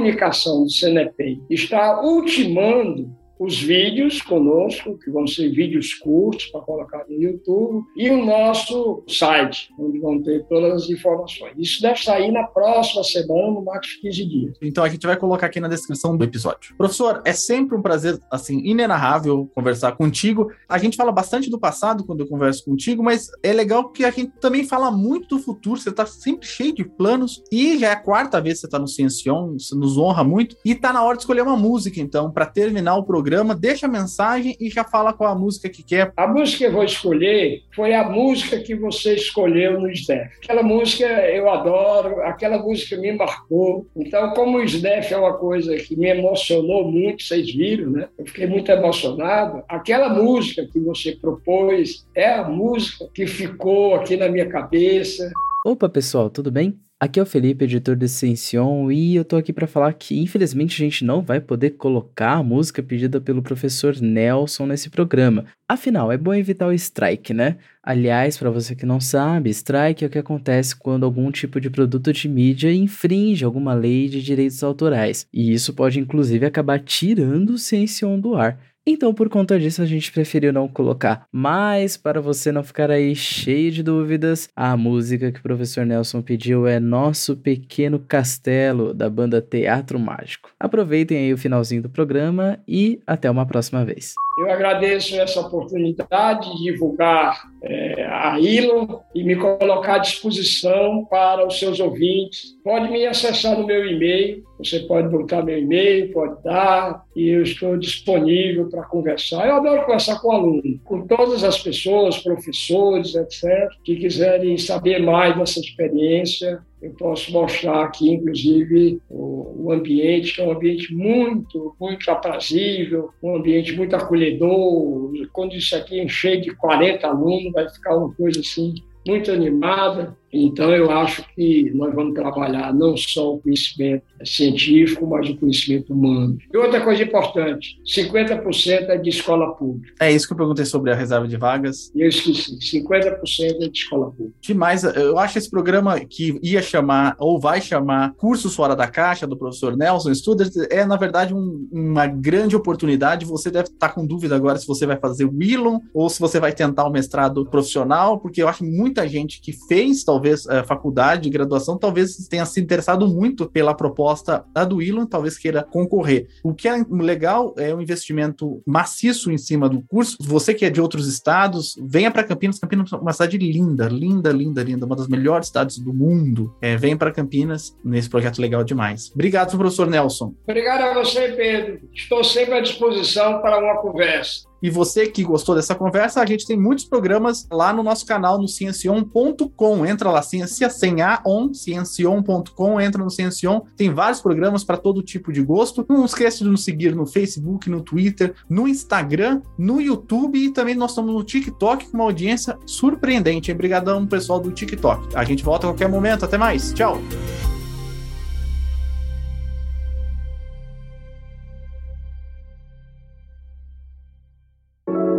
do 0.63 0.69
CNEPEI 0.69 1.41
está 1.49 2.01
ultimando 2.01 3.18
os 3.39 3.61
vídeos 3.61 4.21
conosco, 4.21 4.97
que 4.97 5.09
vão 5.09 5.25
ser 5.25 5.49
vídeos 5.49 5.93
curtos 5.93 6.47
para 6.47 6.59
colocar 6.59 7.05
no 7.07 7.15
YouTube, 7.15 7.85
e 7.95 8.09
o 8.09 8.25
nosso 8.25 9.01
site, 9.07 9.69
onde 9.79 9.97
vão 9.97 10.21
ter 10.21 10.45
todas 10.47 10.83
as 10.83 10.89
informações. 10.89 11.53
Isso 11.57 11.81
deve 11.81 12.03
sair 12.03 12.31
na 12.31 12.43
próxima 12.43 13.01
semana, 13.03 13.51
no 13.51 13.63
máximo 13.63 14.01
15 14.01 14.25
dias. 14.25 14.57
Então 14.61 14.83
a 14.83 14.89
gente 14.89 15.07
vai 15.07 15.15
colocar 15.15 15.47
aqui 15.47 15.61
na 15.61 15.69
descrição 15.69 16.17
do 16.17 16.23
episódio. 16.23 16.75
Professor, 16.77 17.21
é 17.23 17.31
sempre 17.31 17.77
um 17.77 17.81
prazer, 17.81 18.19
assim, 18.29 18.59
inenarrável 18.59 19.49
conversar 19.55 19.93
contigo. 19.93 20.51
A 20.67 20.77
gente 20.77 20.97
fala 20.97 21.11
bastante 21.11 21.49
do 21.49 21.57
passado 21.57 22.03
quando 22.03 22.19
eu 22.19 22.27
converso 22.27 22.65
contigo, 22.65 23.01
mas 23.01 23.29
é 23.41 23.53
legal 23.53 23.89
que 23.89 24.03
a 24.03 24.11
gente 24.11 24.33
também 24.41 24.67
fala 24.67 24.91
muito 24.91 25.37
do 25.37 25.41
futuro. 25.41 25.79
Você 25.79 25.89
está 25.89 26.05
sempre 26.05 26.45
cheio 26.45 26.75
de 26.75 26.83
planos 26.83 27.41
e 27.49 27.77
já 27.77 27.87
é 27.87 27.91
a 27.91 27.95
quarta 27.95 28.41
vez 28.41 28.55
que 28.55 28.61
você 28.61 28.67
está 28.67 28.79
no 28.79 28.87
Ciencion, 28.87 29.55
isso 29.55 29.77
nos 29.77 29.97
honra 29.97 30.25
muito. 30.25 30.57
E 30.65 30.71
está 30.71 30.91
na 30.91 31.03
hora 31.03 31.15
de 31.15 31.23
escolher 31.23 31.41
uma 31.41 31.55
música, 31.55 32.01
então, 32.01 32.29
para 32.31 32.45
terminar 32.45 32.97
o 32.97 33.03
programa 33.03 33.28
programa, 33.29 33.53
deixa 33.53 33.85
a 33.85 33.89
mensagem 33.89 34.57
e 34.59 34.71
já 34.71 34.83
fala 34.83 35.13
qual 35.13 35.31
a 35.31 35.37
música 35.37 35.69
que 35.69 35.83
quer. 35.83 36.11
A 36.17 36.25
música 36.25 36.57
que 36.57 36.63
eu 36.63 36.71
vou 36.71 36.83
escolher 36.83 37.61
foi 37.75 37.93
a 37.93 38.03
música 38.03 38.59
que 38.59 38.73
você 38.73 39.13
escolheu 39.13 39.79
no 39.79 39.87
SDEF. 39.91 40.31
Aquela 40.43 40.63
música 40.63 41.05
eu 41.05 41.47
adoro, 41.47 42.21
aquela 42.23 42.57
música 42.57 42.97
me 42.97 43.11
marcou. 43.11 43.85
Então, 43.95 44.33
como 44.33 44.57
o 44.57 44.63
SDEF 44.63 45.13
é 45.13 45.17
uma 45.17 45.37
coisa 45.37 45.75
que 45.75 45.95
me 45.95 46.07
emocionou 46.07 46.91
muito, 46.91 47.21
vocês 47.21 47.53
viram, 47.53 47.91
né? 47.91 48.09
Eu 48.17 48.25
fiquei 48.25 48.47
muito 48.47 48.71
emocionado. 48.71 49.63
Aquela 49.69 50.09
música 50.09 50.65
que 50.65 50.79
você 50.79 51.11
propôs 51.11 52.07
é 52.15 52.33
a 52.33 52.49
música 52.49 53.07
que 53.13 53.27
ficou 53.27 53.93
aqui 53.93 54.17
na 54.17 54.27
minha 54.27 54.49
cabeça. 54.49 55.31
Opa, 55.63 55.87
pessoal, 55.87 56.31
tudo 56.31 56.49
bem? 56.49 56.79
Aqui 57.01 57.17
é 57.17 57.23
o 57.23 57.25
Felipe, 57.25 57.63
editor 57.63 57.95
do 57.95 58.03
Ascension, 58.03 58.91
e 58.91 59.15
eu 59.15 59.23
tô 59.23 59.37
aqui 59.37 59.53
para 59.53 59.65
falar 59.65 59.93
que 59.93 60.19
infelizmente 60.19 60.73
a 60.73 60.83
gente 60.83 61.05
não 61.05 61.21
vai 61.21 61.39
poder 61.39 61.69
colocar 61.77 62.33
a 62.33 62.43
música 62.43 62.83
pedida 62.83 63.21
pelo 63.21 63.41
professor 63.41 63.95
Nelson 64.01 64.65
nesse 64.65 64.89
programa. 64.89 65.45
Afinal, 65.65 66.11
é 66.11 66.17
bom 66.17 66.33
evitar 66.33 66.67
o 66.67 66.73
strike, 66.73 67.33
né? 67.33 67.55
Aliás, 67.81 68.37
para 68.37 68.49
você 68.49 68.75
que 68.75 68.85
não 68.85 68.99
sabe, 68.99 69.49
strike 69.49 70.03
é 70.03 70.07
o 70.07 70.09
que 70.09 70.19
acontece 70.19 70.75
quando 70.75 71.05
algum 71.05 71.31
tipo 71.31 71.61
de 71.61 71.69
produto 71.69 72.11
de 72.11 72.27
mídia 72.27 72.73
infringe 72.73 73.45
alguma 73.45 73.73
lei 73.73 74.09
de 74.09 74.21
direitos 74.21 74.61
autorais, 74.61 75.25
e 75.31 75.53
isso 75.53 75.73
pode 75.73 76.01
inclusive 76.01 76.45
acabar 76.45 76.79
tirando 76.79 77.51
o 77.51 77.55
Ascension 77.55 78.19
do 78.19 78.35
ar. 78.35 78.59
Então, 78.91 79.13
por 79.13 79.29
conta 79.29 79.59
disso, 79.59 79.83
a 79.83 79.85
gente 79.85 80.11
preferiu 80.11 80.51
não 80.51 80.67
colocar. 80.67 81.27
Mas, 81.31 81.95
para 81.95 82.19
você 82.19 82.51
não 82.51 82.63
ficar 82.63 82.89
aí 82.89 83.15
cheio 83.15 83.69
de 83.71 83.83
dúvidas, 83.83 84.49
a 84.55 84.75
música 84.75 85.31
que 85.31 85.39
o 85.39 85.43
professor 85.43 85.85
Nelson 85.85 86.23
pediu 86.23 86.65
é 86.65 86.79
Nosso 86.79 87.37
Pequeno 87.37 87.99
Castelo, 87.99 88.91
da 88.91 89.07
banda 89.07 89.43
Teatro 89.43 89.99
Mágico. 89.99 90.49
Aproveitem 90.59 91.19
aí 91.19 91.31
o 91.31 91.37
finalzinho 91.37 91.83
do 91.83 91.89
programa 91.89 92.57
e 92.67 92.99
até 93.05 93.29
uma 93.29 93.45
próxima 93.45 93.85
vez. 93.85 94.15
Eu 94.39 94.49
agradeço 94.49 95.19
essa 95.19 95.39
oportunidade 95.41 96.49
de 96.49 96.71
divulgar 96.71 97.43
é, 97.61 98.07
a 98.07 98.39
ILO 98.39 99.01
e 99.13 99.23
me 99.23 99.35
colocar 99.35 99.95
à 99.95 99.99
disposição 99.99 101.05
para 101.11 101.45
os 101.45 101.59
seus 101.59 101.79
ouvintes. 101.79 102.57
Pode 102.63 102.89
me 102.89 103.05
acessar 103.05 103.55
no 103.55 103.67
meu 103.67 103.85
e-mail, 103.85 104.43
você 104.59 104.81
pode 104.81 105.07
botar 105.07 105.41
meu 105.41 105.57
e-mail, 105.57 106.11
pode 106.11 106.43
dar, 106.43 107.03
e 107.15 107.29
eu 107.29 107.41
estou 107.41 107.77
disponível 107.77 108.69
para 108.69 108.83
conversar. 108.83 109.47
Eu 109.47 109.55
adoro 109.55 109.85
conversar 109.85 110.19
com 110.19 110.31
aluno, 110.31 110.79
com 110.83 111.07
todas 111.07 111.43
as 111.43 111.63
pessoas, 111.63 112.19
professores, 112.19 113.15
etc., 113.15 113.69
que 113.83 113.95
quiserem 113.95 114.57
saber 114.57 114.99
mais 114.99 115.35
dessa 115.37 115.59
experiência 115.59 116.61
eu 116.81 116.91
posso 116.91 117.31
mostrar 117.33 117.83
aqui, 117.83 118.09
inclusive, 118.09 119.01
o, 119.09 119.65
o, 119.65 119.71
ambiente, 119.71 120.33
que 120.33 120.41
é 120.41 120.45
um 120.45 120.51
ambiente 120.51 120.93
muito, 120.93 121.75
muito 121.79 122.09
aprazível, 122.09 123.09
um 123.21 123.35
ambiente 123.35 123.75
muito 123.75 123.95
acolhedor. 123.95 125.11
Quando 125.33 125.55
isso 125.55 125.75
aqui 125.75 125.99
encher 125.99 126.39
de 126.39 126.55
40 126.55 127.05
alunos, 127.05 127.51
vai 127.51 127.67
ficar 127.69 127.97
uma 127.97 128.13
coisa 128.13 128.39
assim 128.39 128.73
muito 129.05 129.29
animada. 129.29 130.15
Então, 130.31 130.71
eu 130.71 130.91
acho 130.91 131.23
que 131.35 131.71
nós 131.73 131.93
vamos 131.93 132.13
trabalhar 132.13 132.73
não 132.73 132.95
só 132.95 133.33
o 133.33 133.39
conhecimento 133.39 134.03
científico, 134.23 135.07
mas 135.07 135.29
o 135.29 135.37
conhecimento 135.37 135.93
humano. 135.93 136.37
E 136.51 136.57
outra 136.57 136.81
coisa 136.81 137.03
importante: 137.03 137.79
50% 137.85 138.89
é 138.89 138.97
de 138.97 139.09
escola 139.09 139.53
pública. 139.55 139.93
É 139.99 140.11
isso 140.11 140.27
que 140.27 140.33
eu 140.33 140.37
perguntei 140.37 140.65
sobre 140.65 140.91
a 140.91 140.95
reserva 140.95 141.27
de 141.27 141.37
vagas. 141.37 141.91
Eu 141.95 142.07
esqueci: 142.07 142.57
50% 142.59 143.21
é 143.39 143.67
de 143.67 143.79
escola 143.79 144.11
pública. 144.11 144.35
Demais. 144.41 144.83
Eu 144.83 145.17
acho 145.17 145.37
esse 145.37 145.49
programa 145.49 145.99
que 145.99 146.39
ia 146.41 146.61
chamar, 146.61 147.15
ou 147.19 147.39
vai 147.39 147.61
chamar, 147.61 148.13
Cursos 148.15 148.55
Fora 148.55 148.75
da 148.75 148.87
Caixa, 148.87 149.27
do 149.27 149.37
professor 149.37 149.75
Nelson 149.75 150.13
Studers, 150.13 150.55
é, 150.69 150.85
na 150.85 150.95
verdade, 150.95 151.33
um, 151.33 151.67
uma 151.71 152.07
grande 152.07 152.55
oportunidade. 152.55 153.25
Você 153.25 153.49
deve 153.49 153.69
estar 153.69 153.89
com 153.89 154.05
dúvida 154.05 154.35
agora 154.35 154.57
se 154.57 154.67
você 154.67 154.85
vai 154.85 154.97
fazer 154.97 155.25
o 155.25 155.33
Willon 155.35 155.79
ou 155.93 156.09
se 156.09 156.19
você 156.19 156.39
vai 156.39 156.51
tentar 156.51 156.85
o 156.85 156.91
mestrado 156.91 157.45
profissional, 157.45 158.19
porque 158.19 158.41
eu 158.41 158.47
acho 158.47 158.59
que 158.59 158.69
muita 158.69 159.07
gente 159.07 159.41
que 159.41 159.53
fez, 159.67 160.03
talvez, 160.03 160.18
talvez 160.19 160.45
a 160.47 160.65
faculdade 160.65 161.23
de 161.23 161.29
graduação, 161.29 161.77
talvez 161.77 162.27
tenha 162.27 162.45
se 162.45 162.59
interessado 162.59 163.07
muito 163.07 163.49
pela 163.49 163.73
proposta 163.73 164.43
da 164.53 164.65
do 164.65 164.81
Elon, 164.81 165.05
talvez 165.05 165.37
queira 165.37 165.63
concorrer. 165.63 166.27
O 166.43 166.53
que 166.53 166.67
é 166.67 166.83
legal 166.89 167.55
é 167.57 167.73
um 167.73 167.81
investimento 167.81 168.61
maciço 168.67 169.31
em 169.31 169.37
cima 169.37 169.69
do 169.69 169.81
curso. 169.81 170.17
Você 170.19 170.53
que 170.53 170.65
é 170.65 170.69
de 170.69 170.81
outros 170.81 171.07
estados, 171.07 171.75
venha 171.81 172.11
para 172.11 172.25
Campinas. 172.25 172.59
Campinas 172.59 172.91
é 172.91 172.97
uma 172.97 173.13
cidade 173.13 173.37
linda, 173.37 173.87
linda, 173.87 174.29
linda, 174.31 174.61
linda, 174.61 174.85
uma 174.85 174.95
das 174.95 175.07
melhores 175.07 175.47
cidades 175.47 175.79
do 175.79 175.93
mundo. 175.93 176.53
É, 176.61 176.75
venha 176.75 176.97
para 176.97 177.11
Campinas 177.11 177.73
nesse 177.81 178.09
projeto 178.09 178.39
legal 178.39 178.61
demais. 178.61 179.09
Obrigado, 179.13 179.57
professor 179.57 179.87
Nelson. 179.87 180.33
Obrigado 180.43 180.81
a 180.81 180.93
você, 180.95 181.29
Pedro. 181.29 181.79
Estou 181.93 182.25
sempre 182.25 182.55
à 182.55 182.61
disposição 182.61 183.41
para 183.41 183.57
uma 183.57 183.81
conversa. 183.81 184.48
E 184.61 184.69
você 184.69 185.07
que 185.07 185.23
gostou 185.23 185.55
dessa 185.55 185.75
conversa, 185.75 186.21
a 186.21 186.25
gente 186.25 186.45
tem 186.45 186.57
muitos 186.57 186.85
programas 186.85 187.47
lá 187.51 187.71
no 187.73 187.83
nosso 187.83 188.05
canal 188.05 188.39
no 188.39 188.47
ciencion.com. 188.47 189.85
Entra 189.85 190.11
lá, 190.11 190.21
ciência 190.21 190.69
sem 190.69 191.01
a 191.01 191.21
on, 191.25 191.53
ciencion.com, 191.53 192.81
entra 192.81 193.03
no 193.03 193.09
Ciencion. 193.09 193.61
Tem 193.75 193.93
vários 193.93 194.21
programas 194.21 194.63
para 194.63 194.77
todo 194.77 195.01
tipo 195.01 195.31
de 195.31 195.41
gosto. 195.41 195.85
Não 195.87 196.05
esqueça 196.05 196.43
de 196.43 196.49
nos 196.49 196.63
seguir 196.63 196.95
no 196.95 197.05
Facebook, 197.05 197.69
no 197.69 197.81
Twitter, 197.81 198.33
no 198.49 198.67
Instagram, 198.67 199.41
no 199.57 199.81
YouTube 199.81 200.37
e 200.37 200.51
também 200.51 200.75
nós 200.75 200.91
estamos 200.91 201.13
no 201.13 201.23
TikTok 201.23 201.87
com 201.87 201.97
uma 201.97 202.05
audiência 202.05 202.57
surpreendente. 202.65 203.51
Obrigadão, 203.51 204.05
pessoal 204.05 204.39
do 204.39 204.51
TikTok. 204.51 205.15
A 205.15 205.23
gente 205.23 205.43
volta 205.43 205.67
a 205.67 205.71
qualquer 205.71 205.89
momento. 205.89 206.25
Até 206.25 206.37
mais. 206.37 206.73
Tchau. 206.73 206.99